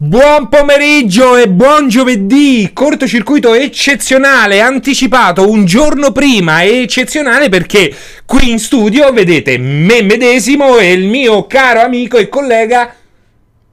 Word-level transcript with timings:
Buon 0.00 0.48
pomeriggio 0.48 1.34
e 1.34 1.48
buon 1.48 1.88
giovedì! 1.88 2.70
Cortocircuito 2.72 3.52
eccezionale, 3.54 4.60
anticipato 4.60 5.50
un 5.50 5.64
giorno 5.64 6.12
prima, 6.12 6.62
eccezionale 6.62 7.48
perché 7.48 7.92
qui 8.24 8.48
in 8.48 8.60
studio 8.60 9.12
vedete 9.12 9.58
me 9.58 10.02
medesimo 10.02 10.78
e 10.78 10.92
il 10.92 11.08
mio 11.08 11.48
caro 11.48 11.80
amico 11.80 12.16
e 12.16 12.28
collega 12.28 12.94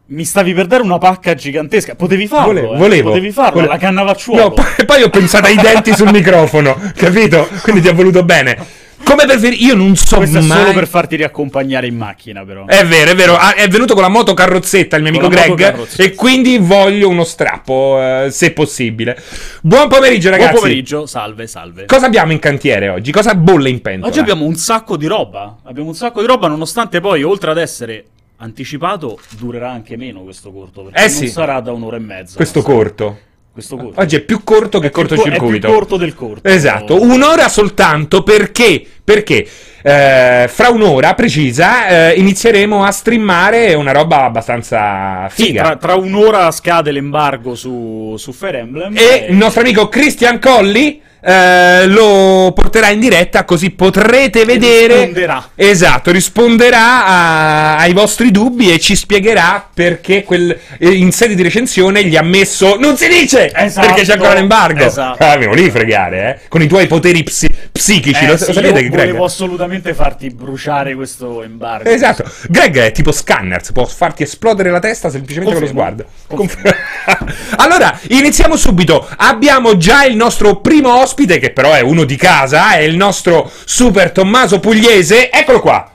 mi 0.07 0.25
stavi 0.25 0.55
per 0.55 0.66
dare 0.66 0.81
una 0.81 0.98
pacca 0.98 1.35
gigantesca. 1.35 1.93
Potevi 1.93 2.26
farlo. 2.26 2.53
Volevo, 2.53 2.73
eh. 2.73 2.77
volevo. 2.77 3.09
Potevi 3.09 3.31
farlo, 3.31 3.52
Volevo. 3.52 3.73
la 3.73 3.77
cannavacciuola. 3.77 4.41
No, 4.41 4.52
poi, 4.52 4.66
poi 4.84 5.03
ho 5.03 5.09
pensato 5.12 5.45
ai 5.45 5.55
denti 5.57 5.94
sul 5.94 6.09
microfono, 6.09 6.76
capito? 6.95 7.48
Quindi 7.62 7.81
ti 7.81 7.88
ha 7.88 7.94
voluto 7.94 8.23
bene. 8.23 8.84
Come 9.05 9.25
preferire? 9.25 9.55
Io 9.63 9.75
non 9.75 9.95
so 9.95 10.17
Questo 10.17 10.41
mai. 10.41 10.57
è 10.57 10.61
solo 10.61 10.73
per 10.73 10.88
farti 10.88 11.15
riaccompagnare 11.15 11.88
in 11.88 11.95
macchina, 11.95 12.43
però. 12.43 12.66
È 12.66 12.84
vero, 12.85 13.11
è 13.11 13.16
vero. 13.16 13.35
Ah, 13.38 13.53
È 13.53 13.67
venuto 13.67 13.93
con 13.93 14.02
la 14.02 14.09
moto 14.09 14.34
carrozzetta 14.34 14.95
il 14.95 15.03
mio 15.03 15.11
amico 15.11 15.27
Con 15.27 15.35
la 15.35 15.41
moto 15.47 15.55
Greg. 15.55 15.85
E 15.97 16.16
quindi 16.16 16.57
voglio 16.57 17.07
uno 17.07 17.23
strappo, 17.23 17.99
eh, 18.02 18.31
se 18.31 18.52
possibile. 18.52 19.17
Buon 19.61 19.88
pomeriggio, 19.88 20.30
ragazzi. 20.31 20.49
Buon 20.52 20.61
pomeriggio, 20.63 21.05
salve, 21.05 21.45
salve. 21.47 21.85
Cosa 21.85 22.07
abbiamo 22.07 22.31
in 22.31 22.39
cantiere 22.39 22.89
oggi? 22.89 23.11
Cosa 23.11 23.35
bolle 23.35 23.70
in 23.70 23.81
pentola? 23.81 24.07
Oggi 24.07 24.20
abbiamo 24.20 24.44
un 24.45 24.55
sacco 24.55 24.97
di 24.97 25.05
roba. 25.05 25.58
Abbiamo 25.63 25.89
un 25.89 25.95
sacco 25.95 26.19
di 26.22 26.27
roba, 26.27 26.47
nonostante 26.47 26.99
poi, 26.99 27.22
oltre 27.23 27.52
ad 27.52 27.58
essere 27.59 28.05
anticipato, 28.38 29.19
durerà 29.38 29.69
anche 29.72 29.95
meno 29.97 30.22
questo 30.23 30.52
corto. 30.52 30.81
Perché 30.83 30.99
Eh 30.99 31.08
non 31.08 31.16
sì. 31.16 31.27
sarà 31.30 31.59
da 31.61 31.72
un'ora 31.72 31.97
e 31.97 31.99
mezza. 31.99 32.35
questo 32.35 32.61
sarà- 32.61 32.73
corto. 32.73 33.19
Questo 33.55 33.77
corto. 33.77 34.02
Oggi 34.02 34.18
è 34.18 34.20
più 34.20 34.44
corto 34.44 34.80
che 34.80 34.90
cortocircuito. 34.90 35.55
È 35.55 35.70
più 35.70 35.70
corto 35.70 35.95
del 35.95 36.14
corto. 36.14 36.45
Esatto, 36.45 37.02
un'ora 37.02 37.48
soltanto 37.48 38.22
perché, 38.22 38.86
perché 39.02 39.48
eh, 39.88 40.48
fra 40.52 40.70
un'ora 40.70 41.13
precisa 41.13 42.09
eh, 42.09 42.13
inizieremo 42.20 42.84
a 42.84 42.89
streamare 42.89 43.75
una 43.75 43.91
roba 43.91 44.23
abbastanza 44.23 45.30
Sì, 45.31 45.44
figa. 45.45 45.61
tra, 45.64 45.75
tra 45.75 45.95
un'ora 45.95 46.50
scade 46.50 46.89
l'embargo 46.91 47.53
su, 47.53 48.16
su 48.17 48.31
Fire 48.31 48.59
Emblem. 48.59 48.97
E 48.97 49.28
il 49.30 49.36
nostro 49.36 49.61
amico 49.61 49.88
Christian 49.88 50.39
Colli 50.39 51.02
eh, 51.28 51.88
lo 51.88 52.52
porterà 52.53 52.89
in 52.89 53.00
diretta 53.00 53.45
così 53.45 53.72
potrete 53.72 54.45
vedere. 54.45 54.94
risponderà. 54.97 55.50
Esatto, 55.56 56.11
risponderà 56.11 57.06
a- 57.06 57.78
ai 57.78 57.94
vostri 57.94 58.30
dubbi 58.30 58.72
e 58.72 58.78
ci 58.80 58.95
spiegherà 58.95 59.67
perché 59.73 60.23
quel, 60.23 60.56
eh, 60.78 60.88
in 60.94 61.11
sede 61.11 61.33
di 61.33 61.41
recensione 61.41 62.03
gli 62.03 62.16
ha 62.16 62.22
messo. 62.22 62.75
Non 62.78 62.95
si 62.95 63.08
dice! 63.08 63.52
Esatto. 63.56 63.88
Perché 63.88 64.03
c'è 64.03 64.13
ancora 64.13 64.36
l'embargo. 64.36 64.83
Esatto. 64.86 65.23
Ah, 65.23 65.31
avevo 65.31 65.56
lì 65.56 65.67
fregare, 65.72 66.41
eh? 66.44 66.47
Con 66.47 66.61
i 66.61 66.67
tuoi 66.67 66.86
poteri 66.86 67.23
psi- 67.23 67.50
psichici. 67.72 68.23
Eh, 68.23 68.28
lo, 68.28 68.38
sì, 68.38 68.53
sapete 68.53 68.83
che 68.83 68.89
Greg? 68.89 69.08
volevo 69.08 69.28
assolutamente 69.76 69.94
farti 69.94 70.30
bruciare 70.30 70.95
questo 70.95 71.44
embargo. 71.44 71.90
Esatto, 71.90 72.23
Greg 72.48 72.78
è 72.80 72.92
tipo 72.92 73.12
Scanners, 73.12 73.72
può 73.72 73.86
farti 73.86 74.23
esplodere 74.23 74.70
la 74.70 74.80
testa 74.80 75.09
semplicemente 75.09 75.54
Confermo. 75.54 76.06
con 76.28 76.40
lo 76.40 76.48
sguardo. 76.48 76.84
Allora, 77.58 77.98
iniziamo 78.09 78.56
subito. 78.56 79.08
Abbiamo 79.18 79.78
già 79.78 80.06
il 80.06 80.16
nostro 80.16 80.58
primo 80.58 81.00
ospite, 81.02 81.40
che 81.40 81.52
però 81.52 81.73
è 81.73 81.81
uno 81.81 82.03
di 82.03 82.16
casa, 82.16 82.76
è 82.76 82.80
il 82.80 82.96
nostro 82.96 83.50
super 83.66 84.12
Tommaso 84.12 84.59
Pugliese. 84.59 85.31
Eccolo 85.31 85.59
qua. 85.59 85.90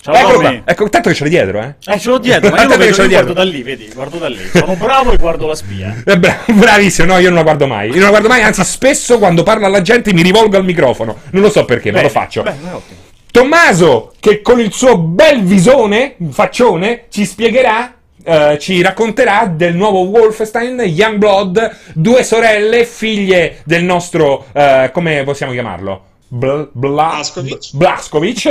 Ciao, 0.00 0.14
Eccolo 0.14 0.34
Tommy. 0.34 0.62
qua. 0.62 0.72
Ecco, 0.72 0.88
tanto 0.88 1.08
che 1.08 1.14
ce 1.16 1.22
l'hai 1.22 1.30
dietro, 1.32 1.60
eh. 1.60 1.74
Eh, 1.84 1.98
ce 1.98 2.08
l'ho 2.10 2.18
dietro, 2.18 2.50
ma 2.50 2.62
io, 2.62 2.68
lo 2.68 2.76
vedo, 2.76 3.02
io 3.02 3.08
guardo 3.08 3.32
da 3.32 3.42
lì, 3.42 3.62
vedi, 3.62 3.90
guardo 3.92 4.18
da 4.18 4.28
lì. 4.28 4.38
Sono 4.52 4.74
bravo 4.74 5.10
e 5.12 5.16
guardo 5.16 5.46
la 5.48 5.54
spia. 5.56 5.96
Eh, 6.04 6.16
bra- 6.18 6.38
bravissimo, 6.46 7.12
no, 7.12 7.18
io 7.18 7.26
non 7.28 7.38
la 7.38 7.42
guardo 7.42 7.66
mai. 7.66 7.88
Io 7.88 7.94
non 7.94 8.04
la 8.04 8.10
guardo 8.10 8.28
mai, 8.28 8.42
anzi, 8.42 8.62
spesso 8.64 9.18
quando 9.18 9.42
parlo 9.42 9.66
alla 9.66 9.82
gente 9.82 10.12
mi 10.12 10.22
rivolgo 10.22 10.56
al 10.56 10.64
microfono. 10.64 11.16
Non 11.30 11.42
lo 11.42 11.50
so 11.50 11.64
perché, 11.64 11.90
ma 11.90 12.02
lo 12.02 12.08
faccio. 12.08 12.42
Beh, 12.42 12.52
beh, 12.52 12.70
ottimo. 12.70 12.98
Tommaso, 13.36 14.14
che 14.18 14.40
con 14.40 14.60
il 14.60 14.72
suo 14.72 14.96
bel 14.96 15.42
visone, 15.42 16.16
faccione, 16.30 17.04
ci 17.10 17.26
spiegherà, 17.26 17.92
eh, 18.24 18.56
ci 18.58 18.80
racconterà 18.80 19.44
del 19.54 19.74
nuovo 19.74 20.04
Wolfenstein 20.04 20.80
Youngblood, 20.80 21.76
due 21.92 22.22
sorelle, 22.22 22.86
figlie 22.86 23.58
del 23.64 23.84
nostro, 23.84 24.46
eh, 24.54 24.88
come 24.90 25.22
possiamo 25.24 25.52
chiamarlo? 25.52 26.04
Bl- 26.28 26.70
Bla- 26.72 27.10
Blaskovic. 27.10 27.74
Blaskovic. 27.74 28.44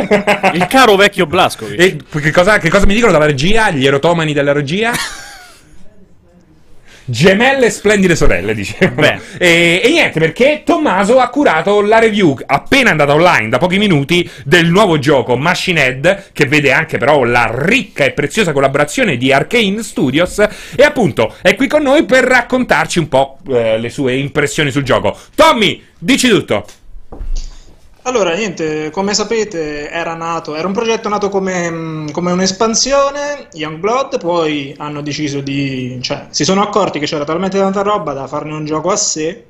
Il 0.53 0.67
caro 0.67 0.95
vecchio 0.95 1.25
Blaskovic. 1.25 1.79
e 2.13 2.19
che 2.21 2.29
cosa, 2.29 2.59
che 2.59 2.69
cosa 2.69 2.85
mi 2.85 2.93
dicono 2.93 3.11
dalla 3.11 3.25
regia? 3.25 3.71
Gli 3.71 3.87
erotomani 3.87 4.33
della 4.33 4.51
regia? 4.53 4.91
Gemelle 7.05 7.69
splendide 7.69 8.15
sorelle, 8.15 8.55
dicevano. 8.55 9.19
E, 9.37 9.81
e 9.83 9.89
niente, 9.89 10.19
perché 10.19 10.63
Tommaso 10.65 11.19
ha 11.19 11.29
curato 11.29 11.81
la 11.81 11.99
review 11.99 12.35
appena 12.45 12.89
andata 12.89 13.13
online 13.13 13.49
da 13.49 13.57
pochi 13.57 13.77
minuti 13.77 14.27
del 14.43 14.67
nuovo 14.67 14.97
gioco 14.97 15.35
Machine 15.35 15.85
Head, 15.85 16.31
che 16.33 16.45
vede 16.47 16.71
anche 16.71 16.97
però 16.97 17.23
la 17.23 17.49
ricca 17.53 18.03
e 18.03 18.11
preziosa 18.11 18.51
collaborazione 18.51 19.17
di 19.17 19.31
Arcane 19.31 19.83
Studios. 19.83 20.39
E 20.75 20.83
appunto 20.83 21.35
è 21.41 21.55
qui 21.55 21.67
con 21.67 21.83
noi 21.83 22.05
per 22.05 22.23
raccontarci 22.23 22.99
un 22.99 23.07
po' 23.07 23.37
eh, 23.49 23.77
le 23.77 23.89
sue 23.89 24.15
impressioni 24.15 24.71
sul 24.71 24.83
gioco. 24.83 25.17
Tommy, 25.35 25.83
dici 25.99 26.27
tutto. 26.27 26.65
Allora, 28.07 28.35
niente, 28.35 28.91
come 28.91 29.15
sapete 29.15 29.89
era 29.89 30.13
nato, 30.13 30.53
era 30.55 30.67
un 30.67 30.73
progetto 30.73 31.09
nato 31.09 31.27
come, 31.29 31.71
mh, 31.71 32.11
come 32.11 32.31
un'espansione, 32.33 33.47
Youngblood, 33.53 34.19
poi 34.19 34.75
hanno 34.77 35.01
deciso 35.01 35.41
di, 35.41 35.97
cioè, 36.01 36.27
si 36.29 36.43
sono 36.43 36.61
accorti 36.61 36.99
che 36.99 37.07
c'era 37.07 37.23
talmente 37.23 37.57
tanta 37.57 37.81
roba 37.81 38.13
da 38.13 38.27
farne 38.27 38.53
un 38.53 38.63
gioco 38.63 38.91
a 38.91 38.95
sé 38.95 39.45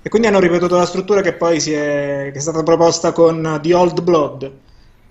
e 0.00 0.08
quindi 0.08 0.28
hanno 0.28 0.38
ripetuto 0.38 0.76
la 0.76 0.86
struttura 0.86 1.22
che 1.22 1.32
poi 1.32 1.58
si 1.58 1.72
è, 1.72 2.30
che 2.32 2.38
è 2.38 2.40
stata 2.40 2.62
proposta 2.62 3.10
con 3.10 3.58
The 3.60 3.74
Old 3.74 4.00
Blood. 4.00 4.50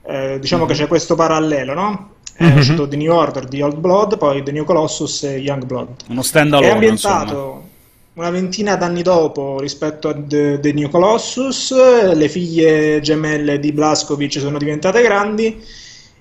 Eh, 0.03 0.39
diciamo 0.39 0.65
che 0.65 0.73
c'è 0.73 0.87
questo 0.87 1.15
parallelo, 1.15 1.73
no? 1.73 2.09
È 2.33 2.45
Mhm. 2.45 2.57
uscito 2.57 2.87
The 2.87 2.95
New 2.95 3.13
Order, 3.13 3.47
The 3.49 3.63
Old 3.63 3.77
Blood, 3.79 4.17
poi 4.17 4.43
The 4.43 4.51
New 4.53 4.63
Colossus 4.63 5.23
e 5.23 5.37
Youngblood. 5.39 5.89
Uno 6.07 6.21
È 6.21 6.23
stand-alone, 6.23 6.71
ambientato 6.71 7.33
insomma. 7.35 7.69
Una 8.13 8.29
ventina 8.29 8.75
d'anni 8.75 9.03
dopo 9.03 9.59
rispetto 9.59 10.09
a 10.09 10.13
The, 10.13 10.59
The 10.59 10.73
New 10.73 10.89
Colossus, 10.89 11.73
le 12.13 12.27
figlie 12.27 12.99
gemelle 12.99 13.57
di 13.57 13.71
Blaskovic 13.71 14.37
sono 14.39 14.57
diventate 14.57 15.01
grandi 15.01 15.63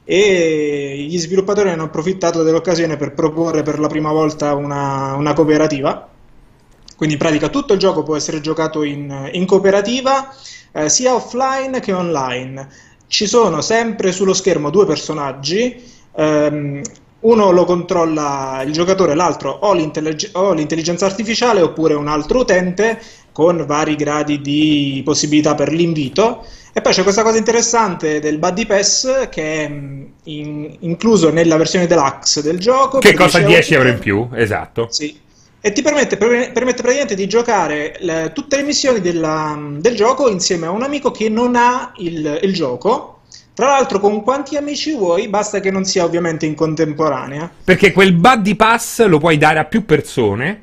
e 0.05 1.07
gli 1.09 1.19
sviluppatori 1.19 1.71
hanno 1.71 1.85
approfittato 1.85 2.43
dell'occasione 2.45 2.97
per 2.97 3.13
proporre 3.13 3.63
per 3.63 3.81
la 3.81 3.89
prima 3.89 4.13
volta 4.13 4.55
una, 4.55 5.15
una 5.15 5.33
cooperativa. 5.33 6.09
Quindi 6.97 7.17
in 7.17 7.21
pratica 7.21 7.49
tutto 7.49 7.73
il 7.73 7.79
gioco 7.79 8.03
può 8.03 8.15
essere 8.15 8.41
giocato 8.41 8.83
in, 8.83 9.31
in 9.33 9.47
cooperativa, 9.47 10.33
eh, 10.73 10.89
sia 10.89 11.15
offline 11.15 11.81
che 11.81 11.93
online. 11.93 12.69
Ci 13.09 13.27
sono 13.27 13.61
sempre 13.63 14.13
sullo 14.13 14.35
schermo 14.35 14.71
due 14.71 14.87
personaggi, 14.87 15.83
ehm, 16.15 16.83
uno 17.21 17.51
lo 17.51 17.65
controlla 17.65 18.63
il 18.65 18.73
giocatore, 18.73 19.15
l'altro 19.15 19.51
o, 19.51 19.73
l'intellig- 19.75 20.31
o 20.35 20.53
l'intelligenza 20.53 21.07
artificiale 21.07 21.61
oppure 21.61 21.95
un 21.95 22.09
altro 22.09 22.41
utente 22.41 22.99
con 23.33 23.65
vari 23.67 23.95
gradi 23.95 24.41
di 24.41 25.03
possibilità 25.05 25.55
per 25.55 25.73
l'invito. 25.73 26.45
E 26.73 26.81
poi 26.81 26.93
c'è 26.93 27.03
questa 27.03 27.23
cosa 27.23 27.37
interessante 27.37 28.21
del 28.21 28.39
Buddy 28.39 28.65
Pass 28.67 29.29
che 29.29 29.65
è 29.65 29.69
mh, 29.69 30.13
in- 30.25 30.77
incluso 30.81 31.31
nella 31.31 31.57
versione 31.57 31.87
deluxe 31.87 32.43
del 32.43 32.59
gioco. 32.59 32.99
Che 32.99 33.15
costa 33.15 33.39
10 33.39 33.53
10 33.53 33.75
euro 33.75 33.89
in 33.89 33.99
più, 33.99 34.29
esatto. 34.35 34.87
sì. 34.91 35.21
E 35.63 35.73
ti 35.73 35.83
permette, 35.83 36.17
per- 36.17 36.53
permette 36.53 36.81
praticamente 36.81 37.15
di 37.15 37.27
giocare 37.29 37.97
le- 38.01 38.31
tutte 38.33 38.57
le 38.57 38.63
missioni 38.63 39.01
della- 39.01 39.59
del 39.79 39.95
gioco 39.95 40.29
insieme 40.31 40.67
a 40.67 40.71
un 40.71 40.83
amico 40.83 41.11
che 41.11 41.29
non 41.29 41.55
ha 41.57 41.93
il, 41.99 42.41
il 42.43 42.55
gioco. 42.55 43.20
Tra 43.53 43.67
l'altro, 43.67 44.01
con 44.01 44.23
quanti 44.23 44.57
amici 44.57 44.95
vuoi, 44.95 45.29
basta 45.29 45.61
che 45.61 45.71
non 45.71 45.85
sia 45.85 46.05
ovviamente 46.05 46.47
in 46.47 46.55
contemporanea. 46.55 47.51
Perché 47.65 47.93
quel 47.93 48.13
buddy 48.13 48.55
pass 48.55 49.05
lo 49.07 49.19
puoi 49.19 49.37
dare 49.37 49.59
a 49.59 49.65
più 49.65 49.85
persone. 49.85 50.63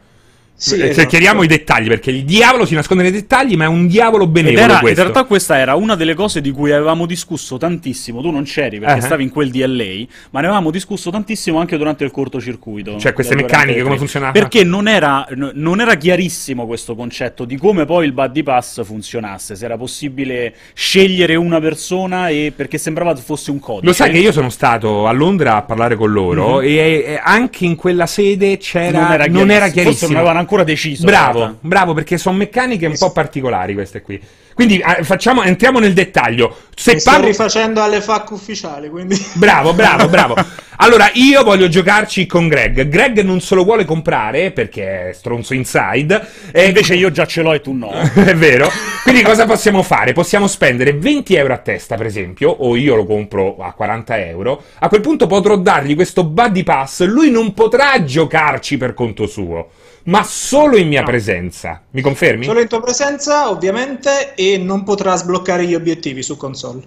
Sì, 0.60 0.74
Eh, 0.80 0.90
esatto. 0.90 1.08
Chiariamo 1.10 1.44
i 1.44 1.48
dettagli, 1.48 1.88
perché 1.88 2.10
il 2.10 2.24
diavolo 2.26 2.66
si 2.66 2.74
nasconde 2.74 3.04
nei 3.04 3.12
dettagli, 3.12 3.56
ma 3.56 3.66
è 3.66 3.68
un 3.68 3.86
diavolo 3.88 4.26
benevolo 4.26 4.64
era, 4.64 4.90
in 4.90 4.96
realtà 4.96 5.24
questa 5.26 5.60
era 5.60 5.76
una 5.76 5.96
delle 5.96 6.16
cose 6.16 6.42
di 6.42 6.50
cui 6.50 6.72
avevamo 6.72 7.06
discusso 7.06 7.58
tantissimo. 7.58 8.22
Tu 8.22 8.32
non 8.32 8.44
c'eri 8.44 8.80
perché 8.80 8.96
Ah. 8.98 9.02
stavi 9.02 9.22
in 9.22 9.30
quel 9.30 9.52
DLA, 9.52 10.06
ma 10.32 10.40
ne 10.40 10.48
avevamo 10.48 10.72
discusso 10.72 11.12
tantissimo 11.12 11.60
anche 11.60 11.78
durante 11.78 12.04
il 12.04 12.10
cortocircuito. 12.12 12.98
Cioè, 12.98 13.14
queste 13.14 13.36
meccaniche, 13.36 13.82
43. 13.82 13.84
come 13.84 13.98
funzionava? 13.98 14.32
Perché 14.32 14.64
non 14.64 14.88
era, 14.88 15.28
n- 15.36 15.52
non 15.54 15.80
era 15.80 15.94
chiarissimo 15.96 16.66
questo 16.66 16.96
concetto 16.96 17.46
di 17.46 17.56
come 17.58 17.86
poi 17.86 18.08
il 18.08 18.14
buddy 18.14 18.42
pass 18.42 18.84
funzionasse. 18.84 19.56
Se 19.56 19.64
era 19.64 19.78
possibile 19.78 20.56
scegliere 20.74 21.36
una 21.36 21.60
persona 21.60 22.30
e 22.30 22.52
perché 22.56 22.80
sembrava 22.80 23.16
fosse 23.16 23.52
un 23.52 23.60
codice. 23.60 23.86
Lo 23.86 23.94
sai 23.94 24.10
che 24.12 24.18
io 24.18 24.32
sono 24.32 24.50
stato 24.50 25.06
a 25.06 25.12
Londra 25.12 25.58
a 25.58 25.62
parlare 25.62 25.96
con 25.96 26.12
loro 26.12 26.62
e, 26.62 26.76
e 27.06 27.20
anche 27.24 27.66
in 27.66 27.76
quella 27.76 28.08
sede 28.08 28.58
c'era, 28.58 29.00
non 29.00 29.12
era 29.12 29.18
chiarissimo. 29.28 29.38
non 29.40 29.52
era 29.52 29.66
Forse 29.66 29.74
chiarissimo. 29.82 30.12
Ancora 30.48 30.64
deciso. 30.64 31.06
Bravo, 31.06 31.58
bravo, 31.60 31.94
perché 31.94 32.18
sono 32.18 32.38
meccaniche 32.38 32.86
un 32.86 32.98
po' 32.98 33.12
particolari 33.12 33.74
queste 33.74 34.02
qui. 34.02 34.20
Quindi 34.58 34.80
eh, 34.80 35.04
facciamo, 35.04 35.44
entriamo 35.44 35.78
nel 35.78 35.94
dettaglio. 35.94 36.56
Se 36.74 36.94
Mi 36.94 37.00
sto 37.00 37.22
rifacendo 37.22 37.84
alle 37.84 38.02
FAC 38.02 38.32
ufficiali, 38.32 38.90
quindi... 38.90 39.16
Bravo, 39.34 39.74
bravo, 39.74 40.08
bravo. 40.10 40.36
Allora, 40.78 41.12
io 41.14 41.44
voglio 41.44 41.68
giocarci 41.68 42.26
con 42.26 42.48
Greg. 42.48 42.88
Greg 42.88 43.22
non 43.22 43.40
se 43.40 43.54
lo 43.54 43.64
vuole 43.64 43.86
comprare 43.86 44.50
perché 44.50 45.10
è 45.10 45.14
stronzo 45.14 45.54
inside. 45.54 46.28
E 46.52 46.66
invece 46.66 46.96
io 46.96 47.12
già 47.12 47.28
ce 47.28 47.44
l'ho 47.44 47.54
e 47.54 47.62
tu 47.62 47.74
no. 47.74 47.92
è 48.16 48.36
vero. 48.36 48.68
Quindi 49.04 49.22
cosa 49.22 49.46
possiamo 49.46 49.84
fare? 49.84 50.14
Possiamo 50.14 50.48
spendere 50.48 50.94
20 50.94 51.36
euro 51.36 51.54
a 51.54 51.58
testa, 51.58 51.96
per 51.96 52.08
esempio, 52.08 52.50
o 52.50 52.76
io 52.76 52.96
lo 52.96 53.06
compro 53.06 53.58
a 53.60 53.74
40 53.74 54.26
euro. 54.26 54.64
A 54.80 54.88
quel 54.88 55.02
punto 55.02 55.28
potrò 55.28 55.56
dargli 55.56 55.94
questo 55.94 56.24
buddy 56.24 56.64
pass. 56.64 57.04
Lui 57.06 57.30
non 57.30 57.54
potrà 57.54 58.04
giocarci 58.04 58.78
per 58.78 58.96
conto 58.96 59.28
suo 59.28 59.70
ma 60.08 60.24
solo 60.24 60.78
in 60.78 60.88
mia 60.88 61.02
no. 61.02 61.08
presenza. 61.08 61.82
Mi 61.92 62.02
confermi? 62.02 62.46
Solo 62.46 62.60
in 62.60 62.68
tua 62.68 62.82
presenza, 62.82 63.50
ovviamente, 63.50 64.34
e 64.36 64.58
non 64.58 64.84
potrà 64.84 65.16
sbloccare 65.16 65.66
gli 65.66 65.76
obiettivi 65.76 66.24
su 66.24 66.38
console. 66.38 66.82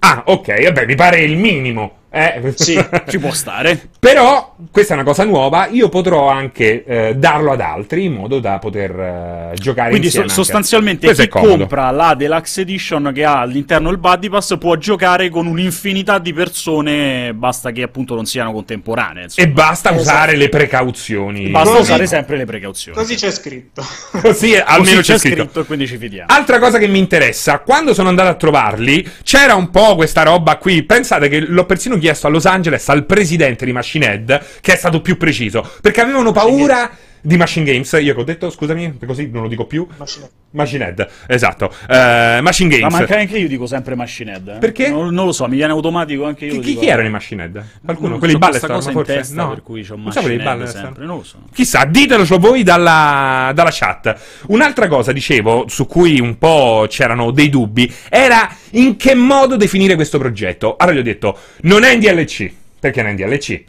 Ah, 0.00 0.24
ok, 0.26 0.62
vabbè, 0.64 0.86
mi 0.86 0.94
pare 0.94 1.20
il 1.20 1.36
minimo. 1.36 2.00
Eh, 2.14 2.52
sì, 2.56 2.78
ci 3.08 3.18
può 3.18 3.32
stare. 3.32 3.88
Però, 3.98 4.54
questa 4.70 4.92
è 4.92 4.96
una 4.96 5.04
cosa 5.04 5.24
nuova, 5.24 5.68
io 5.68 5.88
potrò 5.88 6.28
anche 6.28 6.84
eh, 6.84 7.14
darlo 7.16 7.52
ad 7.52 7.62
altri 7.62 8.04
in 8.04 8.12
modo 8.12 8.38
da 8.38 8.58
poter 8.58 8.90
eh, 8.90 9.54
giocare 9.54 9.88
Quindi 9.88 10.08
insieme. 10.08 10.26
Quindi 10.26 10.28
so, 10.28 10.42
sostanzialmente 10.42 11.14
chi 11.14 11.28
compra 11.28 11.90
la 11.90 12.14
Deluxe 12.14 12.60
Edition 12.60 13.12
che 13.14 13.24
ha 13.24 13.40
all'interno 13.40 13.88
il 13.88 13.96
Buddy 13.96 14.28
Pass 14.28 14.58
può 14.58 14.76
giocare 14.76 15.30
con 15.30 15.46
un'infinità 15.46 16.18
di 16.18 16.34
persone, 16.34 17.32
basta 17.32 17.70
che 17.70 17.82
appunto 17.82 18.14
non 18.14 18.26
siano 18.26 18.52
contemporanee. 18.52 19.24
Insomma. 19.24 19.48
E 19.48 19.50
basta 19.50 19.94
esatto. 19.94 20.02
usare 20.02 20.36
le 20.36 20.50
precauzioni. 20.50 21.48
Basta 21.48 21.70
così, 21.70 21.82
usare 21.82 22.06
sempre 22.06 22.36
le 22.36 22.44
precauzioni. 22.44 22.98
Così 22.98 23.14
c'è 23.14 23.30
scritto. 23.30 23.82
così 24.20 24.54
almeno 24.54 24.96
così 24.96 24.96
c'è, 24.96 25.02
c'è 25.02 25.18
scritto. 25.18 25.42
scritto. 25.44 25.60
e 25.60 25.64
quindi 25.64 25.86
ci 25.86 25.96
fidiamo. 25.96 26.26
Altra 26.28 26.58
cosa 26.58 26.76
che 26.76 26.88
mi 26.88 26.98
interessa, 26.98 27.60
quando 27.60 27.94
sono 27.94 28.10
andato 28.10 28.28
a 28.28 28.34
trovarli, 28.34 29.08
c'era 29.22 29.54
un 29.54 29.70
po' 29.70 29.94
questa 29.94 30.22
roba 30.24 30.56
qui, 30.58 30.82
pensate 30.82 31.30
che 31.30 31.40
l'ho 31.40 31.64
persino 31.64 32.00
chiesto 32.02 32.26
a 32.26 32.30
Los 32.30 32.46
Angeles 32.46 32.88
al 32.88 33.06
presidente 33.06 33.64
di 33.64 33.72
Machine 33.72 34.06
Head, 34.06 34.44
che 34.60 34.72
è 34.72 34.76
stato 34.76 35.00
più 35.00 35.16
preciso, 35.16 35.66
perché 35.80 36.00
avevano 36.00 36.32
paura 36.32 36.90
di 37.22 37.36
Machine 37.36 37.64
Games. 37.64 37.90
Io 38.00 38.14
che 38.14 38.20
ho 38.20 38.24
detto, 38.24 38.50
scusami, 38.50 38.98
così 39.06 39.30
non 39.30 39.42
lo 39.42 39.48
dico 39.48 39.64
più. 39.64 39.86
Machine, 39.96 40.28
Machine 40.50 40.86
Head, 40.86 41.08
esatto. 41.28 41.72
Uh, 41.88 42.42
Machine 42.42 42.76
Games. 42.76 42.92
Ma 42.92 43.16
anche 43.16 43.38
io 43.38 43.48
dico 43.48 43.66
sempre 43.66 43.94
Machine 43.94 44.32
Head. 44.32 44.48
Eh? 44.48 44.58
Perché? 44.58 44.90
Non, 44.90 45.14
non, 45.14 45.26
lo 45.26 45.32
so, 45.32 45.46
mi 45.46 45.56
viene 45.56 45.72
automatico 45.72 46.24
anche 46.24 46.46
io. 46.46 46.54
Chi, 46.54 46.74
chi, 46.74 46.76
chi 46.76 46.86
erano 46.88 47.06
i 47.06 47.10
Machine 47.10 47.44
Head? 47.44 47.64
Qualcuno? 47.84 48.18
Quelli 48.18 48.36
ballet 48.36 48.66
cosa 48.66 48.90
forse? 48.90 49.14
Testa, 49.14 49.42
no, 49.42 49.48
per 49.50 49.62
cui 49.62 49.82
c'ho 49.82 49.96
Machine 49.96 50.34
Head 50.34 50.64
sempre, 50.64 51.04
non 51.04 51.18
lo 51.18 51.24
so. 51.24 51.38
Chissà, 51.52 51.84
ditelo 51.84 52.24
voi 52.38 52.62
dalla, 52.62 53.52
dalla 53.54 53.70
chat. 53.72 54.42
Un'altra 54.48 54.88
cosa, 54.88 55.12
dicevo, 55.12 55.66
su 55.68 55.86
cui 55.86 56.18
un 56.18 56.38
po' 56.38 56.86
c'erano 56.88 57.30
dei 57.30 57.48
dubbi, 57.48 57.92
era 58.08 58.52
in 58.70 58.96
che 58.96 59.14
modo 59.14 59.56
definire 59.56 59.94
questo 59.94 60.18
progetto. 60.18 60.76
Allora 60.76 60.96
gli 60.96 61.00
ho 61.00 61.04
detto, 61.04 61.38
non 61.62 61.84
è 61.84 61.92
in 61.92 62.00
DLC, 62.00 62.50
perché 62.80 63.02
non 63.02 63.10
è 63.10 63.14
in 63.14 63.28
DLC 63.28 63.64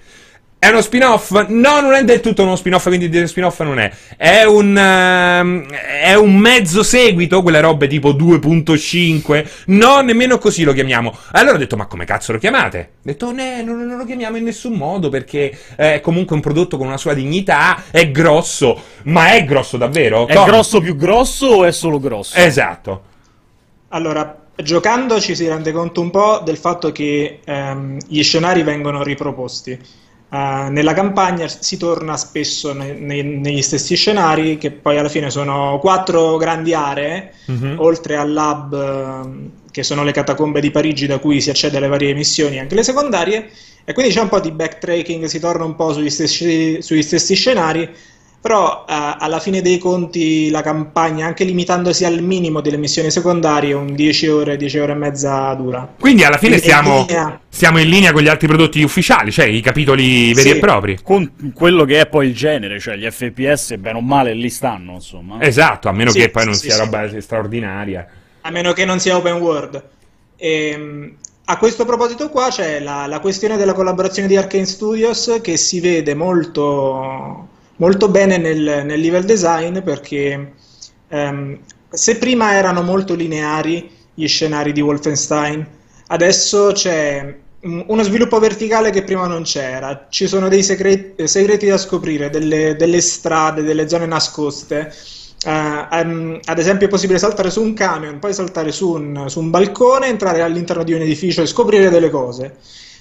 è 0.63 0.69
uno 0.69 0.81
spin-off? 0.81 1.31
No, 1.49 1.81
non 1.81 1.93
è 1.93 2.05
del 2.05 2.21
tutto 2.21 2.43
uno 2.43 2.55
spin-off, 2.55 2.87
quindi 2.87 3.09
dello 3.09 3.27
spin-off 3.27 3.59
non 3.63 3.79
è. 3.79 3.91
È 4.15 4.43
un, 4.43 4.71
uh, 4.71 5.73
è 5.75 6.13
un 6.13 6.37
mezzo 6.37 6.83
seguito, 6.83 7.41
quelle 7.41 7.59
robe 7.59 7.87
tipo 7.87 8.13
2.5. 8.13 9.45
No, 9.65 9.99
nemmeno 9.99 10.37
così 10.37 10.63
lo 10.63 10.71
chiamiamo. 10.71 11.13
Allora 11.31 11.55
ho 11.55 11.59
detto, 11.59 11.75
ma 11.75 11.85
come 11.87 12.05
cazzo 12.05 12.31
lo 12.31 12.37
chiamate? 12.37 12.91
Ho 12.95 13.01
detto, 13.01 13.33
no, 13.33 13.61
non, 13.61 13.85
non 13.85 13.97
lo 13.97 14.05
chiamiamo 14.05 14.37
in 14.37 14.45
nessun 14.45 14.75
modo 14.75 15.09
perché 15.09 15.53
è 15.75 15.99
comunque 15.99 16.33
un 16.37 16.41
prodotto 16.41 16.77
con 16.77 16.87
una 16.87 16.97
sua 16.97 17.13
dignità, 17.13 17.83
è 17.91 18.09
grosso, 18.09 18.81
ma 19.03 19.33
è 19.33 19.43
grosso 19.43 19.75
davvero? 19.75 20.27
È 20.27 20.33
Come? 20.33 20.45
grosso 20.45 20.79
più 20.79 20.95
grosso 20.95 21.47
o 21.47 21.65
è 21.65 21.73
solo 21.73 21.99
grosso? 21.99 22.37
Esatto. 22.37 23.03
Allora, 23.89 24.45
giocando 24.55 25.19
ci 25.19 25.35
si 25.35 25.45
rende 25.45 25.73
conto 25.73 25.99
un 25.99 26.09
po' 26.09 26.39
del 26.41 26.55
fatto 26.55 26.93
che 26.93 27.41
ehm, 27.43 27.97
gli 28.07 28.23
scenari 28.23 28.63
vengono 28.63 29.03
riproposti 29.03 30.01
Uh, 30.33 30.71
nella 30.71 30.93
campagna 30.93 31.47
si 31.47 31.77
torna 31.77 32.17
spesso 32.17 32.73
ne, 32.73 32.93
ne, 32.93 33.21
negli 33.21 33.61
stessi 33.61 33.95
scenari, 33.95 34.57
che 34.57 34.71
poi 34.71 34.97
alla 34.97 35.07
fine 35.07 35.29
sono 35.29 35.77
quattro 35.79 36.37
grandi 36.37 36.73
aree, 36.73 37.33
mm-hmm. 37.51 37.77
oltre 37.77 38.17
al 38.17 38.33
lab, 38.33 39.29
che 39.69 39.83
sono 39.83 40.03
le 40.03 40.11
catacombe 40.11 40.59
di 40.59 40.71
Parigi 40.71 41.05
da 41.05 41.19
cui 41.19 41.39
si 41.39 41.51
accede 41.51 41.77
alle 41.77 41.87
varie 41.87 42.15
missioni, 42.15 42.57
anche 42.57 42.73
le 42.73 42.81
secondarie, 42.81 43.51
e 43.83 43.93
quindi 43.93 44.11
c'è 44.11 44.21
un 44.21 44.29
po' 44.29 44.39
di 44.39 44.49
backtracking, 44.49 45.25
si 45.25 45.37
torna 45.37 45.65
un 45.65 45.75
po' 45.75 45.93
sugli 45.93 46.09
stessi, 46.09 46.81
sugli 46.81 47.03
stessi 47.03 47.35
scenari, 47.35 47.87
però 48.43 48.83
eh, 48.85 48.93
alla 49.19 49.39
fine 49.39 49.61
dei 49.61 49.77
conti 49.77 50.49
la 50.49 50.61
campagna, 50.61 51.25
anche 51.25 51.45
limitandosi 51.45 52.03
al 52.03 52.21
minimo 52.21 52.59
delle 52.59 52.75
missioni 52.75 53.09
secondarie, 53.09 53.73
un 53.73 53.95
10 53.95 54.27
ore, 54.27 54.57
10 54.57 54.79
ore 54.79 54.91
e 54.91 54.95
mezza 54.95 55.53
dura. 55.53 55.93
Quindi 55.97 56.25
alla 56.25 56.37
fine 56.37 56.57
siamo 56.57 57.05
in, 57.07 57.39
siamo 57.47 57.79
in, 57.79 57.87
linea 57.87 58.11
con 58.11 58.21
gli 58.21 58.27
altri 58.27 58.47
prodotti 58.47 58.83
ufficiali, 58.83 59.31
cioè 59.31 59.45
i 59.45 59.61
capitoli 59.61 60.33
veri 60.33 60.49
sì. 60.49 60.55
e 60.57 60.59
propri. 60.59 60.99
Con 61.01 61.53
quello 61.53 61.85
che 61.85 62.01
è 62.01 62.07
poi 62.07 62.27
il 62.27 62.35
genere, 62.35 62.81
cioè 62.81 62.97
gli 62.97 63.09
FPS, 63.09 63.77
bene 63.77 63.99
o 63.99 64.01
male, 64.01 64.33
lì 64.33 64.49
stanno, 64.49 64.95
insomma. 64.95 65.39
Esatto, 65.39 65.87
a 65.87 65.93
meno 65.93 66.11
sì, 66.11 66.19
che 66.19 66.29
poi 66.29 66.43
non 66.43 66.55
sì, 66.55 66.69
sia 66.69 66.83
roba 66.83 67.09
straordinaria. 67.21 68.05
A 68.41 68.51
meno 68.51 68.73
che 68.73 68.83
non 68.83 68.99
sia 68.99 69.15
open 69.15 69.35
world. 69.35 69.83
Ehm, 70.35 71.15
a 71.45 71.57
questo 71.57 71.85
proposito 71.85 72.29
qua 72.29 72.49
c'è 72.49 72.81
la, 72.81 73.07
la 73.07 73.21
questione 73.21 73.55
della 73.55 73.71
collaborazione 73.71 74.27
di 74.27 74.35
Arkane 74.35 74.65
Studios 74.65 75.39
che 75.41 75.55
si 75.55 75.79
vede 75.79 76.13
molto 76.13 77.51
molto 77.77 78.09
bene 78.09 78.37
nel, 78.37 78.83
nel 78.85 78.99
level 78.99 79.25
design 79.25 79.79
perché 79.79 80.53
ehm, 81.07 81.59
se 81.89 82.17
prima 82.17 82.53
erano 82.53 82.81
molto 82.81 83.13
lineari 83.13 83.89
gli 84.13 84.27
scenari 84.27 84.71
di 84.71 84.81
Wolfenstein, 84.81 85.65
adesso 86.07 86.71
c'è 86.73 87.41
uno 87.63 88.03
sviluppo 88.03 88.39
verticale 88.39 88.89
che 88.89 89.03
prima 89.03 89.25
non 89.25 89.43
c'era, 89.43 90.07
ci 90.09 90.27
sono 90.27 90.49
dei 90.49 90.63
segreti, 90.63 91.27
segreti 91.27 91.67
da 91.67 91.77
scoprire, 91.77 92.29
delle, 92.29 92.75
delle, 92.75 92.99
strade, 92.99 93.63
delle 93.63 93.87
zone 93.87 94.05
nascoste. 94.05 94.93
Uh, 95.45 95.95
um, 95.95 96.39
ad 96.43 96.57
esempio 96.57 96.87
è 96.87 96.89
possibile 96.89 97.19
saltare 97.19 97.49
su 97.49 97.61
un 97.61 97.73
camion, 97.73 98.19
poi 98.19 98.33
saltare 98.33 98.71
su 98.71 98.91
un, 98.91 99.25
su 99.27 99.39
un 99.39 99.49
balcone, 99.49 100.07
entrare 100.07 100.41
all'interno 100.41 100.83
di 100.83 100.93
un 100.93 101.01
edificio 101.01 101.41
e 101.41 101.45
scoprire 101.45 101.89
delle 101.89 102.09
cose. 102.09 102.57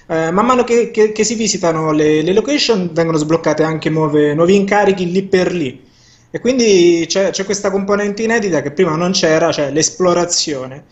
Eh, 0.07 0.31
man 0.31 0.45
mano 0.45 0.63
che, 0.63 0.91
che, 0.91 1.11
che, 1.11 1.23
si 1.23 1.35
visitano 1.35 1.91
le, 1.91 2.21
le, 2.21 2.33
location 2.33 2.89
vengono 2.91 3.17
sbloccate 3.17 3.63
anche 3.63 3.89
nuove, 3.89 4.33
nuovi 4.33 4.55
incarichi 4.55 5.09
lì 5.09 5.23
per 5.23 5.53
lì. 5.53 5.81
E 6.29 6.39
quindi 6.39 7.05
c'è, 7.07 7.29
c'è, 7.29 7.45
questa 7.45 7.69
componente 7.69 8.23
inedita 8.23 8.61
che 8.61 8.71
prima 8.71 8.95
non 8.95 9.11
c'era, 9.11 9.51
cioè 9.51 9.71
l'esplorazione. 9.71 10.83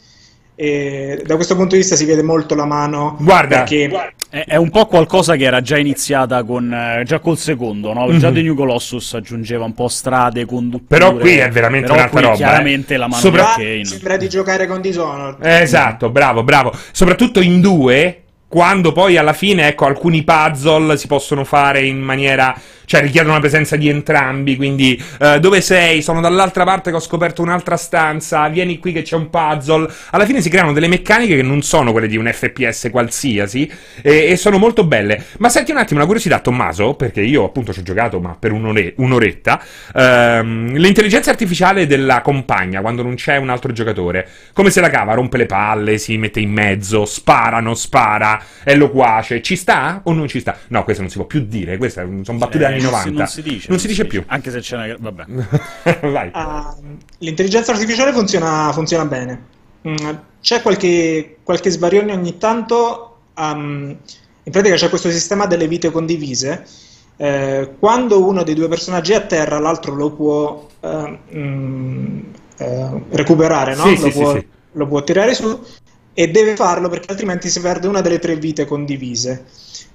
E 0.55 1.23
da 1.25 1.35
questo 1.35 1.55
punto 1.55 1.71
di 1.71 1.81
vista 1.81 1.95
si 1.95 2.05
vede 2.05 2.21
molto 2.21 2.53
la 2.55 2.65
mano. 2.65 3.17
Guarda, 3.19 3.63
perché... 3.63 4.13
è, 4.29 4.43
è, 4.45 4.55
un 4.57 4.69
po' 4.69 4.85
qualcosa 4.85 5.35
che 5.35 5.45
era 5.45 5.59
già 5.59 5.77
iniziata 5.77 6.43
con, 6.43 6.71
eh, 6.71 7.03
già 7.03 7.19
col 7.19 7.37
secondo, 7.37 7.91
no? 7.93 8.05
Già 8.17 8.27
mm-hmm. 8.27 8.33
The 8.35 8.41
New 8.43 8.55
Colossus 8.55 9.15
aggiungeva 9.15 9.65
un 9.65 9.73
po' 9.73 9.87
strade, 9.87 10.45
condutture. 10.45 10.99
Però 10.99 11.15
qui 11.17 11.37
è 11.37 11.49
veramente 11.49 11.87
Però 11.87 11.97
un'altra 11.97 12.21
roba. 12.21 12.35
Chiaramente 12.35 12.93
eh. 12.93 12.97
la 12.97 13.07
mano 13.07 13.21
Sopra... 13.21 13.53
di 13.57 13.63
Kane. 13.63 13.85
Sembra 13.85 14.17
di 14.17 14.29
giocare 14.29 14.67
con 14.67 14.79
Dishonored. 14.79 15.43
esatto, 15.43 16.11
bravo, 16.11 16.43
bravo. 16.43 16.71
Soprattutto 16.91 17.41
in 17.41 17.59
due 17.59 18.21
quando 18.51 18.91
poi 18.91 19.15
alla 19.15 19.31
fine, 19.31 19.69
ecco, 19.69 19.85
alcuni 19.85 20.23
puzzle 20.23 20.97
si 20.97 21.07
possono 21.07 21.45
fare 21.45 21.85
in 21.85 22.01
maniera 22.01 22.53
cioè 22.91 22.99
richiedono 22.99 23.35
la 23.35 23.39
presenza 23.39 23.77
di 23.77 23.87
entrambi, 23.87 24.57
quindi 24.57 25.01
uh, 25.19 25.39
dove 25.39 25.61
sei? 25.61 26.01
Sono 26.01 26.19
dall'altra 26.19 26.65
parte 26.65 26.89
che 26.89 26.97
ho 26.97 26.99
scoperto 26.99 27.41
un'altra 27.41 27.77
stanza, 27.77 28.49
vieni 28.49 28.79
qui 28.79 28.91
che 28.91 29.01
c'è 29.01 29.15
un 29.15 29.29
puzzle. 29.29 29.89
Alla 30.09 30.25
fine 30.25 30.41
si 30.41 30.49
creano 30.49 30.73
delle 30.73 30.89
meccaniche 30.89 31.37
che 31.37 31.41
non 31.41 31.61
sono 31.61 31.93
quelle 31.93 32.09
di 32.09 32.17
un 32.17 32.29
FPS 32.29 32.89
qualsiasi 32.91 33.71
e, 34.01 34.31
e 34.31 34.35
sono 34.35 34.57
molto 34.57 34.83
belle. 34.83 35.23
Ma 35.37 35.47
senti 35.47 35.71
un 35.71 35.77
attimo 35.77 35.99
una 35.99 36.05
curiosità, 36.05 36.39
Tommaso, 36.39 36.95
perché 36.95 37.21
io 37.21 37.45
appunto 37.45 37.71
ci 37.71 37.79
ho 37.79 37.83
giocato 37.83 38.19
ma 38.19 38.35
per 38.37 38.51
un'ore- 38.51 38.91
un'oretta, 38.97 39.61
uh, 39.93 39.99
l'intelligenza 40.01 41.29
artificiale 41.29 41.87
della 41.87 42.19
compagna 42.19 42.81
quando 42.81 43.03
non 43.03 43.15
c'è 43.15 43.37
un 43.37 43.47
altro 43.47 43.71
giocatore, 43.71 44.27
come 44.51 44.69
se 44.69 44.81
la 44.81 44.89
cava? 44.89 45.13
Rompe 45.13 45.37
le 45.37 45.45
palle, 45.45 45.97
si 45.97 46.17
mette 46.17 46.41
in 46.41 46.51
mezzo, 46.51 47.05
spara, 47.05 47.61
non 47.61 47.77
spara, 47.77 48.43
è 48.65 48.75
loquace, 48.75 49.41
ci 49.41 49.55
sta 49.55 50.01
o 50.03 50.11
non 50.11 50.27
ci 50.27 50.41
sta? 50.41 50.57
No, 50.67 50.83
questo 50.83 51.03
non 51.03 51.09
si 51.09 51.15
può 51.15 51.25
più 51.25 51.45
dire, 51.47 51.77
queste 51.77 52.05
sono 52.23 52.37
battute 52.37 52.65
anni 52.65 52.79
90. 52.81 53.17
Non 53.17 53.27
si 53.27 53.41
dice. 53.41 53.69
Non 53.69 53.79
si 53.79 53.87
dice 53.87 54.05
più. 54.05 54.23
Anche 54.27 54.51
se 54.51 54.59
c'è 54.59 54.75
una... 54.75 54.95
Vabbè. 54.99 55.25
uh, 56.33 56.97
l'intelligenza 57.19 57.71
artificiale 57.71 58.11
funziona, 58.11 58.71
funziona 58.73 59.05
bene. 59.05 59.45
Mm, 59.87 59.95
c'è 60.41 60.61
qualche, 60.61 61.37
qualche 61.43 61.69
sbarione 61.69 62.13
ogni 62.13 62.37
tanto. 62.37 63.19
Um, 63.35 63.97
in 64.43 64.51
pratica 64.51 64.75
c'è 64.75 64.89
questo 64.89 65.09
sistema 65.11 65.45
delle 65.45 65.67
vite 65.67 65.91
condivise. 65.91 66.65
Eh, 67.17 67.75
quando 67.77 68.25
uno 68.25 68.41
dei 68.41 68.55
due 68.55 68.67
personaggi 68.67 69.11
è 69.11 69.15
a 69.15 69.21
terra, 69.21 69.59
l'altro 69.59 69.93
lo 69.93 70.11
può 70.11 70.67
uh, 70.79 71.19
mm, 71.35 72.19
uh, 72.57 73.03
recuperare, 73.11 73.75
no? 73.75 73.85
Sì, 73.85 73.99
lo, 73.99 74.09
sì, 74.09 74.11
può, 74.11 74.33
sì, 74.33 74.47
lo, 74.71 74.87
può, 74.87 75.03
tirare 75.03 75.35
su. 75.35 75.59
e 76.13 76.31
deve 76.31 76.55
farlo 76.55 76.89
perché 76.89 77.11
altrimenti 77.11 77.49
si 77.49 77.61
perde 77.61 77.87
una 77.87 78.01
delle 78.01 78.17
tre 78.17 78.35
vite 78.37 78.65
condivise. 78.65 79.45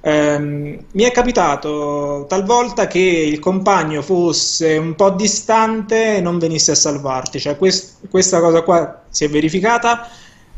Um, 0.00 0.78
mi 0.92 1.02
è 1.02 1.10
capitato 1.10 2.26
talvolta 2.28 2.86
che 2.86 3.00
il 3.00 3.40
compagno 3.40 4.02
fosse 4.02 4.76
un 4.76 4.94
po' 4.94 5.10
distante 5.10 6.16
e 6.16 6.20
non 6.20 6.38
venisse 6.38 6.70
a 6.70 6.74
salvarti, 6.76 7.40
cioè 7.40 7.56
quest- 7.56 8.08
questa 8.08 8.40
cosa 8.40 8.62
qua 8.62 9.02
si 9.10 9.24
è 9.24 9.28
verificata, 9.28 10.08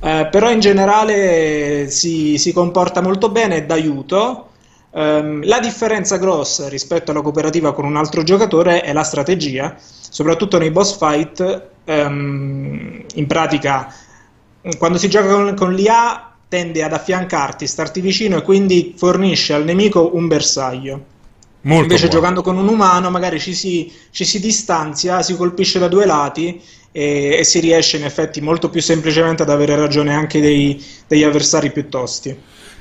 uh, 0.01 0.29
però 0.31 0.51
in 0.51 0.61
generale 0.61 1.89
si, 1.89 2.37
si 2.37 2.53
comporta 2.53 3.01
molto 3.01 3.31
bene 3.31 3.57
e 3.57 3.65
d'aiuto. 3.65 4.49
Um, 4.91 5.45
la 5.47 5.61
differenza 5.61 6.19
grossa 6.19 6.69
rispetto 6.69 7.11
alla 7.11 7.23
cooperativa 7.23 7.73
con 7.73 7.85
un 7.87 7.97
altro 7.97 8.23
giocatore 8.23 8.83
è 8.83 8.93
la 8.93 9.03
strategia, 9.03 9.77
soprattutto 9.79 10.59
nei 10.59 10.71
boss 10.71 10.99
fight. 10.99 11.69
Um, 11.87 13.03
in 13.15 13.27
pratica, 13.27 13.91
quando 14.77 14.99
si 14.99 15.09
gioca 15.09 15.29
con, 15.29 15.55
con 15.55 15.73
l'IA 15.73 16.28
tende 16.49 16.83
ad 16.83 16.93
affiancarti, 16.93 17.67
starti 17.67 18.01
vicino 18.01 18.39
e 18.39 18.43
quindi 18.43 18.95
fornisce 18.97 19.53
al 19.53 19.65
nemico 19.65 20.15
un 20.15 20.27
bersaglio. 20.27 21.05
Molto 21.63 21.83
Invece 21.83 22.07
buono. 22.07 22.21
giocando 22.21 22.43
con 22.43 22.57
un 22.57 22.69
umano 22.69 23.11
magari 23.11 23.39
ci 23.41 23.55
si, 23.55 23.93
ci 24.11 24.25
si 24.25 24.41
distanzia, 24.41 25.23
si 25.23 25.37
colpisce 25.37 25.79
da 25.79 25.89
due 25.89 26.07
lati 26.07 26.61
e, 26.93 27.37
e, 27.39 27.45
si 27.45 27.61
riesce 27.61 27.97
in 27.97 28.05
effetti 28.05 28.41
molto 28.41 28.71
più 28.71 28.81
semplicemente 28.81 29.43
ad 29.43 29.51
avere 29.51 29.77
ragione 29.77 30.15
anche 30.15 30.41
dei, 30.41 30.83
degli 31.07 31.25
avversari 31.25 31.71
più 31.71 31.89
tosti. 31.89 32.37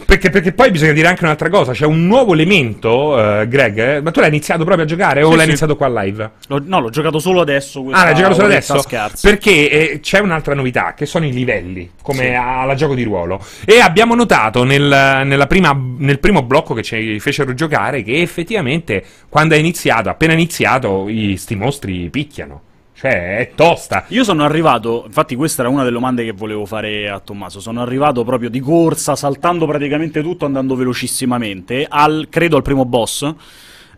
Perché, 0.06 0.30
perché, 0.30 0.54
poi 0.54 0.72
bisogna 0.72 0.94
dire 0.94 1.08
anche 1.08 1.24
un'altra 1.24 1.50
cosa: 1.50 1.74
c'è 1.74 1.86
un 1.86 2.06
nuovo 2.06 2.34
elemento, 2.34 3.16
uh, 3.16 3.48
Greg. 3.48 3.78
Eh? 3.78 4.02
Ma 4.02 4.12
tu 4.12 4.20
l'hai 4.20 4.30
iniziato 4.30 4.64
proprio 4.64 4.86
a 4.86 4.88
giocare 4.88 5.22
o 5.24 5.30
sì, 5.30 5.36
l'hai 5.36 5.42
sì. 5.42 5.50
iniziato 5.50 5.76
qua 5.76 6.04
live? 6.04 6.32
Lo, 6.48 6.62
no, 6.64 6.80
l'ho 6.80 6.90
giocato 6.90 7.20
solo 7.20 7.42
adesso. 7.42 7.86
Ah, 7.92 8.06
l'hai 8.06 8.16
giocato 8.16 8.36
solo 8.36 8.48
adesso? 8.48 8.84
Perché 9.22 9.70
eh, 9.70 10.00
c'è 10.00 10.20
un'altra 10.20 10.54
novità, 10.54 10.94
che 10.94 11.06
sono 11.06 11.26
i 11.26 11.32
livelli, 11.32 11.92
come 12.02 12.26
sì. 12.26 12.34
alla 12.34 12.76
gioco 12.76 12.96
di 12.96 13.04
ruolo. 13.04 13.44
E 13.66 13.80
abbiamo 13.80 14.16
notato 14.16 14.64
nel, 14.64 15.46
prima, 15.48 15.78
nel 15.98 16.20
primo 16.20 16.44
blocco 16.44 16.74
che 16.74 16.84
ci 16.84 17.20
fecero 17.20 17.54
giocare 17.54 18.04
che 18.04 18.22
effettivamente 18.22 19.04
quando 19.30 19.56
è 19.56 19.58
iniziato, 19.58 20.10
appena 20.10 20.34
iniziato, 20.34 21.08
i, 21.10 21.36
sti 21.38 21.56
mostri 21.56 22.10
picchiano. 22.10 22.62
Cioè, 22.98 23.38
è 23.38 23.52
tosta. 23.54 24.06
Io 24.08 24.24
sono 24.24 24.44
arrivato, 24.44 25.04
infatti 25.06 25.36
questa 25.36 25.62
era 25.62 25.70
una 25.70 25.82
delle 25.84 25.94
domande 25.94 26.24
che 26.24 26.32
volevo 26.32 26.66
fare 26.66 27.08
a 27.08 27.20
Tommaso, 27.20 27.60
sono 27.60 27.80
arrivato 27.80 28.24
proprio 28.24 28.50
di 28.50 28.60
corsa, 28.60 29.16
saltando 29.16 29.68
praticamente 29.68 30.24
tutto, 30.24 30.46
andando 30.46 30.76
velocissimamente, 30.76 31.86
al, 31.88 32.26
credo 32.28 32.56
al 32.56 32.64
primo 32.64 32.86
boss, 32.86 33.22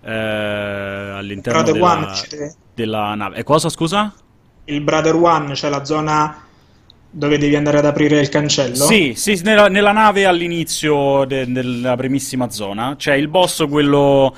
eh, 0.04 0.12
all'interno 0.12 1.62
Brother 1.62 1.74
della, 1.74 1.94
One, 1.94 2.56
della 2.74 3.16
nave. 3.16 3.38
E 3.38 3.44
cosa, 3.44 3.70
scusa? 3.70 4.14
Il 4.66 4.82
Brother 4.82 5.16
One, 5.16 5.56
cioè 5.56 5.70
la 5.70 5.86
zona 5.86 6.44
dove 7.10 7.38
devi 7.38 7.56
andare 7.56 7.78
ad 7.78 7.86
aprire 7.86 8.20
il 8.20 8.28
cancello? 8.28 8.84
Sì, 8.84 9.14
sì 9.16 9.40
nella, 9.46 9.70
nella 9.70 9.94
nave 9.94 10.26
all'inizio 10.26 11.24
de, 11.24 11.50
della 11.50 11.96
primissima 11.96 12.50
zona 12.50 12.96
c'è 12.98 13.14
il 13.14 13.30
boss, 13.30 13.66
quello, 13.66 14.36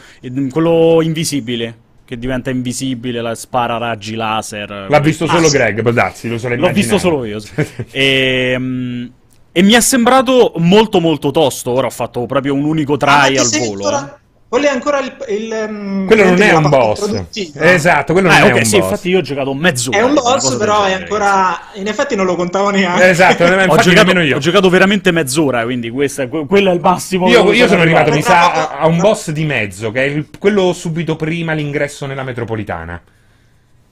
quello 0.51 1.01
invisibile 1.01 1.89
che 2.11 2.17
diventa 2.17 2.49
invisibile, 2.49 3.21
la 3.21 3.35
spara 3.35 3.77
raggi 3.77 4.15
laser. 4.15 4.87
L'ha 4.89 4.99
visto 4.99 5.25
solo 5.27 5.47
ah, 5.47 5.49
Greg, 5.49 5.81
può 5.81 5.91
darsi, 5.91 6.27
lo 6.27 6.37
so 6.37 6.53
L'ho 6.53 6.71
visto 6.73 6.97
solo 6.97 7.23
io. 7.23 7.39
e, 7.89 8.53
um, 8.57 9.09
e, 9.49 9.63
mi 9.63 9.71
è 9.71 9.79
sembrato 9.79 10.51
molto 10.57 10.99
molto 10.99 11.31
tosto. 11.31 11.71
Ora 11.71 11.87
ho 11.87 11.89
fatto 11.89 12.25
proprio 12.25 12.53
un 12.53 12.65
unico 12.65 12.97
try 12.97 13.37
ah, 13.37 13.41
al 13.41 13.47
volo. 13.47 13.85
Ancora... 13.85 14.20
Quello 14.51 14.65
è 14.65 14.69
ancora 14.69 14.99
il. 14.99 15.15
il 15.29 15.65
um, 15.69 16.05
quello 16.05 16.25
non 16.25 16.41
è 16.41 16.51
un 16.51 16.67
boss. 16.67 17.23
Esatto, 17.53 18.11
quello 18.11 18.27
non 18.27 18.35
ah, 18.35 18.41
è 18.41 18.45
okay, 18.47 18.57
un 18.57 18.65
sì, 18.65 18.79
boss. 18.79 18.89
infatti 18.89 19.09
io 19.09 19.19
ho 19.19 19.21
giocato 19.21 19.53
mezz'ora. 19.53 19.97
È 19.97 20.01
un 20.01 20.13
boss, 20.13 20.57
però 20.57 20.83
è 20.83 20.91
ancora. 20.91 21.57
In 21.75 21.87
effetti 21.87 22.17
non 22.17 22.25
lo 22.25 22.35
contavo 22.35 22.69
neanche. 22.69 23.11
Esatto, 23.11 23.45
ho, 23.47 23.77
giocato, 23.77 24.19
io. 24.19 24.35
ho 24.35 24.39
giocato 24.39 24.69
veramente 24.69 25.11
mezz'ora, 25.11 25.63
quindi 25.63 25.89
questa, 25.89 26.27
quello 26.27 26.69
è 26.69 26.73
il 26.73 26.81
massimo. 26.81 27.29
Io, 27.29 27.49
io 27.53 27.65
sono 27.69 27.79
arrivato, 27.79 28.11
mi 28.11 28.21
sa, 28.21 28.71
a 28.77 28.87
un 28.87 28.97
boss 28.97 29.31
di 29.31 29.45
mezzo, 29.45 29.89
che 29.89 30.03
è 30.03 30.07
il, 30.07 30.27
quello 30.37 30.73
subito 30.73 31.15
prima 31.15 31.53
l'ingresso 31.53 32.05
nella 32.05 32.23
metropolitana. 32.23 33.01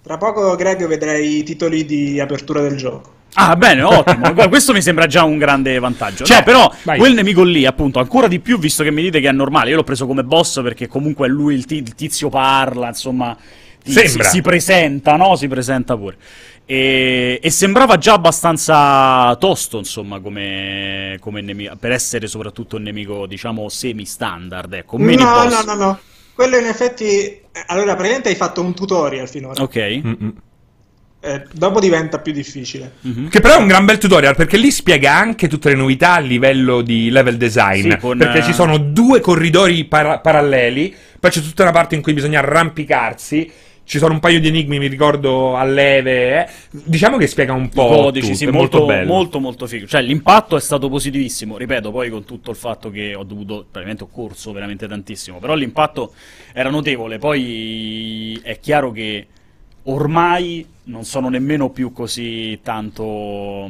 Tra 0.04 0.18
poco, 0.18 0.58
Greg, 0.58 0.86
vedrai 0.88 1.38
i 1.38 1.44
titoli 1.44 1.86
di 1.86 2.20
apertura 2.20 2.60
del 2.60 2.76
gioco. 2.76 3.19
Ah, 3.34 3.56
bene, 3.56 3.82
ottimo. 3.84 4.34
Questo 4.50 4.74
mi 4.74 4.82
sembra 4.82 5.06
già 5.06 5.24
un 5.24 5.38
grande 5.38 5.78
vantaggio. 5.80 6.26
Cioè, 6.26 6.38
no, 6.38 6.44
però, 6.44 6.74
vai. 6.84 6.98
quel 6.98 7.14
nemico 7.14 7.44
lì, 7.44 7.66
appunto, 7.66 8.00
ancora 8.00 8.28
di 8.28 8.40
più, 8.40 8.58
visto 8.58 8.84
che 8.84 8.92
mi 8.92 9.02
dite 9.02 9.20
che 9.20 9.30
è 9.30 9.32
normale. 9.32 9.70
Io 9.70 9.76
l'ho 9.78 9.84
preso 9.84 10.08
come 10.08 10.24
boss 10.24 10.62
perché 10.62 10.88
comunque 10.88 11.28
lui, 11.28 11.56
il, 11.56 11.66
t- 11.66 11.72
il 11.72 11.96
tizio 11.96 12.30
parla, 12.30 12.88
insomma. 12.88 13.38
Si, 13.82 14.08
si, 14.08 14.42
presenta, 14.42 15.16
no? 15.16 15.36
Si 15.36 15.48
presenta 15.48 15.96
pure. 15.96 16.18
E, 16.66 17.40
e, 17.42 17.50
sembrava 17.50 17.98
già 17.98 18.14
abbastanza 18.14 19.36
tosto, 19.40 19.78
insomma, 19.78 20.20
come, 20.20 21.18
come 21.20 21.42
nemico. 21.42 21.76
Per 21.78 21.92
essere 21.92 22.28
soprattutto 22.28 22.76
un 22.76 22.84
nemico, 22.84 23.26
diciamo, 23.26 23.70
semi-standard. 23.70 24.74
Ecco, 24.74 24.98
no, 24.98 25.16
no, 25.16 25.62
no, 25.66 25.74
no. 25.74 26.00
Quello 26.34 26.58
in 26.58 26.66
effetti. 26.66 27.42
Allora, 27.68 27.96
praticamente 27.96 28.30
hai 28.30 28.36
fatto 28.36 28.62
un 28.62 28.74
tutorial 28.74 29.28
finora. 29.28 29.62
Ok. 29.62 29.76
Mm-mm. 29.78 30.34
Eh, 31.22 31.44
dopo 31.52 31.82
diventa 31.82 32.20
più 32.20 32.32
difficile. 32.32 32.94
Mm-hmm. 33.06 33.28
Che 33.28 33.42
però 33.42 33.56
è 33.56 33.60
un 33.60 33.68
gran 33.68 33.84
bel 33.84 33.98
tutorial 33.98 34.36
perché 34.36 34.56
lì 34.56 34.72
spiega 34.72 35.14
anche 35.14 35.50
tutte 35.50 35.68
le 35.68 35.76
novità 35.76 36.14
a 36.14 36.20
livello 36.20 36.82
di 36.82 37.10
level 37.10 37.36
design. 37.36 37.92
Sì, 37.92 37.98
con, 37.98 38.18
perché 38.18 38.42
ci 38.42 38.54
sono 38.54 38.78
due 38.78 39.20
corridori 39.20 39.84
par- 39.84 40.22
paralleli, 40.22 40.96
poi 41.20 41.30
c'è 41.30 41.42
tutta 41.42 41.64
una 41.64 41.72
parte 41.72 41.96
in 41.96 42.02
cui 42.02 42.14
bisogna 42.14 42.40
arrampicarsi. 42.40 43.52
Ci 43.84 43.98
sono 43.98 44.14
un 44.14 44.20
paio 44.20 44.40
di 44.40 44.48
enigmi, 44.50 44.78
mi 44.78 44.88
ricordo, 44.88 45.56
a 45.56 45.64
leve. 45.64 46.44
Eh. 46.44 46.50
Diciamo 46.70 47.18
che 47.18 47.26
spiega 47.26 47.54
un 47.54 47.70
po'. 47.70 47.88
Codici, 47.88 48.28
tutto, 48.28 48.38
sì, 48.38 48.46
molto, 48.46 48.60
molto 48.60 48.86
bello. 48.86 49.08
Molto, 49.12 49.40
molto 49.40 49.66
figo. 49.66 49.88
Cioè, 49.88 50.04
l'impatto 50.04 50.56
è 50.56 50.60
stato 50.62 50.90
positivissimo. 50.90 51.58
Ripeto, 51.58 51.90
poi 51.90 52.12
con 52.12 52.24
tutto 52.24 52.52
il 52.52 52.56
fatto 52.56 52.92
che 52.92 53.16
ho 53.16 53.24
dovuto. 53.24 53.66
Praticamente 53.70 54.04
ho 54.04 54.10
corso 54.10 54.52
veramente 54.52 54.88
tantissimo. 54.88 55.40
Però 55.40 55.56
l'impatto 55.56 56.14
era 56.54 56.70
notevole. 56.70 57.18
Poi 57.18 58.40
è 58.44 58.60
chiaro 58.60 58.92
che 58.92 59.26
ormai 59.94 60.66
non 60.86 61.04
sono 61.04 61.30
nemmeno 61.30 61.70
più 61.70 61.92
così 61.92 62.60
tanto 62.64 63.70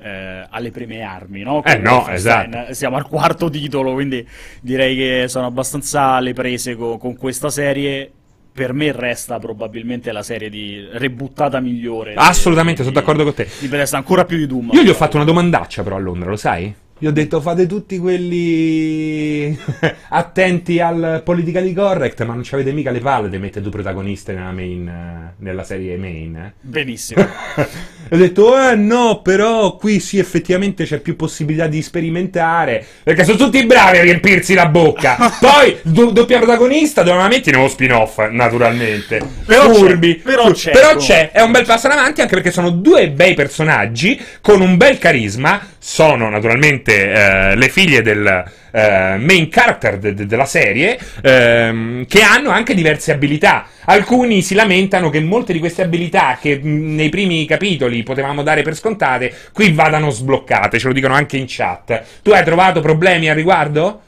eh, 0.00 0.46
alle 0.48 0.70
prime 0.70 1.02
armi, 1.02 1.42
no? 1.42 1.64
Eh 1.64 1.78
no, 1.78 2.08
esatto. 2.08 2.72
Siamo 2.74 2.96
al 2.96 3.06
quarto 3.06 3.48
titolo, 3.50 3.92
quindi 3.94 4.26
direi 4.60 4.96
che 4.96 5.24
sono 5.28 5.46
abbastanza 5.46 6.12
alle 6.12 6.32
prese 6.32 6.76
co- 6.76 6.98
con 6.98 7.16
questa 7.16 7.50
serie. 7.50 8.12
Per 8.58 8.72
me 8.72 8.90
resta 8.90 9.38
probabilmente 9.38 10.10
la 10.10 10.24
serie 10.24 10.50
di 10.50 10.84
rebuttata 10.90 11.60
migliore. 11.60 12.14
Assolutamente, 12.14 12.82
di, 12.82 12.88
sono 12.88 12.98
d'accordo 12.98 13.22
con 13.22 13.32
te. 13.32 13.48
Di 13.60 13.68
Bethesda, 13.68 13.98
ancora 13.98 14.24
più 14.24 14.36
di 14.36 14.48
Doom. 14.48 14.70
Io 14.72 14.82
gli 14.82 14.88
ho 14.88 14.94
fatto 14.94 15.14
una 15.14 15.24
domandaccia 15.24 15.84
però 15.84 15.94
a 15.94 16.00
Londra, 16.00 16.28
lo 16.28 16.36
sai? 16.36 16.74
Gli 17.00 17.06
ho 17.06 17.12
detto 17.12 17.40
fate 17.40 17.68
tutti 17.68 17.96
quelli 17.96 19.56
attenti 20.10 20.80
al 20.80 21.22
politically 21.24 21.72
correct, 21.72 22.24
ma 22.24 22.34
non 22.34 22.42
ci 22.42 22.54
avete 22.54 22.72
mica 22.72 22.90
le 22.90 22.98
palle 22.98 23.28
di 23.30 23.38
mettere 23.38 23.60
due 23.60 23.70
protagoniste 23.70 24.32
nella, 24.32 24.50
main, 24.50 24.88
eh, 24.88 25.34
nella 25.38 25.62
serie 25.62 25.96
main. 25.96 26.34
Eh? 26.34 26.52
Benissimo. 26.60 27.22
ho 28.10 28.16
detto, 28.16 28.58
eh 28.60 28.74
no, 28.74 29.20
però 29.22 29.76
qui 29.76 30.00
sì 30.00 30.18
effettivamente 30.18 30.86
c'è 30.86 30.98
più 30.98 31.14
possibilità 31.14 31.68
di 31.68 31.82
sperimentare, 31.82 32.84
perché 33.04 33.22
sono 33.22 33.36
tutti 33.36 33.64
bravi 33.64 33.98
a 33.98 34.02
riempirsi 34.02 34.54
la 34.54 34.66
bocca. 34.66 35.16
Poi, 35.38 35.78
do- 35.82 36.10
doppia 36.10 36.38
protagonista, 36.38 37.04
dove 37.04 37.18
la 37.18 37.28
metti 37.28 37.52
nello 37.52 37.68
spin-off, 37.68 38.28
naturalmente. 38.28 39.20
Però 39.46 39.72
Furbi. 39.72 40.16
C'è, 40.16 40.22
però, 40.22 40.50
c'è, 40.50 40.72
però 40.72 40.96
c'è, 40.96 41.30
è 41.30 41.42
un 41.42 41.52
bel 41.52 41.64
passo 41.64 41.86
in 41.86 41.92
avanti, 41.92 42.22
anche 42.22 42.34
perché 42.34 42.50
sono 42.50 42.70
due 42.70 43.08
bei 43.10 43.34
personaggi 43.34 44.20
con 44.40 44.60
un 44.60 44.76
bel 44.76 44.98
carisma, 44.98 45.76
sono 45.78 46.28
naturalmente 46.28 47.12
eh, 47.12 47.56
le 47.56 47.68
figlie 47.68 48.02
del 48.02 48.44
eh, 48.70 49.16
main 49.18 49.48
character 49.48 49.98
de- 49.98 50.14
de- 50.14 50.26
della 50.26 50.44
serie, 50.44 50.98
ehm, 51.22 52.06
che 52.06 52.20
hanno 52.20 52.50
anche 52.50 52.74
diverse 52.74 53.12
abilità. 53.12 53.66
Alcuni 53.84 54.42
si 54.42 54.54
lamentano 54.54 55.10
che 55.10 55.20
molte 55.20 55.52
di 55.52 55.58
queste 55.58 55.82
abilità 55.82 56.38
che 56.40 56.58
mh, 56.62 56.94
nei 56.94 57.08
primi 57.08 57.46
capitoli 57.46 58.02
potevamo 58.02 58.42
dare 58.42 58.62
per 58.62 58.74
scontate, 58.74 59.34
qui 59.52 59.72
vadano 59.72 60.10
sbloccate, 60.10 60.78
ce 60.78 60.88
lo 60.88 60.92
dicono 60.92 61.14
anche 61.14 61.36
in 61.36 61.44
chat. 61.46 62.02
Tu 62.22 62.30
hai 62.30 62.44
trovato 62.44 62.80
problemi 62.80 63.28
al 63.28 63.36
riguardo? 63.36 64.00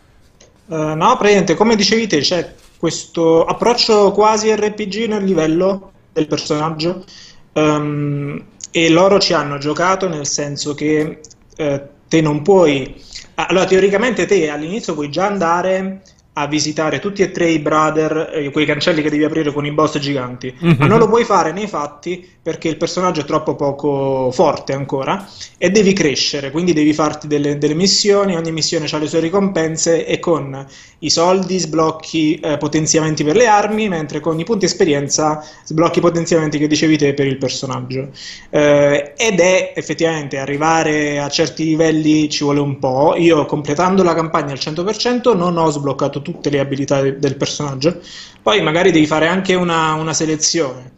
Uh, 0.66 0.94
no, 0.94 1.16
praticamente, 1.16 1.54
come 1.54 1.74
dicevi 1.74 2.06
te, 2.06 2.20
c'è 2.20 2.52
questo 2.78 3.44
approccio 3.44 4.12
quasi 4.12 4.54
RPG 4.54 5.06
nel 5.08 5.24
livello 5.24 5.92
del 6.12 6.26
personaggio. 6.26 7.04
Um, 7.52 8.44
e 8.70 8.88
loro 8.88 9.18
ci 9.18 9.32
hanno 9.32 9.58
giocato 9.58 10.08
nel 10.08 10.26
senso 10.26 10.74
che 10.74 11.20
eh, 11.60 11.88
te 12.08 12.20
non 12.20 12.42
puoi... 12.42 13.02
Allora, 13.34 13.66
teoricamente 13.66 14.26
te 14.26 14.50
all'inizio 14.50 14.94
puoi 14.94 15.10
già 15.10 15.26
andare 15.26 16.02
a 16.34 16.46
visitare 16.46 17.00
tutti 17.00 17.22
e 17.22 17.30
tre 17.30 17.48
i 17.48 17.58
brother, 17.58 18.30
eh, 18.32 18.50
quei 18.50 18.64
cancelli 18.64 19.02
che 19.02 19.10
devi 19.10 19.24
aprire 19.24 19.52
con 19.52 19.66
i 19.66 19.72
boss 19.72 19.98
giganti, 19.98 20.54
mm-hmm. 20.64 20.76
ma 20.78 20.86
non 20.86 20.98
lo 20.98 21.08
puoi 21.08 21.24
fare 21.24 21.52
nei 21.52 21.66
fatti 21.66 22.26
perché 22.42 22.68
il 22.68 22.76
personaggio 22.76 23.20
è 23.20 23.24
troppo 23.24 23.56
poco 23.56 24.30
forte 24.32 24.72
ancora 24.72 25.28
e 25.58 25.70
devi 25.70 25.92
crescere, 25.92 26.50
quindi 26.50 26.72
devi 26.72 26.94
farti 26.94 27.26
delle, 27.26 27.58
delle 27.58 27.74
missioni, 27.74 28.36
ogni 28.36 28.52
missione 28.52 28.86
ha 28.90 28.98
le 28.98 29.08
sue 29.08 29.20
ricompense 29.20 30.06
e 30.06 30.18
con 30.18 30.66
i 31.00 31.10
soldi 31.10 31.58
sblocchi 31.58 32.36
eh, 32.36 32.56
potenziamenti 32.56 33.24
per 33.24 33.36
le 33.36 33.46
armi, 33.46 33.88
mentre 33.88 34.20
con 34.20 34.38
i 34.38 34.44
punti 34.44 34.64
esperienza 34.64 35.44
sblocchi 35.64 36.00
potenziamenti 36.00 36.58
che 36.58 36.66
dicevi 36.66 36.96
te 36.96 37.12
per 37.12 37.26
il 37.26 37.36
personaggio. 37.38 38.08
Eh, 38.50 39.12
ed 39.16 39.40
è 39.40 39.72
effettivamente 39.74 40.38
arrivare 40.38 41.18
a 41.18 41.28
certi 41.28 41.64
livelli 41.64 42.28
ci 42.30 42.44
vuole 42.44 42.60
un 42.60 42.78
po', 42.78 43.14
io 43.16 43.44
completando 43.46 44.02
la 44.02 44.14
campagna 44.14 44.52
al 44.52 44.58
100% 44.58 45.36
non 45.36 45.56
ho 45.56 45.70
sbloccato 45.70 46.19
tutte 46.22 46.50
le 46.50 46.60
abilità 46.60 47.02
del 47.02 47.36
personaggio. 47.36 48.00
Poi 48.42 48.62
magari 48.62 48.90
devi 48.90 49.06
fare 49.06 49.26
anche 49.26 49.54
una, 49.54 49.94
una 49.94 50.12
selezione. 50.12 50.92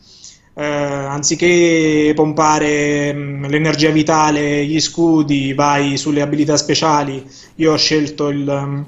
Eh, 0.55 0.65
anziché 0.65 2.13
pompare 2.15 3.13
mh, 3.13 3.49
l'energia 3.49 3.91
vitale, 3.91 4.65
gli 4.67 4.81
scudi, 4.81 5.55
vai 5.55 5.97
sulle 5.97 6.21
abilità 6.21 6.57
speciali. 6.57 7.25
Io 7.57 7.73
ho 7.73 7.77
scelto 7.77 8.29
il, 8.29 8.47
um, 8.47 8.87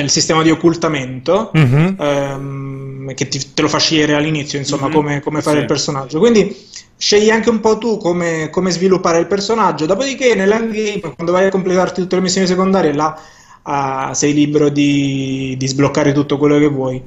il 0.00 0.10
sistema 0.10 0.42
di 0.42 0.50
occultamento 0.50 1.50
mm-hmm. 1.56 1.94
ehm, 1.98 3.14
che 3.14 3.28
ti, 3.28 3.54
te 3.54 3.62
lo 3.62 3.68
fa 3.68 3.78
scegliere 3.78 4.14
all'inizio, 4.14 4.58
insomma, 4.58 4.84
mm-hmm. 4.84 4.94
come, 4.94 5.20
come, 5.20 5.42
fare 5.42 5.56
sì. 5.56 5.62
il 5.62 5.68
personaggio. 5.68 6.18
Quindi 6.18 6.54
scegli 6.98 7.30
anche 7.30 7.48
un 7.48 7.60
po' 7.60 7.78
tu 7.78 7.96
come, 7.96 8.50
come 8.50 8.70
sviluppare 8.70 9.18
il 9.20 9.26
personaggio. 9.26 9.86
Dopodiché, 9.86 10.34
nell'endgame, 10.34 11.00
quando 11.00 11.32
vai 11.32 11.46
a 11.46 11.50
completarti 11.50 12.02
tutte 12.02 12.16
le 12.16 12.22
missioni 12.22 12.46
secondarie, 12.46 12.92
là 12.92 13.18
ah, 13.62 14.12
sei 14.14 14.32
libero 14.32 14.68
di, 14.68 15.54
di 15.58 15.66
sbloccare 15.66 16.12
tutto 16.12 16.38
quello 16.38 16.58
che 16.58 16.68
vuoi. 16.68 17.02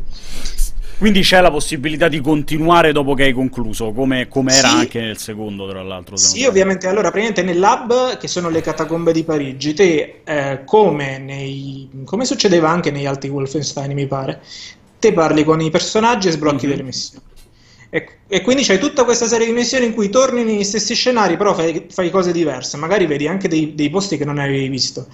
Quindi 1.01 1.21
c'è 1.21 1.41
la 1.41 1.49
possibilità 1.49 2.07
di 2.07 2.21
continuare 2.21 2.91
dopo 2.91 3.15
che 3.15 3.23
hai 3.23 3.33
concluso, 3.33 3.91
come, 3.91 4.27
come 4.27 4.53
era 4.53 4.69
sì. 4.69 4.75
anche 4.75 5.01
nel 5.01 5.17
secondo, 5.17 5.67
tra 5.67 5.81
l'altro. 5.81 6.15
Sì, 6.15 6.45
ovviamente. 6.45 6.85
Allora, 6.85 7.09
praticamente 7.09 7.41
nel 7.41 7.57
lab, 7.57 8.17
che 8.17 8.27
sono 8.27 8.49
le 8.49 8.61
catacombe 8.61 9.11
di 9.11 9.23
Parigi, 9.23 9.73
te, 9.73 10.21
eh, 10.23 10.61
come, 10.63 11.17
nei, 11.17 11.89
come, 12.05 12.23
succedeva 12.23 12.69
anche 12.69 12.91
negli 12.91 13.07
altri 13.07 13.29
Wolfenstein, 13.29 13.93
mi 13.93 14.05
pare, 14.05 14.43
te 14.99 15.11
parli 15.11 15.43
con 15.43 15.59
i 15.59 15.71
personaggi 15.71 16.27
e 16.27 16.31
sblocchi 16.33 16.67
mm-hmm. 16.67 16.69
delle 16.69 16.83
missioni. 16.83 17.25
E, 17.89 18.07
e, 18.27 18.41
quindi 18.41 18.63
c'hai 18.63 18.77
tutta 18.77 19.03
questa 19.03 19.25
serie 19.25 19.47
di 19.47 19.53
missioni 19.53 19.87
in 19.87 19.95
cui 19.95 20.09
torni 20.09 20.43
negli 20.43 20.63
stessi 20.63 20.93
scenari, 20.93 21.35
però 21.35 21.55
fai, 21.55 21.87
fai 21.89 22.11
cose 22.11 22.31
diverse. 22.31 22.77
Magari 22.77 23.07
vedi 23.07 23.27
anche 23.27 23.47
dei, 23.47 23.73
dei 23.73 23.89
posti 23.89 24.17
che 24.17 24.25
non 24.25 24.37
avevi 24.37 24.67
visto. 24.67 25.07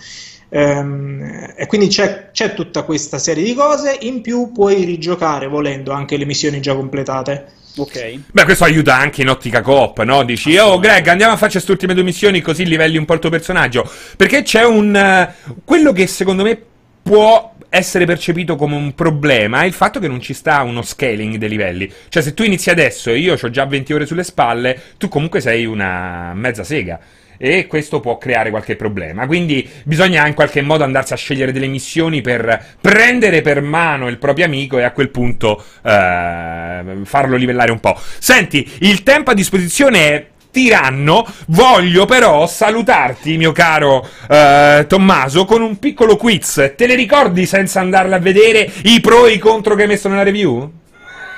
Ehm, 0.49 1.53
e 1.55 1.65
quindi 1.65 1.87
c'è, 1.87 2.29
c'è, 2.31 2.53
tutta 2.53 2.83
questa 2.83 3.17
serie 3.17 3.43
di 3.43 3.53
cose. 3.53 3.97
In 4.01 4.21
più 4.21 4.51
puoi 4.51 4.83
rigiocare 4.83 5.47
volendo 5.47 5.91
anche 5.91 6.17
le 6.17 6.25
missioni 6.25 6.61
già 6.61 6.75
completate. 6.75 7.55
Ok. 7.77 8.19
Beh, 8.31 8.43
questo 8.43 8.63
aiuta 8.63 8.95
anche 8.95 9.21
in 9.21 9.29
ottica 9.29 9.61
coop, 9.61 10.01
no? 10.03 10.23
Dici, 10.23 10.57
oh 10.57 10.79
Greg, 10.79 11.07
andiamo 11.07 11.33
a 11.33 11.37
farci 11.37 11.55
queste 11.55 11.71
ultime 11.71 11.93
due 11.93 12.03
missioni 12.03 12.41
così 12.41 12.65
livelli 12.65 12.97
un 12.97 13.05
po' 13.05 13.13
il 13.13 13.19
tuo 13.19 13.29
personaggio. 13.29 13.89
Perché 14.15 14.43
c'è 14.43 14.63
un. 14.65 15.33
Uh, 15.45 15.53
quello 15.63 15.91
che 15.91 16.07
secondo 16.07 16.43
me 16.43 16.59
può 17.03 17.53
essere 17.69 18.05
percepito 18.05 18.55
come 18.55 18.75
un 18.75 18.95
problema 18.95 19.61
è 19.61 19.65
il 19.65 19.73
fatto 19.73 19.99
che 19.99 20.07
non 20.07 20.21
ci 20.21 20.33
sta 20.33 20.61
uno 20.63 20.81
scaling 20.81 21.35
dei 21.35 21.49
livelli. 21.49 21.91
Cioè, 22.09 22.23
se 22.23 22.33
tu 22.33 22.43
inizi 22.43 22.69
adesso 22.69 23.11
e 23.11 23.19
io 23.19 23.37
ho 23.39 23.49
già 23.49 23.65
20 23.65 23.93
ore 23.93 24.05
sulle 24.05 24.23
spalle, 24.23 24.81
tu 24.97 25.07
comunque 25.07 25.39
sei 25.39 25.65
una 25.65 26.33
mezza 26.33 26.63
sega 26.63 26.99
e 27.37 27.67
questo 27.67 27.99
può 27.99 28.17
creare 28.17 28.49
qualche 28.49 28.75
problema. 28.75 29.25
Quindi 29.27 29.67
bisogna 29.83 30.27
in 30.27 30.33
qualche 30.33 30.61
modo 30.61 30.83
andarsi 30.83 31.13
a 31.13 31.17
scegliere 31.17 31.51
delle 31.51 31.67
missioni 31.67 32.21
per 32.21 32.75
prendere 32.81 33.41
per 33.41 33.61
mano 33.61 34.07
il 34.07 34.17
proprio 34.17 34.45
amico 34.45 34.77
e 34.77 34.83
a 34.83 34.91
quel 34.91 35.09
punto 35.09 35.63
eh, 35.83 36.83
farlo 37.03 37.35
livellare 37.35 37.71
un 37.71 37.79
po'. 37.79 37.97
Senti, 38.19 38.69
il 38.79 39.03
tempo 39.03 39.31
a 39.31 39.33
disposizione 39.33 39.99
è 39.99 40.27
tiranno. 40.51 41.25
Voglio 41.47 42.05
però 42.05 42.47
salutarti, 42.47 43.37
mio 43.37 43.51
caro 43.51 44.07
eh, 44.27 44.85
Tommaso, 44.87 45.45
con 45.45 45.61
un 45.61 45.77
piccolo 45.77 46.15
quiz. 46.15 46.73
Te 46.75 46.87
le 46.87 46.95
ricordi 46.95 47.45
senza 47.45 47.79
andarle 47.79 48.15
a 48.15 48.19
vedere 48.19 48.69
i 48.83 48.99
pro 48.99 49.27
e 49.27 49.33
i 49.33 49.37
contro 49.37 49.75
che 49.75 49.83
hai 49.83 49.87
messo 49.87 50.09
nella 50.09 50.23
review? 50.23 50.71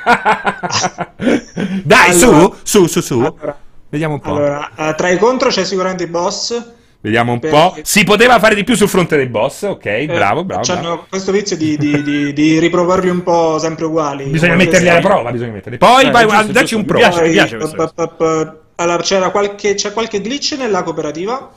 Dai, 1.83 2.11
allora, 2.11 2.13
su, 2.13 2.55
su, 2.63 2.85
su, 2.87 3.01
su. 3.01 3.19
Allora. 3.19 3.57
Vediamo 3.89 4.15
un 4.15 4.19
po'. 4.19 4.35
Allora, 4.35 4.71
uh, 4.75 4.93
tra 4.95 5.09
i 5.09 5.17
contro 5.17 5.49
c'è 5.49 5.63
sicuramente 5.65 6.03
i 6.03 6.07
boss. 6.07 6.77
Vediamo 7.01 7.31
un 7.31 7.39
po'. 7.39 7.77
Si 7.81 8.03
poteva 8.03 8.39
fare 8.39 8.55
di 8.55 8.63
più 8.63 8.75
sul 8.75 8.89
fronte 8.89 9.15
dei 9.15 9.27
boss, 9.27 9.63
ok, 9.63 9.85
eh, 9.85 10.05
bravo, 10.05 10.43
bravo. 10.43 10.71
Hanno 10.73 11.05
questo 11.09 11.31
vizio 11.31 11.55
di, 11.55 11.77
di, 11.77 12.03
di, 12.03 12.33
di, 12.33 12.59
riprovarli 12.59 13.09
un 13.09 13.23
po' 13.23 13.57
sempre 13.57 13.85
uguali. 13.85 14.25
Bisogna 14.25 14.55
metterli 14.55 14.89
alla 14.89 14.99
prova, 14.99 15.31
bisogna 15.31 15.53
metterli. 15.53 15.77
Poi 15.77 16.05
eh, 16.05 16.11
vai, 16.11 16.27
giusto, 16.27 16.51
dacci 16.51 16.75
un 16.75 16.85
pro. 16.85 16.97
Mi 16.97 17.03
piace, 17.03 17.23
mi 17.23 17.31
piace 17.31 17.57
allora, 18.79 19.01
c'era 19.01 19.29
qualche, 19.29 19.73
c'è 19.73 19.91
qualche 19.91 20.21
glitch 20.21 20.55
nella 20.57 20.83
cooperativa. 20.83 21.51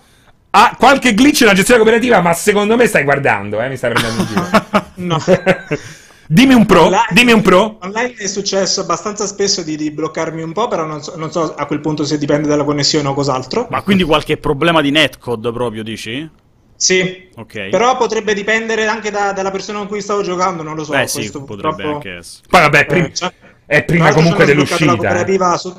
Ah, 0.50 0.76
qualche 0.76 1.14
glitch 1.14 1.42
nella 1.42 1.54
gestione 1.54 1.80
cooperativa, 1.80 2.20
ma 2.20 2.32
secondo 2.34 2.76
me 2.76 2.86
stai 2.86 3.04
guardando, 3.04 3.60
eh? 3.60 3.68
Mi 3.68 3.76
stai 3.76 3.92
prendendo 3.92 4.22
in 4.22 4.26
giro. 4.26 4.50
no. 4.96 5.18
Dimmi 6.32 6.54
un 6.54 6.64
pro, 6.64 6.84
online, 6.84 7.06
dimmi 7.10 7.32
un 7.32 7.42
pro. 7.42 7.76
Online 7.82 8.14
è 8.14 8.26
successo 8.26 8.80
abbastanza 8.80 9.26
spesso 9.26 9.62
di, 9.62 9.76
di 9.76 9.90
bloccarmi 9.90 10.40
un 10.40 10.52
po', 10.52 10.66
però 10.66 10.86
non 10.86 11.02
so, 11.02 11.14
non 11.16 11.30
so, 11.30 11.54
a 11.54 11.66
quel 11.66 11.80
punto 11.80 12.04
se 12.04 12.16
dipende 12.16 12.48
dalla 12.48 12.64
connessione 12.64 13.06
o 13.06 13.12
cos'altro. 13.12 13.66
Ma 13.68 13.82
quindi 13.82 14.02
qualche 14.02 14.38
problema 14.38 14.80
di 14.80 14.90
netcode 14.90 15.52
proprio, 15.52 15.82
dici? 15.82 16.26
Sì, 16.74 17.28
okay. 17.36 17.68
però 17.68 17.98
potrebbe 17.98 18.32
dipendere 18.32 18.86
anche 18.86 19.10
da, 19.10 19.32
dalla 19.32 19.50
persona 19.50 19.78
con 19.78 19.88
cui 19.88 20.00
stavo 20.00 20.22
giocando, 20.22 20.62
non 20.62 20.74
lo 20.74 20.84
so. 20.84 20.92
Beh 20.92 21.06
sì, 21.06 21.30
potrebbe 21.30 21.84
anche 21.84 22.14
essere. 22.16 22.46
Poi 22.48 22.60
vabbè, 22.62 22.86
prim- 22.86 23.04
eh, 23.04 23.12
cioè, 23.12 23.32
è 23.66 23.84
prima 23.84 24.10
comunque 24.14 24.46
dell'uscita. 24.46 24.86
La 24.86 24.96
cooperativa 24.96 25.58
su, 25.58 25.70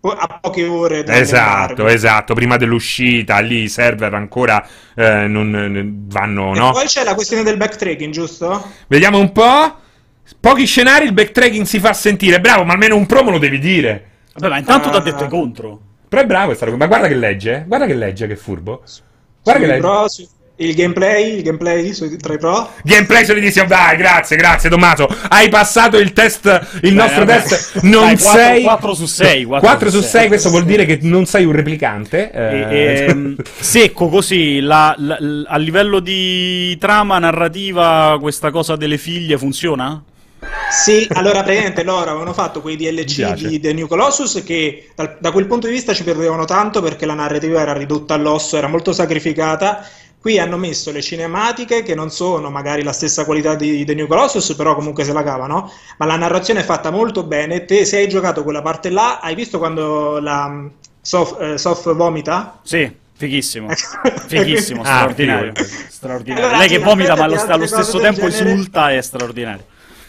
a 0.00 0.38
poche 0.40 0.66
ore 0.66 1.02
da 1.02 1.16
Esatto, 1.16 1.86
esatto, 1.86 2.34
prima 2.34 2.56
dell'uscita, 2.56 3.38
lì 3.40 3.62
i 3.62 3.68
server 3.68 4.14
ancora 4.14 4.64
eh, 4.94 5.26
non 5.26 6.04
vanno, 6.06 6.54
e 6.54 6.58
no? 6.58 6.72
poi 6.72 6.86
c'è 6.86 7.02
la 7.02 7.14
questione 7.14 7.42
del 7.42 7.56
backtracking, 7.56 8.12
giusto? 8.12 8.72
Vediamo 8.86 9.18
un 9.18 9.32
po'. 9.32 9.76
Pochi 10.40 10.66
scenari 10.66 11.06
il 11.06 11.12
backtracking 11.12 11.64
si 11.64 11.78
fa 11.78 11.92
sentire, 11.92 12.40
bravo, 12.40 12.64
ma 12.64 12.72
almeno 12.72 12.96
un 12.96 13.06
promo 13.06 13.30
lo 13.30 13.38
devi 13.38 13.58
dire. 13.58 14.10
Vabbè, 14.34 14.48
ma 14.48 14.58
intanto 14.58 14.88
uh, 14.88 14.90
ti 14.92 14.96
ha 14.96 15.00
detto 15.00 15.26
contro. 15.28 15.80
Però 16.08 16.22
è 16.22 16.26
bravo, 16.26 16.52
è 16.52 16.54
stato... 16.54 16.76
ma 16.76 16.86
guarda 16.86 17.08
che 17.08 17.14
legge, 17.14 17.64
guarda 17.66 17.86
che 17.86 17.94
legge, 17.94 18.26
che 18.26 18.36
furbo. 18.36 18.82
Guarda 19.42 19.60
che 19.60 19.66
legge. 19.66 19.80
Pro, 19.80 20.08
su, 20.08 20.28
il 20.58 20.74
gameplay, 20.74 21.36
il 21.36 21.42
gameplay 21.42 21.92
tra 22.16 22.32
i 22.32 22.38
pro? 22.38 22.70
Gameplay 22.82 23.24
solidissimo, 23.24 23.66
dai, 23.66 23.96
grazie, 23.96 24.36
grazie 24.36 24.70
Tommaso. 24.70 25.06
Hai 25.28 25.48
passato 25.48 25.98
il 25.98 26.12
test, 26.12 26.46
il 26.82 26.94
Beh, 26.94 27.02
nostro 27.02 27.24
vabbè. 27.24 27.42
test. 27.42 27.80
Non 27.82 28.06
dai, 28.06 28.18
4, 28.18 28.40
sei 28.40 28.62
4 28.62 28.94
su 28.94 29.06
6. 29.06 29.44
4, 29.44 29.68
4 29.68 29.90
su 29.90 30.00
6, 30.00 30.10
6 30.10 30.28
questo 30.28 30.50
vuol 30.50 30.64
dire 30.64 30.86
che 30.86 30.98
non 31.02 31.26
sei 31.26 31.44
un 31.44 31.52
replicante. 31.52 32.30
E, 32.32 32.40
eh. 32.40 33.06
ehm, 33.08 33.36
secco 33.58 34.08
così, 34.08 34.60
la, 34.60 34.94
la, 34.96 35.16
la, 35.20 35.50
a 35.50 35.56
livello 35.58 36.00
di 36.00 36.76
trama 36.78 37.18
narrativa 37.18 38.16
questa 38.18 38.50
cosa 38.50 38.76
delle 38.76 38.96
figlie 38.96 39.36
funziona? 39.36 40.02
Sì, 40.70 41.06
allora 41.12 41.42
praticamente 41.42 41.82
loro 41.82 42.10
avevano 42.10 42.32
fatto 42.32 42.60
quei 42.60 42.76
DLC 42.76 43.32
di 43.34 43.60
The 43.60 43.72
New 43.72 43.86
Colossus 43.86 44.42
che 44.44 44.90
da, 44.94 45.16
da 45.18 45.30
quel 45.30 45.46
punto 45.46 45.66
di 45.66 45.72
vista 45.72 45.94
ci 45.94 46.04
perdevano 46.04 46.44
tanto 46.44 46.82
perché 46.82 47.06
la 47.06 47.14
narrativa 47.14 47.60
era 47.60 47.72
ridotta 47.72 48.14
all'osso, 48.14 48.56
era 48.56 48.66
molto 48.66 48.92
sacrificata 48.92 49.86
Qui 50.26 50.40
hanno 50.40 50.56
messo 50.56 50.90
le 50.90 51.02
cinematiche 51.02 51.84
che 51.84 51.94
non 51.94 52.10
sono 52.10 52.50
magari 52.50 52.82
la 52.82 52.90
stessa 52.90 53.24
qualità 53.24 53.54
di 53.54 53.84
The 53.84 53.94
New 53.94 54.08
Colossus, 54.08 54.56
però 54.56 54.74
comunque 54.74 55.04
se 55.04 55.12
la 55.12 55.22
cavano. 55.22 55.70
Ma 55.98 56.04
la 56.04 56.16
narrazione 56.16 56.58
è 56.58 56.64
fatta 56.64 56.90
molto 56.90 57.22
bene. 57.22 57.64
Te, 57.64 57.84
se 57.84 57.98
hai 57.98 58.08
giocato 58.08 58.42
quella 58.42 58.60
parte 58.60 58.90
là, 58.90 59.20
hai 59.20 59.36
visto 59.36 59.58
quando 59.58 60.18
la 60.18 60.48
mm, 60.48 60.66
Sof, 61.00 61.40
eh, 61.40 61.58
Sof 61.58 61.94
vomita? 61.94 62.58
Sì. 62.64 62.92
Fighissimo, 63.18 63.68
fighissimo, 64.26 64.82
ah, 64.82 64.84
straordinario. 64.84 65.52
straordinario. 65.88 66.44
Allora, 66.44 66.58
Lei 66.58 66.68
che 66.68 66.78
vomita, 66.80 67.14
ma 67.14 67.24
allo, 67.24 67.40
allo 67.40 67.66
stesso 67.66 68.00
tempo 68.00 68.28
genere... 68.28 68.50
esulta, 68.50 68.92
è 68.92 69.00
straordinario. 69.00 69.64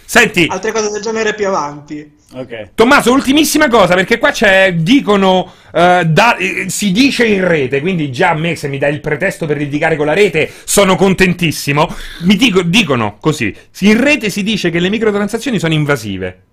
Senti, 0.10 0.48
altre 0.50 0.72
cose 0.72 0.90
del 0.90 1.02
genere 1.02 1.34
più 1.34 1.48
avanti. 1.48 2.16
Okay. 2.32 2.70
Tommaso, 2.76 3.12
ultimissima 3.12 3.68
cosa, 3.68 3.94
perché 3.94 4.20
qua 4.20 4.32
c'è, 4.32 4.74
dicono, 4.74 5.52
uh, 5.74 6.04
da, 6.04 6.38
eh, 6.38 6.68
si 6.70 6.94
dice 6.94 7.26
in 7.26 7.46
rete, 7.46 7.82
quindi 7.82 8.10
già 8.10 8.30
a 8.30 8.34
me 8.34 8.56
se 8.56 8.70
mi 8.70 8.78
dai 8.78 8.94
il 8.94 9.02
pretesto 9.02 9.46
per 9.46 9.58
litigare 9.58 9.98
con 9.98 10.06
la 10.06 10.14
rete 10.14 10.50
sono 10.64 10.96
contentissimo. 10.96 11.94
Mi 12.22 12.38
dico, 12.38 12.62
dicono 12.62 13.18
così, 13.20 13.54
in 13.80 14.02
rete 14.02 14.30
si 14.30 14.44
dice 14.44 14.70
che 14.70 14.80
le 14.80 14.90
microtransazioni 14.90 15.60
sono 15.60 15.74
invasive. 15.74 16.44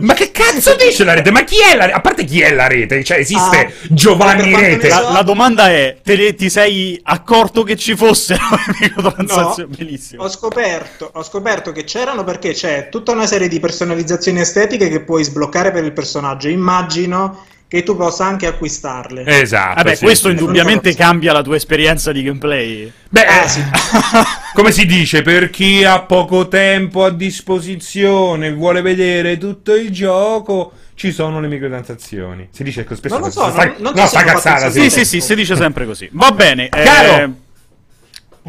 Ma 0.00 0.14
che 0.14 0.32
cazzo 0.32 0.74
dice 0.74 1.04
la 1.04 1.14
rete? 1.14 1.30
Ma 1.30 1.44
chi 1.44 1.56
è 1.60 1.76
la 1.76 1.84
rete? 1.84 1.96
A 1.96 2.00
parte 2.00 2.24
chi 2.24 2.40
è 2.40 2.52
la 2.52 2.66
rete? 2.66 3.04
Cioè, 3.04 3.18
esiste 3.18 3.56
ah, 3.56 3.70
Giovanni 3.88 4.54
Rete? 4.54 4.88
La, 4.88 5.10
la, 5.12 5.22
domanda 5.22 5.70
è: 5.70 5.98
te, 6.02 6.34
ti 6.34 6.50
sei 6.50 6.98
accorto 7.04 7.62
che 7.62 7.76
ci 7.76 7.94
fossero 7.94 8.42
microtransazioni? 8.80 9.70
No, 9.70 9.76
Bellissimo. 9.76 10.22
Ho 10.24 10.28
scoperto, 10.28 11.10
ho 11.12 11.22
scoperto 11.22 11.70
che 11.70 11.84
c'erano 11.84 12.24
perché 12.24 12.52
c'è 12.52 12.88
tutta 12.90 13.12
una 13.12 13.26
serie 13.26 13.48
di 13.48 13.60
personalizzazioni 13.60 14.40
estetiche 14.40 14.88
che 14.88 15.00
puoi 15.00 15.22
sbloccare 15.22 15.70
per 15.70 15.84
il 15.84 15.92
personaggio. 15.92 16.48
Immagino 16.48 17.44
che 17.68 17.82
tu 17.82 17.96
possa 17.96 18.24
anche 18.24 18.46
acquistarle. 18.46 19.24
Esatto. 19.26 19.74
Vabbè, 19.74 19.94
sì, 19.96 20.04
questo 20.04 20.28
sì. 20.28 20.34
indubbiamente 20.34 20.94
cambia 20.94 21.32
la 21.32 21.42
tua 21.42 21.56
esperienza 21.56 22.12
di 22.12 22.22
gameplay. 22.22 22.92
Beh, 23.08 23.42
eh, 23.42 23.48
sì. 23.48 23.62
come 24.54 24.70
si 24.70 24.86
dice, 24.86 25.22
per 25.22 25.50
chi 25.50 25.84
ha 25.84 26.02
poco 26.02 26.48
tempo 26.48 27.04
a 27.04 27.10
disposizione, 27.10 28.52
vuole 28.52 28.82
vedere 28.82 29.36
tutto 29.38 29.74
il 29.74 29.90
gioco 29.90 30.72
ci 30.94 31.12
sono 31.12 31.40
le 31.40 31.48
microtransazioni. 31.48 32.48
Si 32.50 32.62
dice 32.62 32.86
spesso 32.90 33.18
Non 33.18 33.26
lo 33.26 33.30
so, 33.30 33.50
sta, 33.50 33.64
non, 33.64 33.74
non 33.80 33.92
no, 33.94 34.06
sta 34.06 34.24
cazzata. 34.24 34.70
Sì, 34.70 34.88
sì, 34.88 35.04
sì, 35.04 35.20
si 35.20 35.34
dice 35.34 35.54
sempre 35.54 35.84
così. 35.84 36.08
Va 36.12 36.30
bene. 36.32 36.68
Caro, 36.68 37.22
eh... 37.22 37.30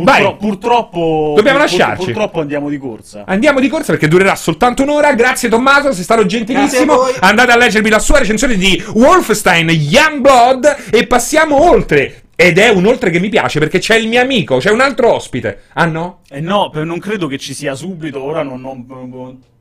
Purtro- 0.03 0.36
purtroppo 0.38 1.33
dobbiamo 1.36 1.57
pur- 1.60 1.69
lasciarci. 1.69 2.05
Purtroppo 2.05 2.39
andiamo 2.41 2.69
di 2.69 2.77
corsa. 2.77 3.23
Andiamo 3.25 3.60
di 3.60 3.67
corsa 3.67 3.91
perché 3.91 4.07
durerà 4.07 4.36
soltanto 4.36 4.83
un'ora. 4.83 5.13
Grazie 5.13 5.49
Tommaso, 5.49 5.91
sei 5.91 6.03
stato 6.03 6.25
gentilissimo. 6.25 6.99
Andate 7.19 7.51
a 7.51 7.57
leggervi 7.57 7.89
la 7.89 7.99
sua 7.99 8.19
recensione 8.19 8.55
di 8.55 8.83
Wolfenstein 8.93 9.69
Youngblood 9.69 10.89
e 10.91 11.07
passiamo 11.07 11.69
oltre. 11.69 12.23
Ed 12.36 12.60
è 12.60 12.69
un 12.69 12.86
oltre 12.86 13.10
che 13.10 13.19
mi 13.19 13.29
piace 13.29 13.57
perché 13.57 13.79
c'è 13.79 13.95
il 13.95 14.07
mio 14.07 14.21
amico, 14.21 14.57
c'è 14.57 14.69
un 14.69 14.81
altro 14.81 15.12
ospite. 15.13 15.63
Ah 15.73 15.86
no? 15.86 16.19
Eh 16.29 16.39
no, 16.39 16.69
non 16.73 16.99
credo 16.99 17.25
che 17.25 17.39
ci 17.39 17.55
sia 17.55 17.73
subito. 17.73 18.21
Ora 18.21 18.43
non. 18.43 18.62
non 18.62 18.86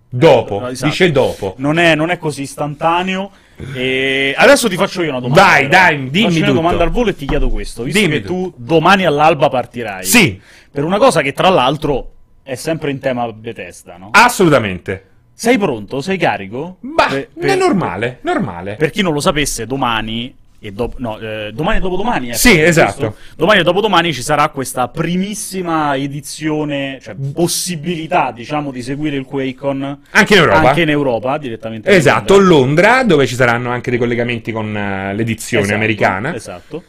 dopo, 0.08 0.60
no, 0.60 0.68
esatto. 0.68 0.90
dice 0.90 1.10
dopo. 1.10 1.54
Non 1.58 1.78
è, 1.78 1.94
non 1.94 2.10
è 2.10 2.18
così 2.18 2.42
istantaneo. 2.42 3.30
E 3.74 4.34
adesso 4.36 4.68
ti 4.68 4.76
faccio 4.76 5.02
io 5.02 5.10
una 5.10 5.20
domanda. 5.20 5.42
Dai, 5.42 5.68
dai, 5.68 6.10
dimmi. 6.10 6.30
Faccio 6.30 6.44
una 6.44 6.52
domanda 6.52 6.84
al 6.84 6.90
volo 6.90 7.10
e 7.10 7.16
ti 7.16 7.26
chiedo 7.26 7.48
questo. 7.48 7.84
Visto 7.84 7.98
dimmi 7.98 8.20
che 8.20 8.22
tu 8.22 8.52
domani 8.56 9.04
all'alba 9.04 9.48
partirai. 9.48 10.04
Sì. 10.04 10.40
Per 10.70 10.84
una 10.84 10.98
cosa 10.98 11.22
che 11.22 11.32
tra 11.32 11.48
l'altro 11.48 12.12
è 12.42 12.54
sempre 12.54 12.90
in 12.90 12.98
tema 12.98 13.32
Bethesda, 13.32 13.96
no? 13.96 14.10
Assolutamente. 14.12 15.04
Sei 15.32 15.58
pronto? 15.58 16.00
Sei 16.00 16.16
carico? 16.16 16.78
Per, 16.80 17.28
per, 17.38 17.50
è 17.50 17.56
normale, 17.56 18.20
normale. 18.22 18.76
Per 18.76 18.90
chi 18.90 19.02
non 19.02 19.12
lo 19.12 19.20
sapesse, 19.20 19.66
domani 19.66 20.34
e 20.58 20.72
do- 20.72 20.92
no, 20.96 21.18
eh, 21.18 21.50
domani 21.52 21.78
e 21.78 21.80
dopodomani. 21.80 22.30
Eh, 22.30 22.34
sì, 22.34 22.60
esatto. 22.60 22.96
Questo? 22.96 23.16
Domani 23.36 23.60
e 23.60 23.62
dopodomani 23.62 24.12
ci 24.12 24.22
sarà 24.22 24.48
questa 24.48 24.88
primissima 24.88 25.96
edizione, 25.96 26.98
cioè 27.02 27.14
possibilità, 27.14 28.32
diciamo, 28.32 28.70
di 28.70 28.82
seguire 28.82 29.16
il 29.16 29.24
QuakeCon 29.24 29.98
anche 30.10 30.34
in 30.34 30.40
Europa. 30.40 30.68
Anche 30.68 30.82
in 30.82 30.90
Europa, 30.90 31.38
direttamente. 31.38 31.90
Esatto, 31.90 32.34
a 32.34 32.40
Londra, 32.40 33.02
dove 33.04 33.26
ci 33.26 33.34
saranno 33.34 33.70
anche 33.70 33.90
dei 33.90 33.98
collegamenti 33.98 34.52
con 34.52 34.66
uh, 34.68 35.14
l'edizione 35.14 35.64
esatto, 35.64 35.78
americana. 35.78 36.34
Esatto. 36.34 36.82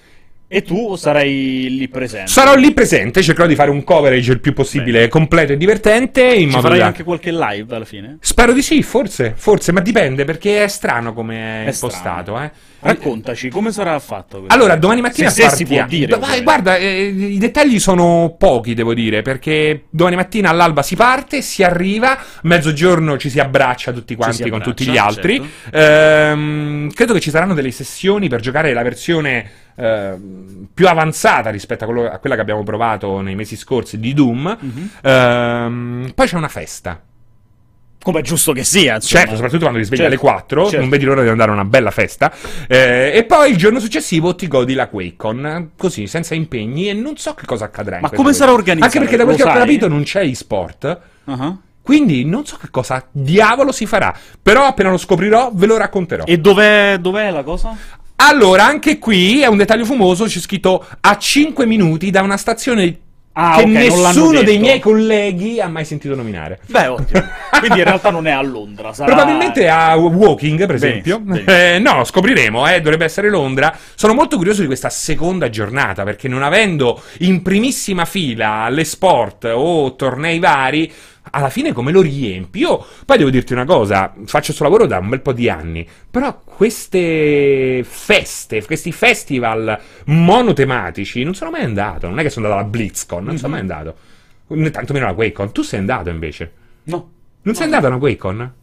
E 0.50 0.62
tu 0.62 0.96
sarai 0.96 1.68
lì 1.78 1.90
presente? 1.90 2.32
Sarò 2.32 2.56
lì 2.56 2.72
presente, 2.72 3.22
cercherò 3.22 3.46
di 3.46 3.56
fare 3.56 3.70
un 3.70 3.84
coverage 3.84 4.32
il 4.32 4.40
più 4.40 4.54
possibile 4.54 5.00
Bene. 5.00 5.08
completo 5.10 5.52
e 5.52 5.58
divertente. 5.58 6.24
In 6.24 6.52
Ci 6.52 6.62
farai 6.62 6.80
da... 6.80 6.86
anche 6.86 7.04
qualche 7.04 7.34
live 7.34 7.76
alla 7.76 7.84
fine? 7.84 8.18
Spero 8.22 8.54
di 8.54 8.62
sì, 8.62 8.82
forse, 8.82 9.34
forse, 9.36 9.74
ma 9.74 9.82
dipende 9.82 10.24
perché 10.24 10.64
è 10.64 10.68
strano 10.70 11.12
come 11.14 11.36
è, 11.36 11.66
è 11.66 11.72
impostato. 11.74 12.40
Eh. 12.40 12.50
Raccontaci, 12.80 13.50
come 13.50 13.74
sarà 13.74 14.00
fatto 14.00 14.38
questo? 14.38 14.56
Allora, 14.56 14.78
domani 14.78 15.02
mattina 15.02 15.30
se, 15.30 15.50
se 15.50 15.56
si 15.58 15.66
può 15.66 15.84
dire. 15.86 16.18
Vai, 16.18 16.42
guarda, 16.44 16.78
eh, 16.78 17.08
i 17.08 17.38
dettagli 17.40 17.78
sono 17.78 18.36
pochi, 18.38 18.74
devo 18.74 18.94
dire, 18.94 19.24
perché 19.24 19.88
domani 19.90 20.16
mattina 20.16 20.50
all'alba 20.50 20.82
si 20.82 20.96
parte, 20.96 21.42
si 21.42 21.62
arriva, 21.62 22.18
mezzogiorno 22.44 23.18
ci 23.18 23.30
si 23.30 23.40
abbraccia 23.42 23.92
tutti 23.92 24.16
quanti 24.16 24.44
abbraccia, 24.44 24.64
con 24.64 24.74
tutti 24.74 24.90
gli 24.90 24.96
altri. 24.96 25.42
Certo. 25.42 25.78
Ehm, 25.78 26.90
credo 26.94 27.14
che 27.14 27.20
ci 27.20 27.32
saranno 27.32 27.54
delle 27.54 27.72
sessioni 27.72 28.30
per 28.30 28.40
giocare 28.40 28.72
la 28.72 28.84
versione 28.84 29.66
eh, 29.80 30.16
più 30.74 30.88
avanzata 30.88 31.52
rispetto 31.52 31.84
a, 31.84 31.88
quello, 31.88 32.10
a, 32.10 32.18
quella 32.18 32.36
che 32.36 32.42
abbiamo 32.42 32.64
provato 32.64 33.22
nei 33.22 33.36
mesi 33.36 33.56
scorsi 33.56 34.00
di 34.00 34.14
Doom. 34.14 34.58
Mm-hmm. 34.64 34.88
Ehm, 35.02 36.12
poi 36.16 36.28
c'è 36.28 36.36
una 36.36 36.48
festa. 36.48 37.00
Come 38.02 38.20
è 38.20 38.24
giusto 38.24 38.54
che 38.54 38.64
sia, 38.64 38.96
insomma. 38.96 39.20
Certo, 39.20 39.36
soprattutto 39.36 39.62
quando 39.64 39.80
ti 39.80 39.86
svegli 39.86 40.00
certo, 40.00 40.14
alle 40.14 40.22
4, 40.22 40.64
certo. 40.64 40.80
non 40.80 40.90
vedi 40.90 41.06
l'ora 41.06 41.24
di 41.24 41.28
andare 41.28 41.52
a 41.52 41.54
una 41.54 41.66
bella 41.66 41.92
festa. 41.92 42.34
Eh, 42.68 43.12
e 43.14 43.24
poi 43.26 43.52
il 43.52 43.58
giorno 43.58 43.80
successivo 43.80 44.34
ti 44.34 44.48
godi 44.48 44.74
la 44.74 44.88
QuakeCon, 44.88 45.72
così, 45.78 46.08
senza 46.08 46.34
impegni, 46.34 46.90
e 46.90 46.94
non 46.94 47.18
so 47.18 47.34
che 47.34 47.46
cosa 47.46 47.66
accadrà. 47.66 48.00
Ma 48.00 48.10
come 48.10 48.34
sarà 48.34 48.54
organizzato? 48.54 48.86
Anche 48.86 49.00
perché 49.00 49.18
da 49.18 49.26
quel 49.26 49.36
che 49.36 49.44
ho 49.44 49.54
capito 49.54 49.88
non 49.88 50.04
c'è 50.04 50.22
e-sport. 50.22 51.00
Uh-huh. 51.26 51.62
Quindi 51.82 52.26
non 52.26 52.46
so 52.46 52.58
che 52.58 52.70
cosa 52.70 53.06
diavolo 53.12 53.72
si 53.72 53.86
farà. 53.86 54.16
Però 54.42 54.66
appena 54.66 54.90
lo 54.90 54.98
scoprirò 54.98 55.52
ve 55.54 55.66
lo 55.66 55.78
racconterò. 55.78 56.24
E 56.26 56.38
dov'è, 56.38 56.98
dov'è 57.00 57.30
la 57.32 57.44
cosa? 57.44 57.76
Allora, 58.18 58.66
anche 58.66 58.98
qui 58.98 59.42
è 59.42 59.48
un 59.48 59.58
dettaglio 59.58 59.86
fumoso, 59.86 60.26
c'è 60.26 60.40
scritto 60.40 60.86
a 61.02 61.18
5 61.18 61.66
minuti 61.66 62.10
da 62.10 62.22
una 62.22 62.38
stazione 62.38 63.00
Ah, 63.40 63.58
che 63.58 63.66
okay, 63.70 63.88
nessuno 63.88 64.42
dei 64.42 64.58
miei 64.58 64.80
colleghi 64.80 65.62
ha 65.62 65.68
mai 65.68 65.86
sentito 65.86 66.16
nominare. 66.16 66.60
Beh, 66.66 66.88
ottimo. 66.88 67.24
Quindi 67.60 67.78
in 67.78 67.84
realtà 67.84 68.10
non 68.10 68.26
è 68.26 68.32
a 68.32 68.42
Londra. 68.42 68.94
Sarà... 68.94 69.14
Probabilmente 69.14 69.70
a 69.70 69.96
Walking, 69.96 70.66
per 70.66 70.74
esempio. 70.74 71.20
Benissimo, 71.20 71.52
Eh, 71.56 71.78
no, 71.78 72.04
scopriremo, 72.04 72.68
eh, 72.68 72.82
dovrebbe 72.82 73.06
essere 73.06 73.30
Londra. 73.30 73.78
Sono 73.94 74.16
molto 74.16 74.38
curioso 74.38 74.62
di 74.62 74.66
questa 74.66 74.90
seconda 74.90 75.52
giornata, 75.52 76.04
perché 76.04 76.28
non 76.28 76.42
avendo 76.42 77.00
in 77.20 77.44
primissima 77.44 78.06
fila 78.06 78.70
le 78.70 78.84
sport 78.84 79.52
o 79.54 79.96
tornei 79.96 80.40
vari, 80.40 80.92
alla 81.30 81.50
fine 81.50 81.74
come 81.74 81.92
lo 81.92 82.02
riempi? 82.02 82.60
Io 82.60 82.84
poi 83.06 83.18
devo 83.20 83.30
dirti 83.30 83.54
una 83.54 83.66
cosa, 83.66 84.14
faccio 84.26 84.46
questo 84.46 84.64
lavoro 84.64 84.88
da 84.88 84.98
un 84.98 85.10
bel 85.10 85.22
po' 85.22 85.34
di 85.34 85.48
anni, 85.48 85.88
però 86.10 86.42
queste 86.58 87.84
feste, 87.88 88.66
questi 88.66 88.92
festival 88.92 89.80
monotematici 90.06 91.24
non 91.24 91.36
sono 91.36 91.52
mai 91.52 91.62
andato, 91.62 92.08
non 92.08 92.18
è 92.18 92.24
che 92.24 92.32
sono 92.32 92.48
andato 92.48 92.64
alla 92.64 92.72
BlitzCon, 92.72 93.20
non 93.20 93.28
mm-hmm. 93.28 93.38
sono 93.38 93.52
mai 93.52 93.60
andato, 93.60 93.96
né 94.48 94.72
tantomeno 94.72 95.06
alla 95.06 95.14
QuakeCon, 95.14 95.52
tu 95.52 95.62
sei 95.62 95.78
andato 95.78 96.10
invece? 96.10 96.52
No. 96.86 97.12
Non 97.44 97.54
sei 97.54 97.66
andato 97.66 97.86
alla 97.86 98.00
QuakeCon? 98.00 98.54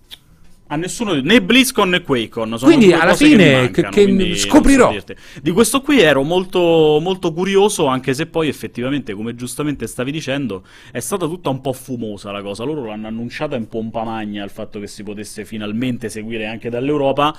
A 0.66 0.76
nessuno, 0.76 1.14
né 1.14 1.40
BlizzCon 1.40 1.90
né 1.90 2.02
QuakeCon. 2.02 2.58
Sono 2.58 2.74
quindi 2.74 2.92
alla 2.92 3.14
fine 3.14 3.70
che, 3.70 3.82
mancano, 3.82 4.16
che 4.16 4.36
scoprirò. 4.38 4.96
Di 5.40 5.52
questo 5.52 5.80
qui 5.80 6.00
ero 6.00 6.24
molto, 6.24 6.98
molto 7.00 7.32
curioso, 7.32 7.86
anche 7.86 8.12
se 8.12 8.26
poi 8.26 8.48
effettivamente, 8.48 9.14
come 9.14 9.36
giustamente 9.36 9.86
stavi 9.86 10.10
dicendo, 10.10 10.64
è 10.90 10.98
stata 10.98 11.26
tutta 11.26 11.48
un 11.48 11.60
po' 11.60 11.72
fumosa 11.72 12.32
la 12.32 12.42
cosa. 12.42 12.64
Loro 12.64 12.86
l'hanno 12.86 13.06
annunciata 13.06 13.54
in 13.54 13.68
pompa 13.68 14.02
magna 14.02 14.42
il 14.42 14.50
fatto 14.50 14.80
che 14.80 14.88
si 14.88 15.04
potesse 15.04 15.44
finalmente 15.44 16.08
seguire 16.08 16.48
anche 16.48 16.70
dall'Europa, 16.70 17.36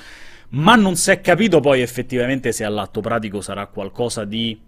ma 0.49 0.75
non 0.75 0.95
si 0.95 1.11
è 1.11 1.21
capito 1.21 1.59
poi 1.59 1.81
effettivamente 1.81 2.51
se 2.51 2.63
all'atto 2.63 3.01
pratico 3.01 3.41
sarà 3.41 3.67
qualcosa 3.67 4.25
di 4.25 4.59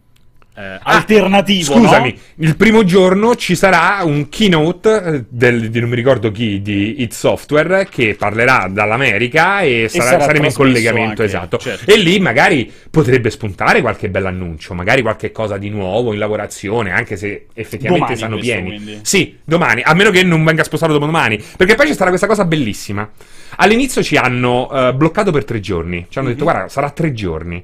eh, 0.58 0.80
alternativo. 0.82 1.76
Scusami, 1.76 2.12
no? 2.12 2.46
il 2.46 2.56
primo 2.56 2.84
giorno 2.84 3.36
ci 3.36 3.56
sarà 3.56 4.00
un 4.04 4.28
keynote 4.28 5.04
eh, 5.04 5.24
del, 5.30 5.70
di 5.70 5.80
non 5.80 5.90
mi 5.90 5.96
ricordo 5.96 6.32
chi, 6.32 6.64
di 6.64 7.04
It 7.04 7.14
Software 7.14 7.88
che 7.88 8.16
parlerà 8.16 8.68
dall'America 8.68 9.62
e, 9.62 9.84
e 9.84 9.90
sarà, 9.90 10.20
saremo 10.20 10.48
in 10.48 10.54
collegamento, 10.54 11.22
anche, 11.22 11.24
esatto. 11.24 11.58
Certo. 11.60 11.92
E 11.92 11.98
lì 11.98 12.20
magari 12.20 12.72
potrebbe 12.90 13.30
spuntare 13.30 13.82
qualche 13.82 14.10
bell'annuncio, 14.10 14.74
magari 14.74 15.04
qualche 15.04 15.32
cosa 15.32 15.58
di 15.58 15.70
nuovo 15.70 16.12
in 16.12 16.18
lavorazione, 16.18 16.92
anche 16.92 17.18
se 17.18 17.46
effettivamente 17.54 18.16
domani 18.16 18.40
questo, 18.40 18.52
pieni. 18.52 18.68
Quindi. 18.70 19.00
Sì, 19.04 19.38
domani, 19.44 19.84
a 19.84 19.94
meno 19.94 20.10
che 20.10 20.24
non 20.24 20.44
venga 20.44 20.64
spostato 20.64 20.92
dopo 20.92 21.06
domani, 21.06 21.40
perché 21.56 21.76
poi 21.76 21.86
ci 21.86 21.94
sarà 21.94 22.10
questa 22.10 22.26
cosa 22.28 22.46
bellissima. 22.46 23.08
All'inizio 23.58 24.02
ci 24.02 24.16
hanno 24.16 24.68
uh, 24.72 24.94
bloccato 24.96 25.32
per 25.32 25.46
tre 25.46 25.60
giorni, 25.60 26.08
ci 26.10 26.18
hanno 26.18 26.30
mm-hmm. 26.30 26.38
detto 26.38 26.50
guarda, 26.50 26.68
sarà 26.68 26.90
tre 26.90 27.14
giorni. 27.14 27.64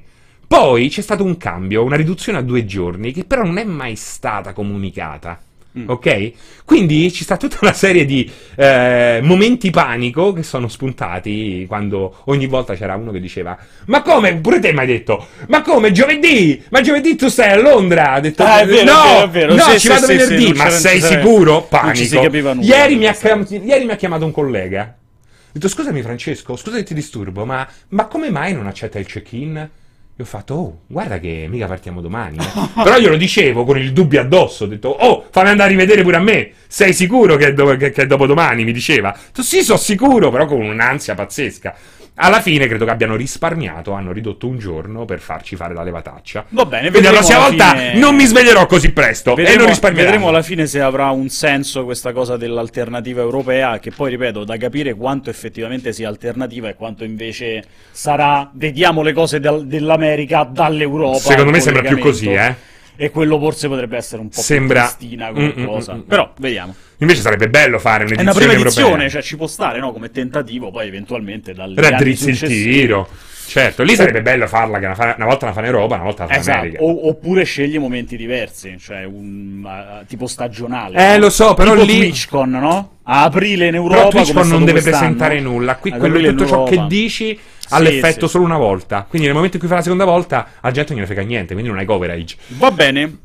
Poi 0.54 0.88
c'è 0.88 1.00
stato 1.00 1.24
un 1.24 1.36
cambio, 1.36 1.82
una 1.82 1.96
riduzione 1.96 2.38
a 2.38 2.40
due 2.40 2.64
giorni, 2.64 3.10
che 3.10 3.24
però 3.24 3.42
non 3.42 3.58
è 3.58 3.64
mai 3.64 3.96
stata 3.96 4.52
comunicata. 4.52 5.40
Mm. 5.76 5.88
Ok? 5.88 6.32
Quindi 6.64 7.12
ci 7.12 7.24
sta 7.24 7.36
tutta 7.36 7.58
una 7.62 7.72
serie 7.72 8.04
di 8.04 8.30
eh, 8.54 9.18
momenti 9.20 9.70
panico 9.70 10.32
che 10.32 10.44
sono 10.44 10.68
spuntati 10.68 11.64
quando 11.66 12.18
ogni 12.26 12.46
volta 12.46 12.76
c'era 12.76 12.94
uno 12.94 13.10
che 13.10 13.18
diceva: 13.18 13.58
Ma 13.86 14.02
come? 14.02 14.36
Pure 14.36 14.60
te 14.60 14.72
mi 14.72 14.78
hai 14.78 14.86
detto: 14.86 15.26
Ma 15.48 15.60
come? 15.62 15.90
Giovedì? 15.90 16.62
Ma 16.70 16.80
giovedì 16.82 17.16
tu 17.16 17.26
stai 17.26 17.50
a 17.50 17.60
Londra? 17.60 18.12
Ha 18.12 18.20
detto: 18.20 18.44
ah, 18.44 18.60
è 18.60 18.66
vero, 18.66 18.92
No, 18.92 19.22
è 19.24 19.28
vero, 19.28 19.54
no, 19.54 19.62
sì, 19.62 19.70
ci 19.72 19.78
sì, 19.80 19.88
vado 19.88 20.06
sì, 20.06 20.16
venerdì. 20.16 20.52
ma 20.52 20.70
sei 20.70 21.00
sicuro? 21.00 21.62
Panico. 21.62 22.28
Nulla, 22.28 22.54
ieri, 22.60 22.94
mi 22.94 23.08
ha, 23.08 23.16
ieri 23.60 23.84
mi 23.86 23.90
ha 23.90 23.96
chiamato 23.96 24.24
un 24.24 24.30
collega. 24.30 24.82
Ha 24.82 25.50
detto: 25.50 25.66
Scusami, 25.66 26.00
Francesco, 26.00 26.54
scusa 26.54 26.76
che 26.76 26.84
ti 26.84 26.94
disturbo, 26.94 27.44
ma, 27.44 27.68
ma 27.88 28.06
come 28.06 28.30
mai 28.30 28.52
non 28.52 28.68
accetta 28.68 29.00
il 29.00 29.06
check-in? 29.06 29.68
E 30.16 30.22
ho 30.22 30.26
fatto, 30.26 30.54
oh, 30.54 30.80
guarda 30.86 31.18
che 31.18 31.46
mica 31.48 31.66
partiamo 31.66 32.00
domani. 32.00 32.36
Eh. 32.36 32.68
Però 32.84 32.96
io 32.96 33.08
lo 33.08 33.16
dicevo 33.16 33.64
con 33.64 33.78
il 33.78 33.92
dubbio 33.92 34.20
addosso. 34.20 34.64
Ho 34.64 34.66
detto, 34.68 34.88
oh, 34.88 35.26
fammi 35.28 35.48
andare 35.48 35.70
a 35.70 35.72
rivedere 35.72 36.02
pure 36.02 36.16
a 36.16 36.20
me. 36.20 36.52
Sei 36.68 36.92
sicuro 36.92 37.34
che 37.34 37.48
è, 37.48 37.52
do- 37.52 37.76
che, 37.76 37.92
è 37.92 38.06
dopodomani? 38.06 38.62
Mi 38.62 38.72
diceva. 38.72 39.16
Sì, 39.32 39.62
sono 39.62 39.78
sicuro, 39.78 40.30
però 40.30 40.46
con 40.46 40.60
un'ansia 40.60 41.16
pazzesca. 41.16 41.74
Alla 42.16 42.40
fine 42.40 42.68
credo 42.68 42.84
che 42.84 42.92
abbiano 42.92 43.16
risparmiato, 43.16 43.90
hanno 43.90 44.12
ridotto 44.12 44.46
un 44.46 44.56
giorno 44.56 45.04
per 45.04 45.18
farci 45.18 45.56
fare 45.56 45.74
la 45.74 45.82
levataccia. 45.82 46.44
Va 46.50 46.64
bene, 46.64 46.90
Quindi 46.90 47.08
la 47.08 47.14
prossima 47.14 47.40
volta 47.40 47.70
fine... 47.70 47.94
non 47.94 48.14
mi 48.14 48.24
sveglierò 48.24 48.66
così 48.66 48.92
presto 48.92 49.34
vedremo, 49.34 49.56
e 49.56 49.58
non 49.58 49.66
risparmierò. 49.66 50.04
Vedremo 50.04 50.28
alla 50.28 50.42
fine 50.42 50.66
se 50.66 50.80
avrà 50.80 51.10
un 51.10 51.28
senso 51.28 51.82
questa 51.84 52.12
cosa 52.12 52.36
dell'alternativa 52.36 53.20
europea, 53.20 53.80
che 53.80 53.90
poi 53.90 54.10
ripeto, 54.10 54.44
da 54.44 54.56
capire 54.56 54.94
quanto 54.94 55.28
effettivamente 55.28 55.92
sia 55.92 56.08
alternativa 56.08 56.68
e 56.68 56.76
quanto 56.76 57.02
invece 57.02 57.64
sarà, 57.90 58.48
vediamo 58.54 59.02
le 59.02 59.12
cose 59.12 59.40
del, 59.40 59.66
dell'America 59.66 60.44
dall'Europa. 60.44 61.18
Secondo 61.18 61.50
me 61.50 61.58
sembra 61.58 61.82
più 61.82 61.98
così, 61.98 62.28
eh 62.28 62.72
e 62.96 63.10
quello 63.10 63.38
forse 63.38 63.68
potrebbe 63.68 63.96
essere 63.96 64.20
un 64.20 64.28
po' 64.28 64.40
Sembra... 64.40 64.80
più 64.80 64.88
festina 64.90 65.32
come 65.32 65.54
mm, 65.56 65.60
mm 65.60 65.66
cosa. 65.66 65.94
Mm, 65.94 65.98
mm, 65.98 66.02
però 66.02 66.32
vediamo. 66.38 66.74
Invece 66.98 67.20
sarebbe 67.20 67.48
bello 67.48 67.78
fare 67.78 68.04
un'edizione 68.04 68.30
È 68.30 68.32
una 68.32 68.46
prima 68.46 68.60
edizione, 68.60 68.88
europea. 68.88 69.08
cioè 69.08 69.22
ci 69.22 69.36
può 69.36 69.46
stare, 69.46 69.78
no? 69.80 69.92
Come 69.92 70.10
tentativo, 70.10 70.70
poi 70.70 70.86
eventualmente 70.86 71.52
dalle 71.52 71.80
Raddrizzi 71.80 72.30
il 72.30 72.38
tiro. 72.38 73.08
Certo, 73.46 73.82
lì 73.82 73.94
sarebbe 73.94 74.22
bello 74.22 74.46
farla, 74.46 74.78
che 74.78 74.86
una, 74.86 74.94
fa- 74.94 75.14
una 75.16 75.26
volta 75.26 75.46
la 75.46 75.52
fa 75.52 75.60
in 75.60 75.66
Europa, 75.66 75.94
una 75.94 76.04
volta 76.04 76.22
la 76.22 76.28
fa 76.28 76.34
in 76.34 76.40
Esatto, 76.40 76.58
America. 76.58 76.82
o- 76.82 77.08
oppure 77.08 77.44
scegli 77.44 77.78
momenti 77.78 78.16
diversi, 78.16 78.76
cioè 78.78 79.04
un 79.04 79.62
uh, 79.64 80.04
tipo 80.06 80.26
stagionale. 80.26 80.98
Eh, 80.98 81.12
no? 81.14 81.18
lo 81.24 81.30
so, 81.30 81.54
però 81.54 81.72
tipo 81.72 81.84
lì- 81.84 81.98
TwitchCon, 81.98 82.50
no? 82.50 82.90
A 83.04 83.24
aprile 83.24 83.66
in 83.68 83.74
Europa 83.74 84.08
Però 84.08 84.22
TwitchCon 84.22 84.48
non 84.48 84.64
deve 84.64 84.80
quest'anno. 84.80 84.98
presentare 84.98 85.40
nulla. 85.40 85.76
Qui 85.76 85.90
quello, 85.92 86.18
in 86.18 86.36
tutto 86.36 86.46
ciò 86.46 86.62
che 86.64 86.84
dici 86.88 87.38
ha 87.68 87.78
l'effetto 87.78 88.26
sì. 88.26 88.32
solo 88.32 88.44
una 88.44 88.56
volta. 88.56 89.04
Quindi 89.08 89.26
nel 89.26 89.36
momento 89.36 89.56
in 89.56 89.62
cui 89.62 89.70
fa 89.70 89.76
la 89.76 89.82
seconda 89.82 90.04
volta, 90.04 90.48
al 90.60 90.72
gente 90.72 90.94
non 90.94 91.02
gliene 91.02 91.14
frega 91.14 91.26
niente, 91.28 91.52
quindi 91.52 91.70
non 91.70 91.78
hai 91.78 91.84
coverage. 91.84 92.36
Va 92.56 92.70
bene. 92.70 93.18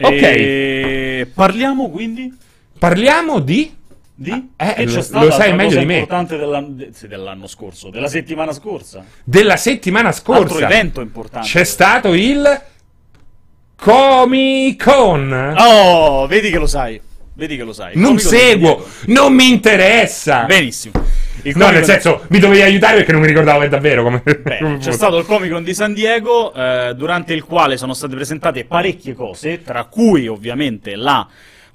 Ok. 0.00 0.22
E... 0.22 1.30
Parliamo 1.34 1.90
quindi 1.90 2.32
Parliamo 2.78 3.40
di... 3.40 3.74
di 4.20 4.50
Eh, 4.56 4.74
che 4.74 4.84
lo- 4.86 4.94
lo 4.94 5.30
sai 5.30 5.54
meglio 5.54 5.78
di 5.78 5.84
me. 5.86 5.94
importante 5.98 6.36
dell'anno, 6.36 6.68
de- 6.70 6.88
sì, 6.92 7.06
dell'anno 7.06 7.46
scorso, 7.46 7.88
della 7.88 8.08
settimana 8.08 8.52
scorsa. 8.52 9.04
della 9.22 9.56
settimana 9.56 10.08
Altro 10.08 10.34
scorsa. 10.34 10.64
evento 10.66 11.00
importante. 11.00 11.46
C'è 11.46 11.62
stato 11.62 12.12
il 12.14 12.62
Comic 13.76 14.82
Con. 14.82 15.54
Oh, 15.56 16.26
vedi 16.26 16.50
che 16.50 16.58
lo 16.58 16.66
sai. 16.66 17.00
Vedi 17.34 17.56
che 17.56 17.62
lo 17.62 17.72
sai. 17.72 17.92
non 17.94 18.16
Comico 18.16 18.28
di 18.30 18.36
seguo, 18.36 18.84
non 19.06 19.32
mi 19.32 19.48
interessa. 19.50 20.42
Benissimo. 20.46 21.00
Il 21.42 21.56
no, 21.56 21.70
nel 21.70 21.84
senso, 21.84 22.24
mi 22.30 22.40
dovevi 22.40 22.62
aiutare 22.62 22.96
perché 22.96 23.12
non 23.12 23.20
mi 23.20 23.28
ricordavo 23.28 23.64
davvero 23.68 24.02
come. 24.02 24.20
Beh, 24.24 24.58
come 24.60 24.78
c'è 24.78 24.90
stato 24.90 25.18
il 25.18 25.24
Comic 25.24 25.52
Con 25.52 25.62
di 25.62 25.72
San 25.72 25.94
Diego, 25.94 26.52
eh, 26.52 26.92
durante 26.96 27.34
il 27.34 27.44
quale 27.44 27.76
sono 27.76 27.94
state 27.94 28.16
presentate 28.16 28.64
parecchie 28.64 29.14
cose, 29.14 29.62
tra 29.62 29.84
cui 29.84 30.26
ovviamente 30.26 30.96
la 30.96 31.24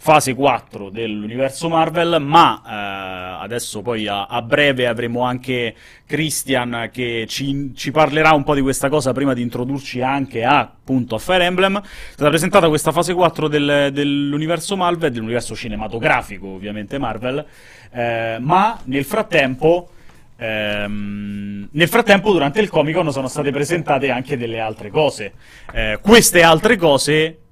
fase 0.04 0.34
4 0.34 0.90
dell'universo 0.90 1.70
Marvel, 1.70 2.22
ma 2.22 2.62
eh, 2.62 3.42
adesso 3.42 3.82
poi 3.82 4.06
a, 4.06 4.26
a 4.26 4.42
breve 4.42 4.86
avremo 4.86 5.22
anche 5.22 5.74
Christian 6.06 6.90
che 6.92 7.24
ci, 7.30 7.72
ci 7.74 7.90
parlerà 7.92 8.34
un 8.34 8.44
po' 8.44 8.54
di 8.54 8.60
questa 8.60 8.90
cosa 8.90 9.14
prima 9.14 9.34
di 9.34 9.42
introdurci 9.42 10.02
anche 10.02 10.44
a, 10.44 10.60
appunto, 10.60 11.16
a 11.16 11.20
Fire 11.20 11.46
Emblem. 11.46 11.80
È 11.80 12.12
stata 12.12 12.28
presentata 12.28 12.68
questa 12.68 12.92
fase 12.92 13.14
4 13.14 13.48
del- 13.48 13.92
dell'universo 13.94 14.76
Marvel, 14.76 15.10
dell'universo 15.10 15.56
cinematografico 15.56 16.48
ovviamente 16.48 16.98
Marvel, 16.98 17.46
eh, 17.94 18.38
ma 18.42 18.78
nel 18.84 19.06
frattempo... 19.06 19.88
Ehm, 20.36 21.70
nel 21.72 21.88
frattempo, 21.88 22.34
durante 22.34 22.60
il 22.60 22.68
Comic 22.68 22.96
Con 22.96 23.10
sono 23.14 23.30
state 23.30 23.52
presentate 23.52 24.10
anche 24.10 24.36
delle 24.36 24.60
altre 24.60 24.90
cose. 24.90 25.32
Eh, 25.72 26.00
queste 26.02 26.42
altre 26.42 26.76
cose 26.76 27.43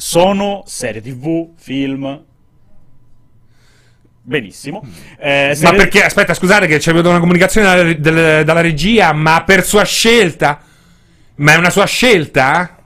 sono 0.00 0.62
serie 0.66 1.02
TV, 1.02 1.50
film. 1.56 2.24
Benissimo. 4.22 4.82
Eh, 5.18 5.56
Ma 5.60 5.72
perché, 5.72 6.02
aspetta, 6.02 6.32
scusate 6.32 6.66
che 6.66 6.78
c'è 6.78 6.92
una 6.92 7.20
comunicazione 7.20 7.98
dalla, 7.98 8.42
dalla 8.42 8.60
regia, 8.60 9.12
ma 9.12 9.44
per 9.44 9.62
sua 9.62 9.84
scelta? 9.84 10.62
Ma 11.36 11.52
è 11.52 11.56
una 11.56 11.70
sua 11.70 11.84
scelta? 11.84 12.79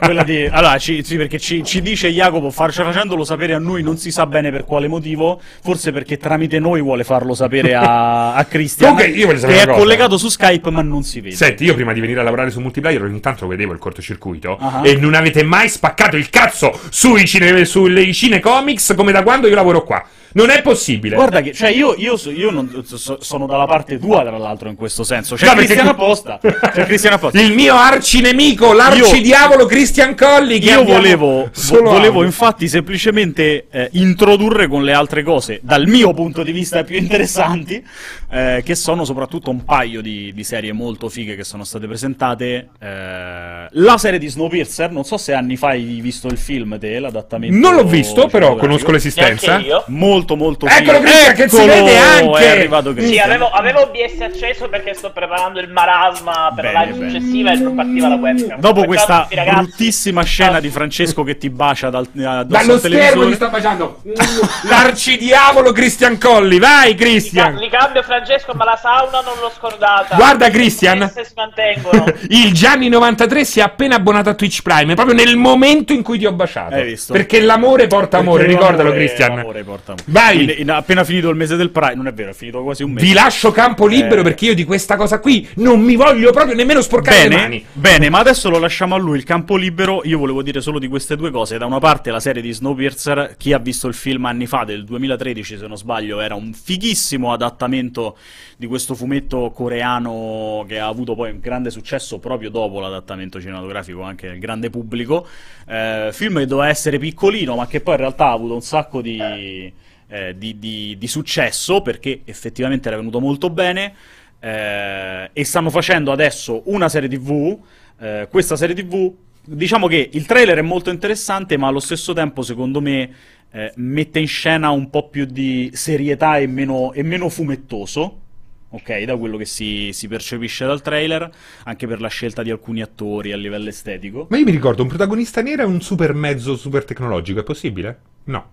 Quella 0.00 0.22
di... 0.22 0.46
Allora, 0.50 0.78
ci- 0.78 1.02
sì, 1.04 1.16
perché 1.16 1.38
ci, 1.38 1.62
ci 1.64 1.80
dice 1.82 2.08
Jacopo, 2.10 2.50
far- 2.50 2.72
facendolo 2.72 3.24
sapere 3.24 3.54
a 3.54 3.58
noi 3.58 3.82
non 3.82 3.96
si 3.98 4.10
sa 4.10 4.26
bene 4.26 4.50
per 4.50 4.64
quale 4.64 4.88
motivo, 4.88 5.40
forse 5.62 5.92
perché 5.92 6.16
tramite 6.16 6.58
noi 6.58 6.80
vuole 6.80 7.04
farlo 7.04 7.34
sapere 7.34 7.74
a, 7.74 8.34
a 8.34 8.44
Christian, 8.44 8.90
Comunque, 8.94 9.16
io 9.18 9.26
voglio 9.26 9.38
sapere 9.38 9.58
che 9.58 9.64
è 9.64 9.66
cosa. 9.66 9.78
collegato 9.78 10.16
su 10.16 10.28
Skype 10.28 10.70
ma 10.70 10.82
non 10.82 11.02
si 11.02 11.20
vede. 11.20 11.34
Senti, 11.36 11.64
io 11.64 11.74
prima 11.74 11.92
di 11.92 12.00
venire 12.00 12.20
a 12.20 12.22
lavorare 12.22 12.50
su 12.50 12.60
multiplayer 12.60 13.02
ogni 13.02 13.20
tanto 13.20 13.46
vedevo 13.46 13.72
il 13.72 13.78
cortocircuito 13.78 14.56
Ah. 14.58 14.80
e 14.84 14.94
non 14.96 15.14
avete 15.14 15.42
mai 15.44 15.68
spaccato 15.68 16.16
il 16.16 16.30
cazzo 16.30 16.78
sui 16.90 17.24
cine, 17.26 17.64
sulle 17.64 18.12
cinecomics 18.12 18.94
come 18.96 19.12
da 19.12 19.22
quando 19.22 19.46
io 19.46 19.54
lavoro 19.54 19.84
qua. 19.84 20.04
Non 20.32 20.50
è 20.50 20.60
possibile. 20.60 21.14
Guarda 21.14 21.40
che, 21.40 21.54
cioè, 21.54 21.70
io, 21.70 21.94
io, 21.96 22.16
so- 22.18 22.30
io 22.30 22.50
non, 22.50 22.82
so- 22.84 23.18
sono 23.22 23.46
dalla 23.46 23.64
parte 23.66 23.98
tua, 23.98 24.20
tra 24.22 24.36
l'altro, 24.36 24.68
in 24.68 24.74
questo 24.76 25.02
senso. 25.02 25.34
C'è 25.34 25.46
No, 25.46 25.52
perché- 25.54 25.66
Cristiano 25.74 25.90
apposta. 25.92 26.38
C'è 26.42 26.84
Cristiano 26.84 27.16
apposta. 27.16 27.40
Il 27.40 27.52
mio 27.54 27.74
arcinemico, 27.74 28.72
l'arcidiavolo 28.74 29.64
Christian 29.66 30.14
Colli. 30.14 30.58
Che 30.58 30.70
Io 30.70 30.80
abbiamo 30.80 30.98
volevo, 30.98 31.50
volevo 31.82 32.24
infatti 32.24 32.68
semplicemente 32.68 33.66
eh, 33.70 33.88
introdurre 33.92 34.66
con 34.66 34.82
le 34.84 34.92
altre 34.92 35.22
cose, 35.22 35.60
dal 35.62 35.86
mio 35.86 36.12
punto 36.14 36.42
di 36.42 36.52
vista 36.52 36.84
più 36.84 36.96
interessanti, 36.96 37.84
eh, 38.30 38.62
che 38.64 38.74
sono 38.74 39.04
soprattutto 39.04 39.50
un 39.50 39.64
paio 39.64 40.00
di, 40.00 40.32
di 40.34 40.44
serie 40.44 40.72
molto 40.72 41.08
fighe 41.08 41.36
che 41.36 41.44
sono 41.44 41.64
state 41.64 41.86
presentate. 41.86 42.68
Eh, 42.80 43.66
la 43.70 43.98
serie 43.98 44.18
di 44.18 44.28
Snowpiercer, 44.28 44.90
non 44.90 45.04
so 45.04 45.16
se 45.16 45.32
anni 45.32 45.56
fa 45.56 45.68
hai 45.68 46.00
visto 46.00 46.28
il 46.28 46.38
film 46.38 46.78
te, 46.78 46.98
l'adattamento. 46.98 47.56
Non 47.56 47.74
l'ho 47.74 47.84
visto, 47.84 48.26
però 48.28 48.56
conosco 48.56 48.90
l'esistenza. 48.90 49.62
Molto 49.86 50.36
molto 50.36 50.66
Eccolo, 50.66 50.98
figo. 50.98 51.10
Cristian, 51.10 51.34
che 51.34 51.48
si 51.48 51.56
Eccolo, 51.56 51.72
vede 51.72 51.96
anche! 51.98 52.38
È 52.38 52.48
arrivato 52.48 52.88
Sì, 52.90 52.96
Cristian. 52.96 53.28
avevo, 53.28 53.50
avevo 53.50 53.80
OBS 53.82 54.20
acceso 54.20 54.68
perché 54.68 54.94
sto 54.94 55.10
preparando 55.12 55.60
il 55.60 55.70
marasma 55.70 56.52
per 56.54 56.64
Bene, 56.64 56.72
la 56.72 56.82
live 56.84 57.10
successiva 57.10 57.52
e 57.52 57.56
non 57.56 57.74
partiva 57.74 58.08
la 58.08 58.14
webcam. 58.16 58.60
Dopo 58.60 58.78
Ciao 58.80 58.86
questa 58.86 59.28
ragazzi. 59.30 59.55
Bruttissima 59.62 60.22
scena 60.22 60.60
di 60.60 60.68
Francesco 60.70 61.22
che 61.22 61.36
ti 61.38 61.50
bacia 61.50 61.90
dal, 61.90 62.06
addosso 62.14 62.44
Dallo 62.44 62.72
al 62.74 62.80
schermo 62.80 63.24
gli 63.28 63.34
sta 63.34 63.48
baciando 63.48 64.00
l'arcidiavolo 64.68 65.72
Christian 65.72 66.18
Colli. 66.18 66.58
Vai, 66.58 66.90
Li, 66.90 66.94
ca- 66.96 67.04
Christian. 67.04 67.54
li 67.56 67.68
cambio 67.68 68.02
Francesco, 68.02 68.52
ma 68.54 68.64
la 68.64 68.78
sauna 68.80 69.20
non 69.20 69.34
l'ho 69.40 69.52
scordata. 69.56 70.16
Guarda, 70.16 70.46
Le 70.46 70.52
Christian. 70.52 71.10
mantengono. 71.34 72.04
Il 72.28 72.52
Gianni93 72.52 73.40
si 73.42 73.60
è 73.60 73.62
appena 73.62 73.96
abbonato 73.96 74.28
a 74.30 74.34
Twitch 74.34 74.62
Prime, 74.62 74.94
proprio 74.94 75.14
nel 75.14 75.36
momento 75.36 75.92
in 75.92 76.02
cui 76.02 76.18
ti 76.18 76.26
ho 76.26 76.32
baciato. 76.32 76.74
Hai 76.74 76.84
visto? 76.84 77.12
Perché 77.12 77.40
l'amore 77.40 77.86
porta 77.86 78.18
amore, 78.18 78.44
Perché 78.44 78.58
ricordalo, 78.58 78.88
l'amore- 78.90 79.04
Christian. 79.06 79.36
l'amore 79.36 79.62
porta 79.64 79.92
amore. 79.92 80.04
Vai. 80.06 80.42
In- 80.44 80.54
in- 80.58 80.70
appena 80.70 81.04
finito 81.04 81.28
il 81.30 81.36
mese 81.36 81.56
del 81.56 81.70
Prime, 81.70 81.94
non 81.94 82.06
è 82.06 82.12
vero, 82.12 82.30
è 82.30 82.34
finito 82.34 82.62
quasi 82.62 82.82
un 82.82 82.92
mese. 82.92 83.06
Vi 83.06 83.12
lascio 83.12 83.52
campo 83.52 83.86
libero 83.86 84.20
Eh. 84.20 84.24
perché 84.24 84.46
io 84.46 84.54
di 84.54 84.64
questa 84.64 84.96
cosa 84.96 85.18
qui 85.20 85.48
non 85.56 85.80
mi 85.80 85.96
voglio 85.96 86.32
proprio 86.32 86.54
nemmeno 86.54 86.80
sporcare 86.80 87.22
le 87.22 87.28
Bene, 87.28 87.40
mani. 87.42 87.66
bene, 87.72 88.10
ma 88.10 88.18
adesso 88.18 88.48
lo 88.50 88.58
lasciamo 88.58 88.94
a 88.94 88.98
lui 88.98 89.16
il 89.18 89.24
campo 89.24 89.45
libero. 89.54 90.02
Io 90.04 90.18
volevo 90.18 90.42
dire 90.42 90.60
solo 90.60 90.80
di 90.80 90.88
queste 90.88 91.14
due 91.14 91.30
cose. 91.30 91.58
Da 91.58 91.66
una 91.66 91.78
parte 91.78 92.10
la 92.10 92.18
serie 92.18 92.42
di 92.42 92.50
Snowpiercer, 92.52 93.36
chi 93.38 93.52
ha 93.52 93.58
visto 93.58 93.86
il 93.86 93.94
film 93.94 94.24
anni 94.24 94.46
fa, 94.46 94.64
del 94.64 94.84
2013 94.84 95.58
se 95.58 95.66
non 95.68 95.76
sbaglio, 95.76 96.18
era 96.20 96.34
un 96.34 96.52
fighissimo 96.52 97.32
adattamento 97.32 98.16
di 98.56 98.66
questo 98.66 98.94
fumetto 98.96 99.50
coreano 99.50 100.64
che 100.66 100.80
ha 100.80 100.88
avuto 100.88 101.14
poi 101.14 101.30
un 101.30 101.38
grande 101.38 101.70
successo 101.70 102.18
proprio 102.18 102.50
dopo 102.50 102.80
l'adattamento 102.80 103.40
cinematografico 103.40 104.02
anche 104.02 104.26
nel 104.28 104.38
grande 104.40 104.68
pubblico. 104.70 105.26
Eh, 105.68 106.08
film 106.12 106.38
che 106.38 106.46
doveva 106.46 106.68
essere 106.68 106.98
piccolino, 106.98 107.54
ma 107.54 107.68
che 107.68 107.80
poi 107.80 107.94
in 107.94 108.00
realtà 108.00 108.26
ha 108.26 108.32
avuto 108.32 108.54
un 108.54 108.62
sacco 108.62 109.00
di, 109.00 109.72
eh, 110.08 110.34
di- 110.36 110.58
di- 110.58 110.96
di 110.98 111.06
successo 111.06 111.82
perché 111.82 112.22
effettivamente 112.24 112.88
era 112.88 112.96
venuto 112.96 113.20
molto 113.20 113.50
bene. 113.50 113.94
Eh, 114.38 115.30
e 115.32 115.44
stanno 115.44 115.70
facendo 115.70 116.12
adesso 116.12 116.62
una 116.66 116.88
serie 116.88 117.08
TV. 117.08 117.58
eh, 117.98 118.28
questa 118.30 118.56
serie 118.56 118.74
TV, 118.74 119.10
diciamo 119.46 119.86
che 119.86 120.10
il 120.12 120.26
trailer 120.26 120.58
è 120.58 120.62
molto 120.62 120.90
interessante, 120.90 121.56
ma 121.56 121.68
allo 121.68 121.80
stesso 121.80 122.12
tempo, 122.12 122.42
secondo 122.42 122.80
me, 122.80 123.10
eh, 123.50 123.72
mette 123.76 124.18
in 124.18 124.26
scena 124.26 124.70
un 124.70 124.90
po' 124.90 125.08
più 125.08 125.24
di 125.24 125.70
serietà 125.72 126.38
e 126.38 126.46
meno, 126.46 126.92
e 126.92 127.02
meno 127.02 127.28
fumettoso. 127.28 128.20
Ok, 128.68 129.04
da 129.04 129.16
quello 129.16 129.36
che 129.36 129.44
si, 129.44 129.90
si 129.92 130.08
percepisce 130.08 130.66
dal 130.66 130.82
trailer, 130.82 131.30
anche 131.64 131.86
per 131.86 132.00
la 132.00 132.08
scelta 132.08 132.42
di 132.42 132.50
alcuni 132.50 132.82
attori 132.82 133.32
a 133.32 133.36
livello 133.36 133.68
estetico. 133.68 134.26
Ma 134.28 134.36
io 134.36 134.44
mi 134.44 134.50
ricordo 134.50 134.82
un 134.82 134.88
protagonista 134.88 135.40
nero 135.40 135.62
e 135.62 135.66
un 135.66 135.80
super 135.80 136.12
mezzo 136.12 136.56
super 136.56 136.84
tecnologico, 136.84 137.40
è 137.40 137.44
possibile? 137.44 138.00
No. 138.24 138.50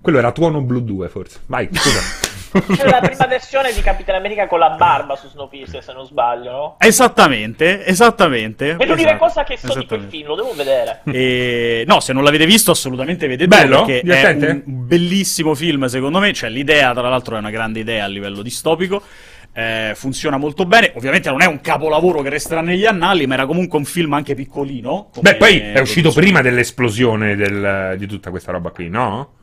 Quello 0.00 0.18
era 0.18 0.32
Tuono 0.32 0.62
Blue 0.62 0.82
2, 0.82 1.08
forse. 1.08 1.40
Vai, 1.46 1.68
scusa. 1.70 2.30
C'è 2.52 2.88
la 2.88 3.00
prima 3.00 3.26
versione 3.26 3.72
di 3.72 3.80
Capitan 3.80 4.16
America 4.16 4.46
con 4.46 4.58
la 4.58 4.70
barba 4.70 5.16
su 5.16 5.28
Snowpiercer, 5.28 5.82
se 5.82 5.92
non 5.92 6.04
sbaglio, 6.04 6.50
no? 6.50 6.76
Esattamente, 6.78 7.84
esattamente. 7.86 8.76
È 8.76 8.84
l'unica 8.86 9.10
esatto, 9.10 9.24
cosa 9.24 9.44
che 9.44 9.56
so 9.56 9.78
di 9.78 9.86
quel 9.86 10.06
film, 10.08 10.28
lo 10.28 10.34
devo 10.36 10.52
vedere. 10.54 11.00
E... 11.04 11.84
No, 11.86 12.00
se 12.00 12.12
non 12.12 12.24
l'avete 12.24 12.46
visto, 12.46 12.70
assolutamente 12.72 13.26
vedetelo 13.26 13.62
Bello? 13.62 13.84
perché 13.84 14.02
Divertente? 14.02 14.46
è 14.48 14.50
un 14.50 14.62
bellissimo 14.86 15.54
film, 15.54 15.86
secondo 15.86 16.18
me. 16.18 16.32
Cioè, 16.32 16.50
l'idea, 16.50 16.92
tra 16.92 17.08
l'altro, 17.08 17.36
è 17.36 17.38
una 17.38 17.50
grande 17.50 17.80
idea 17.80 18.04
a 18.04 18.08
livello 18.08 18.42
distopico. 18.42 19.02
Eh, 19.54 19.92
funziona 19.94 20.38
molto 20.38 20.64
bene. 20.64 20.92
Ovviamente 20.94 21.28
non 21.28 21.42
è 21.42 21.46
un 21.46 21.60
capolavoro 21.60 22.22
che 22.22 22.30
resterà 22.30 22.62
negli 22.62 22.86
annali, 22.86 23.26
ma 23.26 23.34
era 23.34 23.46
comunque 23.46 23.78
un 23.78 23.84
film 23.84 24.12
anche 24.14 24.34
piccolino. 24.34 25.10
Beh, 25.20 25.36
poi 25.36 25.58
è 25.58 25.80
uscito 25.80 26.10
prima 26.10 26.40
dell'esplosione 26.40 27.36
del- 27.36 27.94
di 27.98 28.06
tutta 28.06 28.30
questa 28.30 28.52
roba 28.52 28.70
qui, 28.70 28.88
no? 28.88 29.34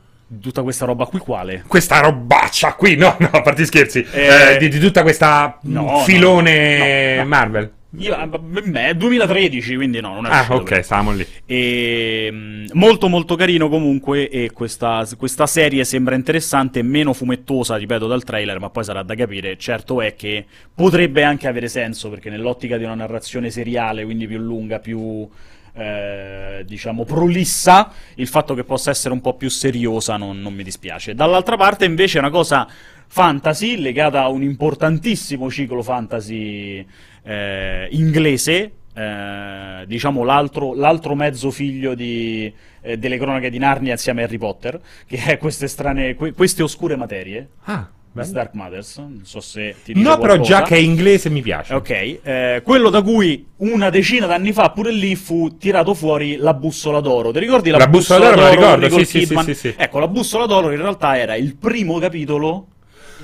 Tutta 0.42 0.62
questa 0.62 0.86
roba 0.86 1.06
qui, 1.06 1.18
quale? 1.20 1.64
Questa 1.68 2.00
robaccia 2.02 2.74
qui, 2.76 2.96
no, 2.96 3.16
no, 3.20 3.30
a 3.32 3.42
parte 3.42 3.66
scherzi. 3.66 4.06
Eh, 4.12 4.54
Eh, 4.54 4.58
di, 4.58 4.68
di 4.70 4.80
tutta 4.80 5.02
questa 5.02 5.58
no, 5.64 5.82
mm, 5.82 5.86
no, 5.86 6.00
filone 6.04 7.16
no, 7.16 7.22
no. 7.24 7.28
Marvel. 7.28 7.74
Io, 7.98 8.16
eh, 8.16 8.28
beh, 8.28 8.88
è 8.90 8.94
2013, 8.94 9.76
quindi 9.76 10.00
no, 10.00 10.14
non 10.14 10.28
è 10.28 10.30
Ah, 10.30 10.46
ok, 10.48 10.84
stavamo 10.84 11.14
lì. 11.14 11.26
E, 11.48 12.30
mh, 12.32 12.66
molto 12.74 13.08
molto 13.08 13.36
carino 13.36 13.68
comunque 13.70 14.30
e 14.30 14.52
questa, 14.52 15.08
questa 15.18 15.48
serie 15.48 15.84
sembra 15.84 16.14
interessante, 16.14 16.84
meno 16.84 17.14
fumettosa, 17.14 17.76
ripeto, 17.78 18.06
dal 18.06 18.24
trailer, 18.24 18.60
ma 18.60 18.70
poi 18.70 18.84
sarà 18.84 19.02
da 19.02 19.16
capire. 19.16 19.58
Certo 19.58 20.00
è 20.02 20.14
che 20.14 20.46
potrebbe 20.76 21.24
anche 21.24 21.48
avere 21.48 21.68
senso, 21.68 22.10
perché 22.12 22.30
nell'ottica 22.30 22.78
di 22.78 22.84
una 22.84 22.94
narrazione 22.94 23.50
seriale, 23.50 24.04
quindi 24.06 24.28
più 24.28 24.38
lunga, 24.38 24.78
più 24.78 25.28
eh, 25.74 26.64
diciamo 26.66 27.04
prolissa, 27.04 27.92
il 28.16 28.28
fatto 28.28 28.54
che 28.54 28.64
possa 28.64 28.90
essere 28.92 29.14
un 29.14 29.22
po' 29.22 29.36
più 29.36 29.50
seriosa 29.50 30.18
non, 30.18 30.40
non 30.40 30.54
mi 30.54 30.64
dispiace. 30.64 31.16
Dall'altra 31.16 31.58
parte 31.58 31.86
invece 31.86 32.18
è 32.18 32.22
una 32.22 32.30
cosa 32.30 32.68
fantasy 33.08 33.78
legata 33.78 34.22
a 34.22 34.30
un 34.30 34.44
importantissimo 34.44 35.50
ciclo 35.50 35.82
fantasy 35.82 36.86
eh, 37.24 37.88
inglese, 37.92 38.72
eh, 38.94 39.84
diciamo 39.88 40.24
l'altro, 40.24 40.74
l'altro, 40.74 41.16
mezzo 41.16 41.52
figlio 41.52 41.96
di, 41.96 42.52
eh, 42.82 42.98
delle 42.98 43.18
cronache 43.18 43.50
di 43.50 43.58
Narnia 43.58 43.94
insieme 43.94 44.22
a 44.22 44.26
Harry 44.26 44.38
Potter, 44.38 44.80
che 45.06 45.24
è 45.24 45.38
queste 45.38 45.68
strane, 45.68 46.16
que- 46.16 46.34
queste 46.34 46.64
oscure 46.64 46.96
materie. 46.96 47.50
Ah. 47.64 47.90
Bello. 48.12 48.32
Dark 48.32 48.54
Mothers, 48.54 48.98
non 48.98 49.22
so 49.24 49.40
se 49.40 49.76
ti 49.84 49.94
dice 49.94 50.06
No, 50.08 50.18
qualcosa. 50.18 50.28
però 50.38 50.44
già 50.44 50.62
che 50.64 50.76
è 50.76 50.80
inglese 50.80 51.30
mi 51.30 51.42
piace. 51.42 51.74
Ok, 51.76 51.90
eh, 51.90 52.62
quello 52.64 52.90
da 52.90 53.02
cui 53.02 53.46
una 53.58 53.90
decina 53.90 54.26
d'anni 54.26 54.52
fa 54.52 54.72
pure 54.72 54.92
lì 54.92 55.16
fu 55.16 55.58
tirato 55.58 55.94
fuori 55.94 56.36
la 56.38 56.54
bussola 56.54 57.00
d'oro. 57.02 57.32
Ti 57.32 57.40
ricordi 57.40 57.70
la, 57.70 57.78
la 57.78 57.88
bussola, 57.88 58.20
bussola 58.30 58.36
d'oro? 58.36 58.60
d'oro 58.60 58.76
ricordo, 58.76 59.06
sì, 59.06 59.26
sì, 59.26 59.38
sì, 59.44 59.54
sì, 59.54 59.74
Ecco, 59.78 60.00
la 60.00 60.08
bussola 60.08 60.46
d'oro 60.48 60.72
in 60.72 60.78
realtà 60.82 61.18
era 61.18 61.36
il 61.36 61.56
primo 61.56 62.00
capitolo 62.00 62.68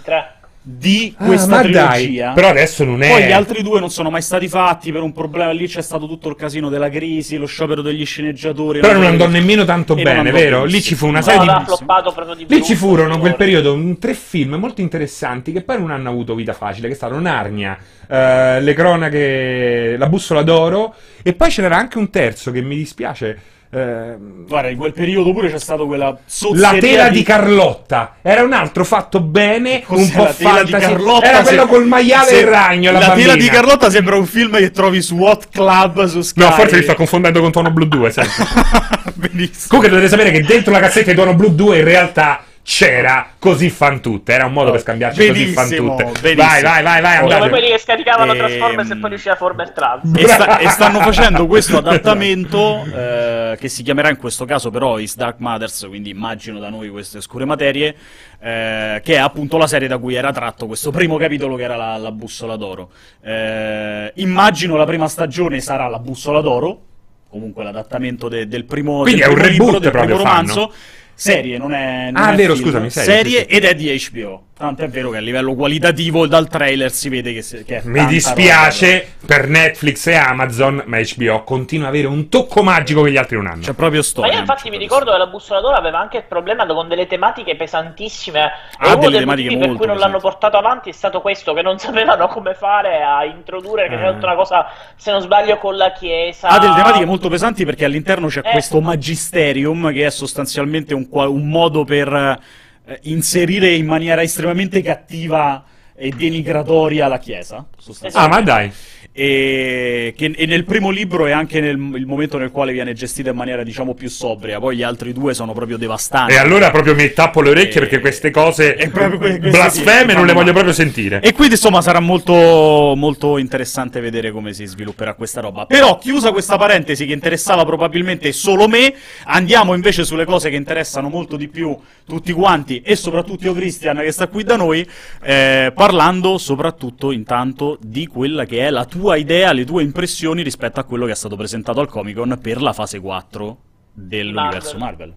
Tre 0.04 0.35
di 0.68 1.14
ah, 1.16 1.26
questa 1.26 1.60
ah, 1.60 1.62
trilogia. 1.62 2.26
Dai, 2.26 2.34
però 2.34 2.50
adesso 2.50 2.84
non 2.84 3.04
è. 3.04 3.10
Poi 3.10 3.26
gli 3.26 3.32
altri 3.32 3.62
due 3.62 3.80
non 3.80 3.92
sono 3.92 4.10
mai 4.10 4.24
stati 4.24 4.48
fatti 4.48 4.92
per 4.92 5.04
un 5.04 5.12
problema. 5.12 5.52
Lì 5.52 5.68
c'è 5.68 5.84
stato 5.84 6.08
tutto 6.08 6.28
il 6.28 6.36
casino 6.36 6.70
della 6.70 6.90
crisi, 6.90 7.38
lo 7.38 7.46
sciopero 7.46 7.84
degli 7.84 8.04
sceneggiatori. 8.04 8.80
Però 8.80 8.94
non 8.94 9.04
andò 9.04 9.28
nemmeno 9.28 9.64
tanto 9.64 9.94
bene, 9.94 10.32
vero? 10.32 10.66
Lì 10.66 10.82
ci 10.82 10.96
fu 10.96 11.06
una 11.06 11.22
serie 11.22 11.46
no, 11.46 12.36
di. 12.36 12.46
Lì 12.48 12.64
ci 12.64 12.74
furono 12.74 13.14
in 13.14 13.20
quel 13.20 13.36
periodo 13.36 13.80
tre 14.00 14.16
film 14.16 14.56
molto 14.56 14.82
interessanti 14.82 15.52
che 15.52 15.62
poi 15.62 15.78
non 15.80 15.92
hanno 15.92 16.10
avuto 16.10 16.34
vita 16.34 16.54
facile, 16.54 16.88
che 16.88 16.96
stavano 16.96 17.22
Narnia, 17.22 17.78
eh, 18.10 18.60
Le 18.62 18.74
cronache, 18.74 19.96
La 20.00 20.08
bussola 20.08 20.42
d'oro, 20.42 20.96
e 21.22 21.34
poi 21.34 21.52
ce 21.52 21.62
n'era 21.62 21.78
anche 21.78 22.00
un 22.00 22.10
terzo 22.10 22.52
che 22.52 22.62
mi 22.62 22.76
dispiace 22.76 23.54
eh, 23.76 24.16
Guarda, 24.48 24.70
in 24.70 24.78
quel 24.78 24.94
periodo 24.94 25.34
pure 25.34 25.52
c'è 25.52 25.60
stato 25.60 25.86
quella 25.86 26.18
La 26.54 26.76
tela 26.80 27.10
di... 27.10 27.18
di... 27.18 27.24
Carlotta 27.24 28.16
era 28.22 28.44
un 28.44 28.54
altro 28.54 28.86
fatto 28.86 29.20
bene, 29.20 29.82
Cos'è 29.84 30.02
un 30.02 30.12
po' 30.12 30.24
la 30.24 30.34
tela 30.34 30.50
fantasy. 30.56 30.86
Carlotta? 30.86 31.26
Era 31.26 31.42
quello 31.42 31.68
col 31.68 31.86
maiale 31.86 32.28
se... 32.30 32.38
e 32.38 32.40
il 32.40 32.48
ragno. 32.48 32.92
La, 32.92 33.00
la 33.00 33.12
tela 33.12 33.36
di 33.36 33.48
Carlotta 33.50 33.90
sembra 33.90 34.16
un 34.16 34.26
film 34.26 34.56
che 34.58 34.72
trovi 34.72 35.02
su 35.02 35.18
Hot 35.20 35.50
Club 35.52 36.06
su 36.06 36.22
Sky. 36.22 36.42
No, 36.42 36.52
forse 36.52 36.78
mi 36.78 36.84
sto 36.84 36.96
confondendo 36.96 37.42
con 37.42 37.52
Tuono 37.52 37.72
Blu 37.72 37.86
2. 37.86 38.14
Benissimo. 39.16 39.68
Comunque 39.68 39.90
dovete 39.90 40.08
sapere 40.08 40.32
che 40.32 40.42
dentro 40.42 40.72
la 40.72 40.80
cassetta 40.80 41.10
di 41.10 41.16
Tuono 41.16 41.34
Blu 41.34 41.54
2 41.54 41.80
in 41.80 41.84
realtà 41.84 42.45
c'era 42.66 43.28
così 43.38 43.70
fan 43.70 44.02
tutte. 44.02 44.34
Era 44.34 44.48
un 44.48 44.54
modo 44.54 44.72
per 44.72 44.82
scambiarci 44.82 45.28
così 45.28 45.46
fan 45.54 45.70
tutte. 45.70 46.04
Benissimo. 46.20 46.36
Vai, 46.36 46.64
vai, 46.64 46.82
vai, 46.82 47.02
vai. 47.02 47.38
Come 47.38 47.50
quelli 47.50 47.68
che 47.68 47.78
scaricavano 47.78 48.34
e... 48.34 48.38
Transformers 48.38 48.90
e 48.90 48.98
poi 48.98 49.10
riusciva 49.10 49.36
Former 49.36 49.72
Trans. 49.72 50.04
E, 50.18 50.28
sta, 50.28 50.58
e, 50.58 50.68
stanno 50.70 51.00
facendo 51.02 51.46
questo 51.46 51.78
adattamento 51.78 52.84
eh, 52.86 53.58
che 53.60 53.70
si 53.70 53.84
chiamerà 53.84 54.10
in 54.10 54.18
questo 54.18 54.46
caso 54.46 54.72
però 54.72 54.98
Is 54.98 55.16
Dark 55.16 55.36
Mothers, 55.38 55.86
quindi 55.88 56.10
immagino 56.10 56.58
da 56.58 56.70
noi 56.70 56.90
queste 56.90 57.20
oscure 57.20 57.46
materie, 57.46 57.96
eh, 58.40 59.00
che 59.04 59.14
è 59.14 59.18
appunto 59.18 59.58
la 59.58 59.68
serie 59.68 59.88
da 59.88 60.00
cui 60.00 60.16
era 60.16 60.32
tratto 60.32 60.66
questo 60.66 60.90
primo 60.90 61.18
capitolo 61.18 61.56
che 61.56 61.64
era 61.64 61.76
la, 61.76 61.98
la 61.98 62.12
bussola 62.12 62.56
d'oro. 62.56 62.90
Eh, 63.22 64.12
immagino 64.16 64.76
la 64.76 64.86
prima 64.86 65.08
stagione 65.08 65.62
sarà 65.62 65.88
la 65.88 66.00
bussola 66.00 66.42
d'oro, 66.42 66.82
comunque 67.30 67.64
l'adattamento 67.64 68.28
de, 68.28 68.48
del 68.48 68.66
primo, 68.66 69.02
quindi 69.02 69.22
del 69.22 69.30
è 69.30 69.34
primo 69.34 69.46
un 69.46 69.52
libro, 69.52 69.80
del 69.80 69.92
primo 69.92 70.18
romanzo. 70.18 70.62
Fanno 70.62 71.04
serie, 71.16 71.58
non 71.58 71.74
è. 71.74 72.12
Non 72.12 72.22
ah, 72.22 72.34
è 72.34 72.36
vero, 72.36 72.54
film. 72.54 72.66
scusami, 72.66 72.90
serie, 72.90 73.14
serie 73.14 73.40
sì, 73.40 73.46
sì. 73.50 73.56
ed 73.56 73.64
è 73.64 73.76
di 73.76 74.10
HBO. 74.12 74.44
Tanto 74.58 74.84
è 74.84 74.88
vero 74.88 75.10
che 75.10 75.18
a 75.18 75.20
livello 75.20 75.54
qualitativo 75.54 76.28
dal 76.28 76.48
trailer 76.48 76.90
si 76.90 77.10
vede 77.10 77.34
che, 77.34 77.42
se, 77.42 77.66
che 77.66 77.82
Mi 77.84 78.06
dispiace 78.06 79.16
roba. 79.20 79.34
per 79.34 79.50
Netflix 79.50 80.08
e 80.08 80.16
Amazon, 80.16 80.82
ma 80.86 80.98
HBO 80.98 81.44
continua 81.44 81.88
ad 81.88 81.94
avere 81.94 82.08
un 82.08 82.30
tocco 82.30 82.64
magico 82.64 83.02
che 83.02 83.12
gli 83.12 83.18
altri 83.18 83.36
non 83.36 83.48
hanno. 83.48 83.64
C'è 83.64 83.74
proprio 83.74 84.02
storia. 84.02 84.30
Ma 84.30 84.36
io 84.38 84.40
infatti 84.44 84.70
mi 84.70 84.78
ricordo 84.78 85.12
che 85.12 85.18
la 85.18 85.28
bussola 85.28 85.60
d'oro 85.60 85.76
aveva 85.76 86.00
anche 86.00 86.16
il 86.16 86.24
problema 86.24 86.66
con 86.66 86.88
delle 86.88 87.06
tematiche 87.06 87.58
pesantissime. 87.58 88.44
Ah, 88.78 88.92
e 88.92 88.94
uno 88.94 89.10
dei 89.10 89.26
motivi 89.26 89.58
per 89.58 89.74
cui 89.74 89.88
non 89.88 89.98
l'hanno 89.98 90.20
portato 90.20 90.56
avanti 90.56 90.88
è 90.88 90.94
stato 90.94 91.20
questo, 91.20 91.54
che 91.54 91.62
non 91.62 91.78
sapevano 91.78 92.30
come 92.30 92.54
fare 92.54 93.04
a 93.04 93.26
introdurre, 93.26 93.90
che 93.90 93.96
eh. 93.96 94.04
è 94.06 94.10
una 94.12 94.36
cosa, 94.36 94.68
se 94.96 95.12
non 95.12 95.20
sbaglio, 95.20 95.58
con 95.58 95.76
la 95.76 95.92
Chiesa. 95.92 96.48
Ha 96.48 96.60
delle 96.60 96.76
tematiche 96.76 97.06
molto 97.06 97.28
pesanti 97.28 97.66
perché 97.66 97.84
all'interno 97.84 98.28
c'è 98.28 98.40
eh. 98.40 98.52
questo 98.52 98.80
magisterium 98.80 99.92
che 99.92 100.06
è 100.06 100.10
sostanzialmente 100.10 100.94
un, 100.94 101.10
un 101.12 101.50
modo 101.50 101.84
per 101.84 102.64
eh, 102.86 103.00
inserire 103.04 103.74
in 103.74 103.86
maniera 103.86 104.22
estremamente 104.22 104.82
cattiva 104.82 105.64
e 105.96 106.12
denigratoria 106.16 107.08
la 107.08 107.20
Chiesa. 107.20 107.66
Ah, 108.12 108.28
ma 108.28 108.42
dai. 108.42 108.72
E, 109.18 110.14
che, 110.18 110.34
e 110.36 110.46
nel 110.46 110.66
primo 110.66 110.90
libro 110.90 111.26
è 111.26 111.32
anche 111.32 111.62
nel, 111.62 111.78
il 111.96 112.06
momento 112.06 112.38
nel 112.38 112.52
quale 112.52 112.74
viene 112.74 112.92
gestita 112.92 113.30
in 113.30 113.38
maniera 113.38 113.64
diciamo 113.64 113.94
più 113.94 114.10
sobria. 114.10 114.60
Poi 114.60 114.76
gli 114.76 114.84
altri 114.84 115.14
due 115.14 115.34
sono 115.34 115.54
proprio 115.54 115.78
devastanti. 115.78 116.34
E 116.34 116.38
allora 116.38 116.70
proprio 116.70 116.96
mi 116.96 117.14
tappo 117.14 117.40
le 117.42 117.52
orecchie 117.52 117.78
e, 117.78 117.80
perché 117.80 118.00
queste 118.02 118.30
cose 118.30 118.76
que- 118.92 119.40
blasfeme 119.40 120.14
non 120.14 120.26
le 120.26 120.34
voglio 120.34 120.52
proprio 120.52 120.74
sentire. 120.74 121.22
E 121.22 121.32
quindi 121.32 121.54
insomma 121.54 121.82
sarà 121.82 122.02
molto, 122.02 122.94
molto 122.98 123.38
interessante 123.38 124.02
vedere 124.02 124.32
come 124.32 124.52
si 124.52 124.66
svilupperà 124.66 125.14
questa 125.14 125.40
roba. 125.40 125.66
Però 125.66 125.98
chiusa 125.98 126.32
questa 126.32 126.58
parentesi 126.58 127.06
che 127.06 127.14
interessava 127.14 127.64
probabilmente 127.64 128.34
solo 128.34 128.68
me 128.68 128.94
andiamo 129.28 129.74
invece 129.74 130.04
sulle 130.04 130.26
cose 130.26 130.50
che 130.50 130.58
interessano 130.58 131.08
molto 131.08 131.38
di 131.38 131.48
più 131.48 131.74
tutti 132.06 132.34
quanti 132.34 132.82
e 132.82 132.98
soprattutto 132.98 133.46
io 133.46 133.54
Christian 133.54 133.96
che 133.96 134.12
sta 134.12 134.28
qui 134.28 134.44
da 134.44 134.58
noi. 134.58 134.86
Eh, 135.24 135.72
parlando 135.86 136.40
soprattutto 136.40 137.12
intanto 137.12 137.78
di 137.80 138.08
quella 138.08 138.46
che 138.46 138.66
è 138.66 138.72
la 138.72 138.86
tua 138.86 139.18
idea, 139.18 139.54
le 139.54 139.66
tue 139.66 139.84
impressioni 139.84 140.42
rispetto 140.42 140.80
a 140.80 140.84
quello 140.84 141.06
che 141.06 141.12
è 141.12 141.16
stato 141.16 141.36
presentato 141.36 141.80
al 141.80 141.88
Comic 141.88 142.16
Con 142.16 142.40
per 142.42 142.60
la 142.60 142.74
fase 142.74 143.00
4 143.00 143.58
dell'universo 143.94 144.80
Marvel. 144.80 145.14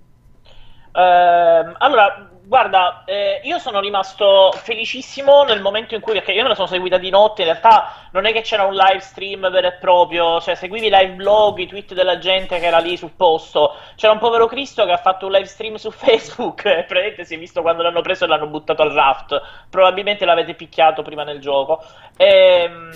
Marvel. 0.93 1.71
Uh, 1.73 1.75
allora, 1.79 2.28
Guarda, 2.49 3.03
eh, 3.05 3.43
io 3.45 3.59
sono 3.59 3.79
rimasto 3.79 4.51
felicissimo 4.57 5.43
nel 5.43 5.61
momento 5.61 5.95
in 5.95 6.01
cui, 6.01 6.15
perché 6.15 6.33
io 6.33 6.43
me 6.43 6.49
la 6.49 6.55
sono 6.55 6.67
seguita 6.67 6.97
di 6.97 7.11
notte, 7.11 7.43
in 7.43 7.49
realtà 7.49 8.09
non 8.13 8.25
è 8.25 8.33
che 8.33 8.41
c'era 8.41 8.65
un 8.65 8.73
live 8.73 9.01
stream 9.01 9.51
vero 9.51 9.67
e 9.67 9.73
proprio, 9.73 10.41
cioè 10.41 10.55
seguivi 10.55 10.87
i 10.87 10.91
live 10.91 11.13
blog, 11.13 11.59
i 11.59 11.67
tweet 11.67 11.93
della 11.93 12.17
gente 12.17 12.59
che 12.59 12.65
era 12.65 12.79
lì 12.79 12.97
sul 12.97 13.11
posto, 13.15 13.75
c'era 13.97 14.15
un 14.15 14.19
povero 14.19 14.47
Cristo 14.47 14.87
che 14.87 14.93
ha 14.93 14.97
fatto 14.97 15.27
un 15.27 15.33
live 15.33 15.45
stream 15.45 15.75
su 15.75 15.91
Facebook 15.93 16.65
e 16.65 16.85
praticamente 16.85 17.25
si 17.27 17.35
è 17.35 17.39
visto 17.39 17.61
quando 17.61 17.83
l'hanno 17.83 18.01
preso 18.01 18.25
e 18.25 18.29
l'hanno 18.29 18.47
buttato 18.47 18.81
al 18.81 18.93
raft, 18.93 19.39
probabilmente 19.69 20.25
l'avete 20.25 20.55
picchiato 20.55 21.03
prima 21.03 21.25
nel 21.25 21.41
gioco, 21.41 21.85
e, 22.17 22.63
ehm, 22.63 22.91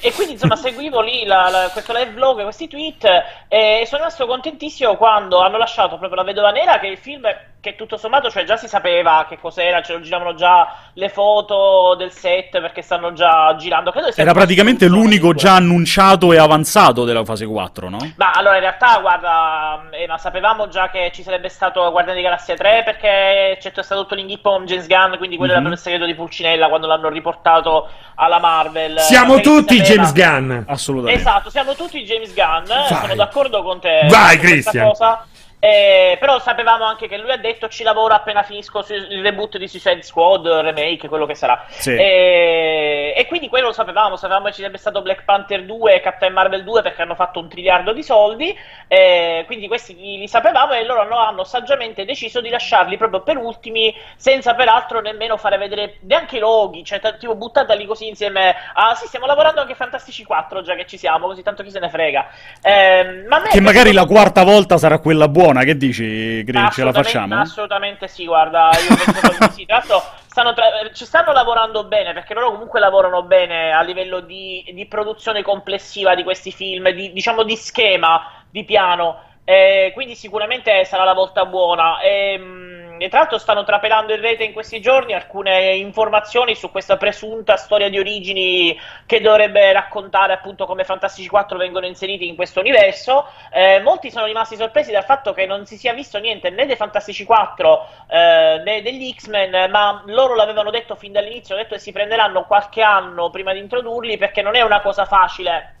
e 0.00 0.12
quindi 0.14 0.32
insomma 0.32 0.56
seguivo 0.56 1.00
lì 1.00 1.24
la, 1.24 1.48
la, 1.48 1.70
questo 1.70 1.92
live 1.92 2.10
blog, 2.10 2.42
questi 2.42 2.66
tweet 2.66 3.04
e 3.46 3.84
sono 3.86 3.98
rimasto 3.98 4.26
contentissimo 4.26 4.96
quando 4.96 5.38
hanno 5.38 5.58
lasciato 5.58 5.96
proprio 5.96 6.16
la 6.16 6.24
Vedova 6.24 6.50
Nera 6.50 6.80
che 6.80 6.88
il 6.88 6.98
film 6.98 7.24
che 7.66 7.74
tutto 7.74 7.96
sommato 7.96 8.30
cioè 8.30 8.44
già 8.44 8.56
si 8.56 8.68
sapeva 8.68 9.26
che 9.28 9.38
cos'era, 9.40 9.82
ce 9.82 9.94
lo 9.94 10.00
giravano 10.00 10.34
già 10.34 10.72
le 10.92 11.08
foto 11.08 11.96
del 11.98 12.12
set 12.12 12.60
perché 12.60 12.80
stanno 12.80 13.12
già 13.12 13.54
girando. 13.56 13.90
Credo 13.90 14.12
Era 14.14 14.32
praticamente 14.32 14.86
l'unico 14.86 15.34
già 15.34 15.56
annunciato 15.56 16.32
e 16.32 16.38
avanzato 16.38 17.04
della 17.04 17.24
fase 17.24 17.44
4, 17.44 17.88
no? 17.88 17.98
Ma 18.16 18.30
allora 18.30 18.54
in 18.54 18.60
realtà, 18.60 18.98
guarda, 19.00 19.88
eh, 19.90 20.06
ma 20.06 20.16
sapevamo 20.16 20.68
già 20.68 20.90
che 20.90 21.10
ci 21.12 21.24
sarebbe 21.24 21.48
stato 21.48 21.90
Guardiani 21.90 22.18
di 22.18 22.24
Galassia 22.24 22.54
3 22.54 22.82
perché 22.84 23.58
c'è 23.60 23.82
stato 23.82 24.02
tutto 24.02 24.14
l'inghippo 24.14 24.50
con 24.50 24.64
James 24.64 24.86
Gunn, 24.86 25.16
quindi 25.16 25.36
quello 25.36 25.52
mm-hmm. 25.52 25.60
era 25.60 25.70
mhm. 25.70 25.76
il 25.76 25.78
segreto 25.78 26.06
di 26.06 26.14
Pulcinella 26.14 26.68
quando 26.68 26.86
l'hanno 26.86 27.08
riportato 27.08 27.88
alla 28.14 28.38
Marvel. 28.38 29.00
Siamo 29.00 29.40
tutti 29.40 29.80
James 29.80 30.12
Gunn! 30.12 30.62
Assolutamente. 30.66 31.20
Esatto, 31.20 31.50
siamo 31.50 31.74
tutti 31.74 32.02
James 32.04 32.32
Gunn, 32.32 32.66
Vai. 32.66 32.86
sono 32.86 33.14
d'accordo 33.16 33.62
con 33.64 33.80
te. 33.80 34.06
Vai, 34.08 34.38
Christian! 34.38 34.86
Cosa. 34.86 35.26
Eh, 35.58 36.16
però 36.20 36.38
sapevamo 36.38 36.84
anche 36.84 37.08
che 37.08 37.16
lui 37.16 37.30
ha 37.32 37.38
detto 37.38 37.68
ci 37.68 37.82
lavoro 37.82 38.12
appena 38.12 38.42
finisco 38.42 38.84
il 38.88 39.22
reboot 39.22 39.56
di 39.56 39.66
Suicide 39.66 40.02
Squad, 40.02 40.46
remake, 40.46 41.08
quello 41.08 41.24
che 41.24 41.34
sarà. 41.34 41.64
Sì. 41.68 41.94
Eh, 41.94 43.14
e 43.16 43.26
quindi 43.26 43.48
quello 43.48 43.68
lo 43.68 43.72
sapevamo, 43.72 44.16
sapevamo 44.16 44.46
che 44.46 44.52
ci 44.52 44.60
sarebbe 44.60 44.76
stato 44.76 45.00
Black 45.00 45.24
Panther 45.24 45.64
2 45.64 45.94
e 45.94 46.00
Captain 46.00 46.32
Marvel 46.32 46.62
2 46.62 46.82
perché 46.82 47.02
hanno 47.02 47.14
fatto 47.14 47.40
un 47.40 47.48
triliardo 47.48 47.92
di 47.92 48.02
soldi, 48.02 48.56
eh, 48.86 49.44
quindi 49.46 49.66
questi 49.66 49.94
li, 49.96 50.18
li, 50.18 50.28
sapevamo 50.28 50.74
e 50.74 50.84
loro 50.84 51.00
hanno, 51.00 51.16
hanno 51.16 51.44
saggiamente 51.44 52.04
deciso 52.04 52.40
di 52.40 52.50
lasciarli 52.50 52.98
proprio 52.98 53.22
per 53.22 53.38
ultimi, 53.38 53.94
senza 54.16 54.54
peraltro 54.54 55.00
nemmeno 55.00 55.38
fare 55.38 55.56
vedere 55.56 55.96
neanche 56.02 56.36
i 56.36 56.40
loghi, 56.40 56.84
cioè 56.84 57.00
t- 57.00 57.16
tipo 57.16 57.34
buttateli 57.34 57.86
così 57.86 58.08
insieme. 58.08 58.54
Ah 58.74 58.94
sì, 58.94 59.06
stiamo 59.06 59.26
lavorando 59.26 59.62
anche 59.62 59.74
Fantastici 59.74 60.22
4 60.22 60.62
già 60.62 60.74
che 60.74 60.86
ci 60.86 60.98
siamo, 60.98 61.26
così 61.26 61.42
tanto 61.42 61.62
chi 61.62 61.70
se 61.70 61.80
ne 61.80 61.88
frega. 61.88 62.26
Eh, 62.62 63.24
ma 63.26 63.40
che 63.42 63.60
magari 63.60 63.92
la 63.92 64.04
quarta 64.04 64.44
volta 64.44 64.76
sarà 64.76 64.98
quella 64.98 65.28
buona 65.28 65.45
buona, 65.46 65.62
che 65.62 65.76
dici, 65.76 66.42
Green? 66.42 66.70
Ce 66.70 66.82
la 66.82 66.92
facciamo? 66.92 67.38
Assolutamente 67.38 68.08
sì, 68.08 68.26
guarda, 68.26 68.70
io 68.72 68.96
penso 68.96 69.28
che 69.28 69.50
sì. 69.52 69.64
Tra 69.64 69.76
l'altro 69.76 70.02
stanno 70.26 70.54
tra... 70.54 70.64
ci 70.92 71.04
stanno 71.04 71.32
lavorando 71.32 71.84
bene, 71.84 72.12
perché 72.12 72.34
loro 72.34 72.50
comunque 72.50 72.80
lavorano 72.80 73.22
bene 73.22 73.72
a 73.72 73.82
livello 73.82 74.20
di, 74.20 74.68
di 74.72 74.86
produzione 74.86 75.42
complessiva 75.42 76.14
di 76.14 76.24
questi 76.24 76.50
film, 76.50 76.90
di, 76.90 77.12
diciamo 77.12 77.44
di 77.44 77.54
schema, 77.56 78.44
di 78.50 78.64
piano, 78.64 79.20
eh, 79.44 79.92
quindi 79.94 80.16
sicuramente 80.16 80.84
sarà 80.84 81.04
la 81.04 81.14
volta 81.14 81.46
buona. 81.46 82.00
E, 82.00 82.32
ehm, 82.32 82.65
e 82.98 83.08
tra 83.08 83.20
l'altro 83.20 83.38
stanno 83.38 83.64
trapelando 83.64 84.14
in 84.14 84.20
rete 84.20 84.44
in 84.44 84.52
questi 84.52 84.80
giorni 84.80 85.12
alcune 85.12 85.74
informazioni 85.76 86.54
su 86.54 86.70
questa 86.70 86.96
presunta 86.96 87.56
storia 87.56 87.88
di 87.88 87.98
origini 87.98 88.78
che 89.06 89.20
dovrebbe 89.20 89.72
raccontare 89.72 90.32
appunto 90.32 90.66
come 90.66 90.84
Fantastici 90.84 91.28
4 91.28 91.58
vengono 91.58 91.86
inseriti 91.86 92.26
in 92.26 92.36
questo 92.36 92.60
universo. 92.60 93.26
Eh, 93.52 93.80
molti 93.80 94.10
sono 94.10 94.26
rimasti 94.26 94.56
sorpresi 94.56 94.92
dal 94.92 95.04
fatto 95.04 95.32
che 95.32 95.46
non 95.46 95.66
si 95.66 95.76
sia 95.76 95.92
visto 95.92 96.18
niente 96.18 96.50
né 96.50 96.66
dei 96.66 96.76
Fantastici 96.76 97.24
4 97.24 97.88
eh, 98.08 98.62
né 98.64 98.82
degli 98.82 99.12
X-Men, 99.14 99.70
ma 99.70 100.02
loro 100.06 100.34
l'avevano 100.34 100.70
detto 100.70 100.94
fin 100.94 101.12
dall'inizio, 101.12 101.54
hanno 101.54 101.64
detto 101.64 101.76
che 101.76 101.80
si 101.80 101.92
prenderanno 101.92 102.44
qualche 102.44 102.82
anno 102.82 103.30
prima 103.30 103.52
di 103.52 103.58
introdurli 103.58 104.16
perché 104.16 104.42
non 104.42 104.54
è 104.54 104.62
una 104.62 104.80
cosa 104.80 105.04
facile 105.04 105.74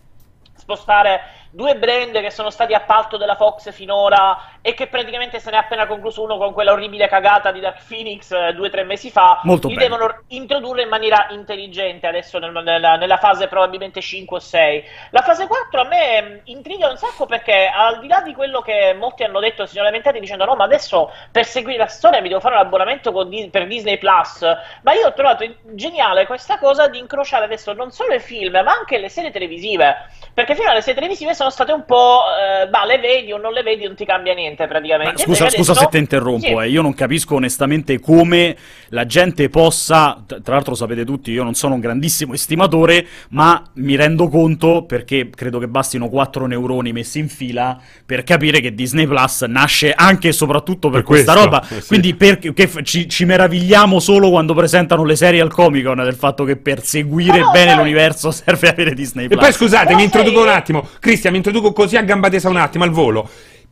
spostare 0.56 1.45
due 1.50 1.76
brand 1.76 2.20
che 2.20 2.30
sono 2.30 2.50
stati 2.50 2.74
appalto 2.74 3.16
della 3.16 3.36
Fox 3.36 3.72
finora 3.72 4.54
e 4.60 4.74
che 4.74 4.88
praticamente 4.88 5.38
se 5.38 5.50
ne 5.50 5.56
è 5.56 5.60
appena 5.60 5.86
concluso 5.86 6.22
uno 6.22 6.36
con 6.38 6.52
quella 6.52 6.72
orribile 6.72 7.08
cagata 7.08 7.52
di 7.52 7.60
Dark 7.60 7.82
Phoenix 7.86 8.30
eh, 8.32 8.52
due 8.52 8.68
o 8.68 8.70
tre 8.70 8.84
mesi 8.84 9.10
fa, 9.10 9.40
Molto 9.44 9.68
li 9.68 9.74
bene. 9.74 9.88
devono 9.88 10.22
introdurre 10.28 10.82
in 10.82 10.88
maniera 10.88 11.26
intelligente 11.30 12.06
adesso 12.06 12.38
nel, 12.38 12.52
nella, 12.52 12.96
nella, 12.96 13.16
fase 13.16 13.46
probabilmente 13.48 14.00
5 14.00 14.36
o 14.36 14.40
6. 14.40 14.84
La 15.10 15.22
fase 15.22 15.46
4 15.46 15.80
a 15.80 15.84
me 15.84 16.22
mm, 16.22 16.38
intriga 16.44 16.88
un 16.88 16.96
sacco 16.96 17.26
perché 17.26 17.70
al 17.72 18.00
di 18.00 18.08
là 18.08 18.20
di 18.22 18.34
quello 18.34 18.60
che 18.60 18.94
molti 18.98 19.22
hanno 19.22 19.40
detto 19.40 19.66
si 19.66 19.74
sono 19.74 19.84
lamentati 19.84 20.20
dicendo 20.20 20.44
no 20.44 20.56
ma 20.56 20.64
adesso 20.64 21.10
per 21.30 21.44
seguire 21.44 21.78
la 21.78 21.86
storia 21.86 22.20
mi 22.20 22.28
devo 22.28 22.40
fare 22.40 22.54
un 22.54 22.60
abbonamento 22.60 23.24
Dis- 23.24 23.48
per 23.50 23.66
Disney 23.66 23.98
Plus, 23.98 24.40
ma 24.82 24.92
io 24.92 25.06
ho 25.06 25.12
trovato 25.14 25.44
geniale 25.74 26.26
questa 26.26 26.58
cosa 26.58 26.88
di 26.88 26.98
incrociare 26.98 27.44
adesso 27.44 27.72
non 27.72 27.90
solo 27.90 28.14
i 28.14 28.20
film 28.20 28.52
ma 28.52 28.72
anche 28.72 28.98
le 28.98 29.08
serie 29.08 29.30
televisive, 29.30 30.08
perché 30.34 30.54
fino 30.54 30.70
alle 30.70 30.80
serie 30.80 30.94
televisive 30.94 31.34
sono 31.34 31.45
state 31.50 31.72
un 31.72 31.84
po', 31.84 32.20
eh, 32.62 32.68
bah, 32.68 32.84
le 32.84 32.98
vedi 32.98 33.32
o 33.32 33.38
non 33.38 33.52
le 33.52 33.62
vedi, 33.62 33.84
non 33.84 33.94
ti 33.94 34.04
cambia 34.04 34.34
niente 34.34 34.66
praticamente. 34.66 35.12
Ma 35.12 35.18
scusa, 35.18 35.50
scusa 35.50 35.74
se 35.74 35.86
ti 35.90 35.98
interrompo, 35.98 36.46
sì. 36.46 36.52
eh. 36.52 36.68
io 36.68 36.82
non 36.82 36.94
capisco 36.94 37.34
onestamente 37.34 38.00
come 38.00 38.56
la 38.88 39.06
gente 39.06 39.48
possa, 39.48 40.22
tra 40.26 40.54
l'altro 40.54 40.74
sapete 40.74 41.04
tutti, 41.04 41.30
io 41.30 41.42
non 41.42 41.54
sono 41.54 41.74
un 41.74 41.80
grandissimo 41.80 42.34
estimatore, 42.34 43.06
ma 43.30 43.62
mi 43.74 43.96
rendo 43.96 44.28
conto, 44.28 44.84
perché 44.84 45.30
credo 45.30 45.58
che 45.58 45.68
bastino 45.68 46.08
quattro 46.08 46.46
neuroni 46.46 46.92
messi 46.92 47.18
in 47.18 47.28
fila, 47.28 47.78
per 48.04 48.22
capire 48.22 48.60
che 48.60 48.74
Disney 48.74 49.06
Plus 49.06 49.42
nasce 49.42 49.92
anche 49.92 50.28
e 50.28 50.32
soprattutto 50.32 50.88
per, 50.88 51.00
per 51.00 51.08
questa 51.08 51.32
questo, 51.32 51.50
roba. 51.50 51.68
Eh 51.68 51.80
sì. 51.80 51.86
Quindi 51.88 52.14
perché, 52.14 52.52
ci, 52.82 53.08
ci, 53.08 53.24
meravigliamo 53.24 53.98
solo 53.98 54.30
quando 54.30 54.54
presentano 54.54 55.04
le 55.04 55.16
serie 55.16 55.40
al 55.40 55.52
Comic 55.52 55.84
Con 55.84 55.96
del 55.96 56.14
fatto 56.14 56.44
che 56.44 56.56
per 56.56 56.82
seguire 56.84 57.40
no, 57.40 57.50
bene 57.50 57.74
no, 57.74 57.82
l'universo 57.82 58.30
serve 58.32 58.68
avere 58.68 58.94
Disney 58.94 59.26
Plus. 59.26 59.38
E 59.38 59.42
poi 59.42 59.52
scusate, 59.52 59.94
mi 59.94 60.04
introduco 60.04 60.42
un 60.42 60.48
attimo, 60.48 60.88
Cristian, 61.00 61.25
mi 61.30 61.36
introduco 61.38 61.72
così 61.72 61.96
a 61.96 62.02
gamba 62.02 62.28
tesa 62.28 62.48
un 62.48 62.56
attimo 62.56 62.84
al 62.84 62.90
volo. 62.90 63.28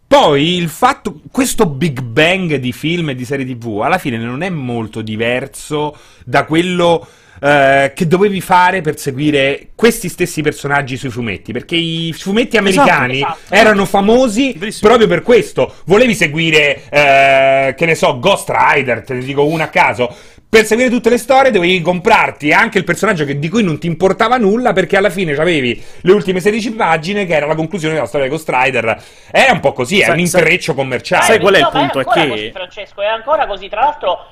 Poi 0.07 0.57
il 0.57 0.69
fatto, 0.69 1.21
questo 1.31 1.67
Big 1.67 2.01
Bang 2.01 2.57
di 2.57 2.73
film 2.73 3.09
e 3.09 3.15
di 3.15 3.25
serie 3.25 3.47
TV 3.47 3.81
alla 3.83 3.99
fine 3.99 4.19
non 4.19 4.43
è 4.43 4.51
molto 4.51 5.01
diverso 5.01 5.97
da 6.25 6.45
quello 6.45 7.07
eh, 7.41 7.93
che 7.95 8.07
dovevi 8.07 8.41
fare 8.41 8.81
per 8.81 8.99
seguire 8.99 9.71
questi 9.75 10.09
stessi 10.09 10.41
personaggi 10.41 10.97
sui 10.97 11.11
fumetti. 11.11 11.53
Perché 11.53 11.77
i 11.77 12.15
fumetti 12.17 12.57
americani 12.57 13.17
esatto, 13.17 13.39
esatto. 13.39 13.55
erano 13.55 13.85
famosi 13.87 14.55
Bellissimo. 14.57 14.89
proprio 14.89 15.09
per 15.09 15.23
questo. 15.23 15.75
Volevi 15.87 16.15
seguire, 16.15 16.83
eh, 16.91 17.75
che 17.77 17.87
ne 17.87 17.95
so, 17.95 18.19
Ghost 18.19 18.51
Rider, 18.55 19.03
te 19.03 19.15
ne 19.15 19.25
dico 19.25 19.45
una 19.45 19.65
a 19.65 19.69
caso 19.69 20.15
per 20.55 20.67
seguire 20.67 20.89
tutte 20.89 21.11
le 21.11 21.19
storie 21.19 21.51
dovevi 21.51 21.81
comprarti 21.81 22.53
anche 22.53 22.79
il 22.79 22.85
personaggio 22.85 23.25
che, 23.25 23.41
di 23.41 23.49
cui 23.49 23.65
non 23.65 23.81
ti 23.81 23.89
importava 23.89 24.37
nulla 24.37 24.73
perché 24.73 24.97
alla 24.97 25.11
fine 25.11 25.33
avevi 25.33 25.83
le 26.03 26.13
ultime 26.13 26.39
16 26.39 26.75
pagine 26.75 27.27
che 27.27 27.35
era 27.35 27.47
la 27.47 27.57
conclusione 27.57 27.95
della 27.95 28.07
storia 28.07 28.29
di 28.29 28.33
Ghost 28.33 28.49
Rider. 28.49 29.03
Era 29.33 29.51
un 29.51 29.59
po' 29.59 29.73
così, 29.73 29.99
è 29.99 30.11
un 30.11 30.21
intreccio 30.21 30.67
sai, 30.67 30.75
commerciale. 30.77 31.25
Sai 31.25 31.41
qual 31.41 31.55
è 31.55 31.59
il 31.59 31.69
punto? 31.73 31.99
È, 31.99 32.05
è 32.05 32.07
che... 32.07 32.29
Così, 32.29 32.51
Francesco, 32.53 33.03
è 33.03 33.07
ancora 33.07 33.49
così. 33.49 33.69
Tra 33.69 33.81
l'altro 33.81 34.27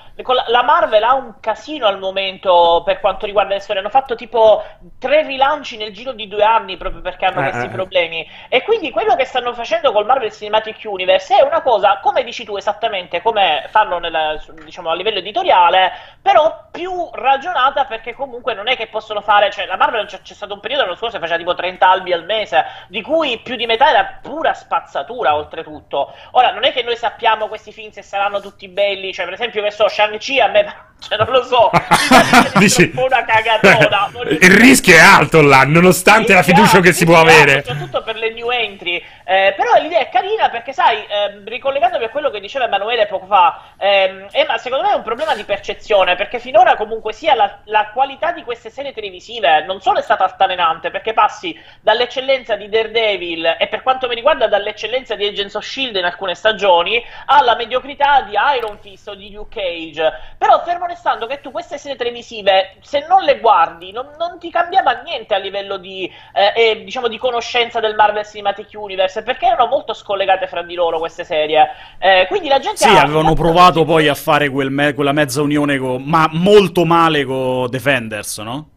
la 0.48 0.62
Marvel 0.62 1.02
ha 1.02 1.14
un 1.14 1.34
casino 1.40 1.86
al 1.86 1.98
momento 1.98 2.82
per 2.84 3.00
quanto 3.00 3.26
riguarda 3.26 3.54
le 3.54 3.60
storie. 3.60 3.80
Hanno 3.80 3.90
fatto 3.90 4.14
tipo 4.14 4.62
tre 4.98 5.22
rilanci 5.22 5.76
nel 5.76 5.92
giro 5.92 6.12
di 6.12 6.28
due 6.28 6.44
anni 6.44 6.76
proprio 6.76 7.00
perché 7.00 7.24
hanno 7.24 7.40
eh, 7.40 7.50
questi 7.50 7.66
eh. 7.66 7.70
problemi. 7.70 8.28
E 8.48 8.62
quindi 8.62 8.90
quello 8.90 9.16
che 9.16 9.24
stanno 9.24 9.54
facendo 9.54 9.92
col 9.92 10.04
Marvel 10.04 10.32
Cinematic 10.32 10.80
Universe 10.84 11.36
è 11.36 11.42
una 11.42 11.62
cosa, 11.62 11.98
come 12.00 12.24
dici 12.24 12.44
tu 12.44 12.56
esattamente, 12.56 13.22
come 13.22 13.66
fanno 13.68 13.98
nel, 13.98 14.40
diciamo, 14.64 14.90
a 14.90 14.94
livello 14.94 15.18
editoriale, 15.18 15.92
però 16.20 16.66
più 16.70 17.10
ragionata 17.12 17.84
perché 17.84 18.14
comunque 18.14 18.54
non 18.54 18.68
è 18.68 18.76
che 18.76 18.88
possono 18.88 19.20
fare. 19.20 19.50
Cioè, 19.50 19.66
la 19.66 19.76
Marvel 19.76 20.06
c'è, 20.06 20.20
c'è 20.20 20.34
stato 20.34 20.54
un 20.54 20.60
periodo 20.60 20.84
l'anno 20.84 20.96
scorso 20.96 21.16
che 21.16 21.22
faceva 21.22 21.38
tipo 21.38 21.54
30 21.54 21.88
albi 21.88 22.12
al 22.12 22.24
mese, 22.24 22.64
di 22.88 23.02
cui 23.02 23.40
più 23.40 23.56
di 23.56 23.66
metà 23.66 23.88
era 23.90 24.18
pura 24.20 24.52
spazzatura, 24.54 25.34
oltretutto. 25.34 26.12
Ora, 26.32 26.52
non 26.52 26.64
è 26.64 26.72
che 26.72 26.82
noi 26.82 26.96
sappiamo 26.96 27.48
questi 27.48 27.72
film 27.72 27.90
se 27.90 28.02
saranno 28.02 28.40
tutti 28.40 28.68
belli, 28.68 29.12
cioè, 29.12 29.24
per 29.24 29.34
esempio, 29.34 29.62
che 29.62 29.70
so, 29.70 29.88
Shang-Chi 30.03 30.40
a 30.40 30.53
me 30.53 30.62
cioè, 31.09 31.18
non 31.18 31.30
lo 31.30 31.42
so, 31.44 31.70
Dici... 32.59 32.92
una 32.94 33.24
cagatona. 33.24 34.11
Il 34.28 34.50
rischio 34.50 34.94
è 34.94 35.00
alto 35.00 35.42
là, 35.42 35.64
nonostante 35.64 36.32
la 36.32 36.42
fiducia 36.42 36.80
che 36.80 36.92
si 36.92 37.05
può 37.05 37.18
avere. 37.18 37.62
Soprattutto 37.64 38.03
per 38.03 38.16
le 38.16 38.32
new 38.32 38.50
entry. 38.50 39.03
Eh, 39.24 39.55
però 39.57 39.80
l'idea 39.80 40.00
è 40.00 40.09
carina 40.09 40.48
perché, 40.48 40.72
sai, 40.72 40.98
eh, 40.98 41.42
ricollegandomi 41.44 42.05
a 42.05 42.11
quello 42.11 42.30
che 42.30 42.40
diceva 42.40 42.64
Emanuele 42.64 43.07
poco 43.07 43.26
fa, 43.26 43.72
ehm, 43.78 44.28
Emma, 44.30 44.59
secondo 44.59 44.84
me 44.84 44.92
è 44.92 44.96
un 44.96 45.03
problema 45.03 45.34
di 45.34 45.44
percezione 45.44 46.16
perché 46.16 46.38
finora 46.38 46.76
comunque 46.76 47.12
sia 47.12 47.34
la, 47.34 47.59
la, 47.64 47.90
qualità 47.92 48.32
di 48.32 48.42
queste 48.42 48.70
serie 48.70 48.92
televisive 48.92 49.64
non 49.64 49.80
solo 49.80 49.98
è 49.98 50.03
stata 50.03 50.24
altalenante 50.24 50.90
perché 50.90 51.12
passi 51.12 51.59
dall'eccellenza 51.80 52.57
di 52.57 52.68
Daredevil 52.68 53.57
e 53.59 53.66
per 53.68 53.82
quanto 53.82 54.09
mi 54.09 54.14
riguarda 54.14 54.46
dall'eccellenza 54.46 55.14
di 55.14 55.26
Agents 55.26 55.55
of 55.55 55.64
Shield 55.64 55.96
in 55.96 56.05
alcune 56.05 56.34
stagioni 56.34 57.03
alla 57.26 57.57
mediocrità 57.57 58.22
di 58.22 58.34
Iron 58.57 58.78
Fist 58.78 59.09
o 59.09 59.14
di 59.14 59.32
Luke 59.32 59.61
Cage. 59.61 60.12
Però 60.38 60.62
fermo 60.62 60.86
restando 60.93 61.26
che 61.26 61.40
tu 61.40 61.51
queste 61.51 61.78
serie 61.78 61.97
televisive, 61.97 62.76
se 62.80 63.05
non 63.09 63.22
le 63.22 63.40
guardi, 63.40 63.93
non, 63.93 64.09
non 64.18 64.38
ti 64.38 64.51
cambiava 64.51 65.03
niente 65.03 65.34
a 65.34 65.38
livello 65.38 65.78
di, 65.78 66.11
eh, 66.32 66.53
eh, 66.55 66.84
diciamo, 66.84 67.09
di 67.09 67.18
conoscenza 67.18 67.80
del 67.80 67.95
Marvel 67.95 68.24
Cinematic 68.24 68.68
Universe 68.72 69.22
perché 69.22 69.47
erano 69.47 69.66
molto 69.66 69.95
scollegate 69.95 70.47
fra 70.47 70.62
di 70.62 70.74
loro 70.74 70.99
queste 70.99 71.24
serie. 71.24 71.68
Eh, 71.99 72.26
quindi 72.28 72.49
la 72.49 72.59
gente. 72.59 72.78
Sì, 72.78 72.88
avevano 72.88 73.34
provato 73.34 73.84
poi 73.84 74.09
a 74.09 74.14
fare 74.14 74.49
quel 74.49 74.70
me- 74.70 74.95
quella 74.95 75.12
mezza 75.12 75.43
unione, 75.43 75.78
con, 75.78 76.03
ma 76.03 76.28
molto 76.30 76.84
male 76.84 77.24
con 77.24 77.68
Defenders, 77.68 78.38
no? 78.38 78.72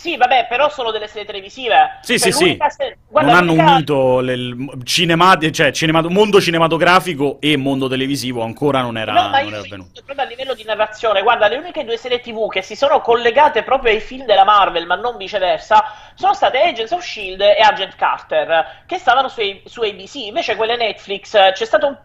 Sì, 0.00 0.16
vabbè, 0.16 0.46
però 0.48 0.70
sono 0.70 0.92
delle 0.92 1.08
serie 1.08 1.26
televisive. 1.26 1.98
Sì, 2.00 2.18
cioè, 2.18 2.32
sì, 2.32 2.44
sì. 2.46 2.58
Se... 2.68 2.96
Guarda, 3.06 3.32
non 3.32 3.38
hanno 3.38 3.52
unito 3.52 4.20
il 4.20 4.80
cinemati- 4.82 5.52
cioè, 5.52 5.72
cinema- 5.72 6.00
mondo 6.08 6.40
cinematografico 6.40 7.36
e 7.38 7.58
mondo 7.58 7.86
televisivo, 7.86 8.42
ancora 8.42 8.80
non 8.80 8.96
era, 8.96 9.12
no, 9.12 9.28
ma 9.28 9.40
non 9.40 9.48
era 9.48 9.58
avvenuto. 9.58 10.00
Proprio 10.02 10.24
a 10.24 10.28
livello 10.28 10.54
di 10.54 10.64
narrazione, 10.64 11.20
guarda, 11.20 11.48
le 11.48 11.58
uniche 11.58 11.84
due 11.84 11.98
serie 11.98 12.20
TV 12.20 12.48
che 12.48 12.62
si 12.62 12.76
sono 12.76 13.02
collegate 13.02 13.62
proprio 13.62 13.92
ai 13.92 14.00
film 14.00 14.24
della 14.24 14.44
Marvel, 14.44 14.86
ma 14.86 14.94
non 14.94 15.18
viceversa, 15.18 15.84
sono 16.14 16.32
state 16.32 16.58
Agents 16.58 16.92
of 16.92 17.02
Shield 17.02 17.42
e 17.42 17.60
Agent 17.60 17.94
Carter, 17.96 18.84
che 18.86 18.96
stavano 18.96 19.28
su, 19.28 19.42
su 19.66 19.82
ABC. 19.82 20.14
Invece 20.14 20.56
quelle 20.56 20.78
Netflix, 20.78 21.32
c'è 21.52 21.64
stato 21.66 21.86
un, 21.88 21.96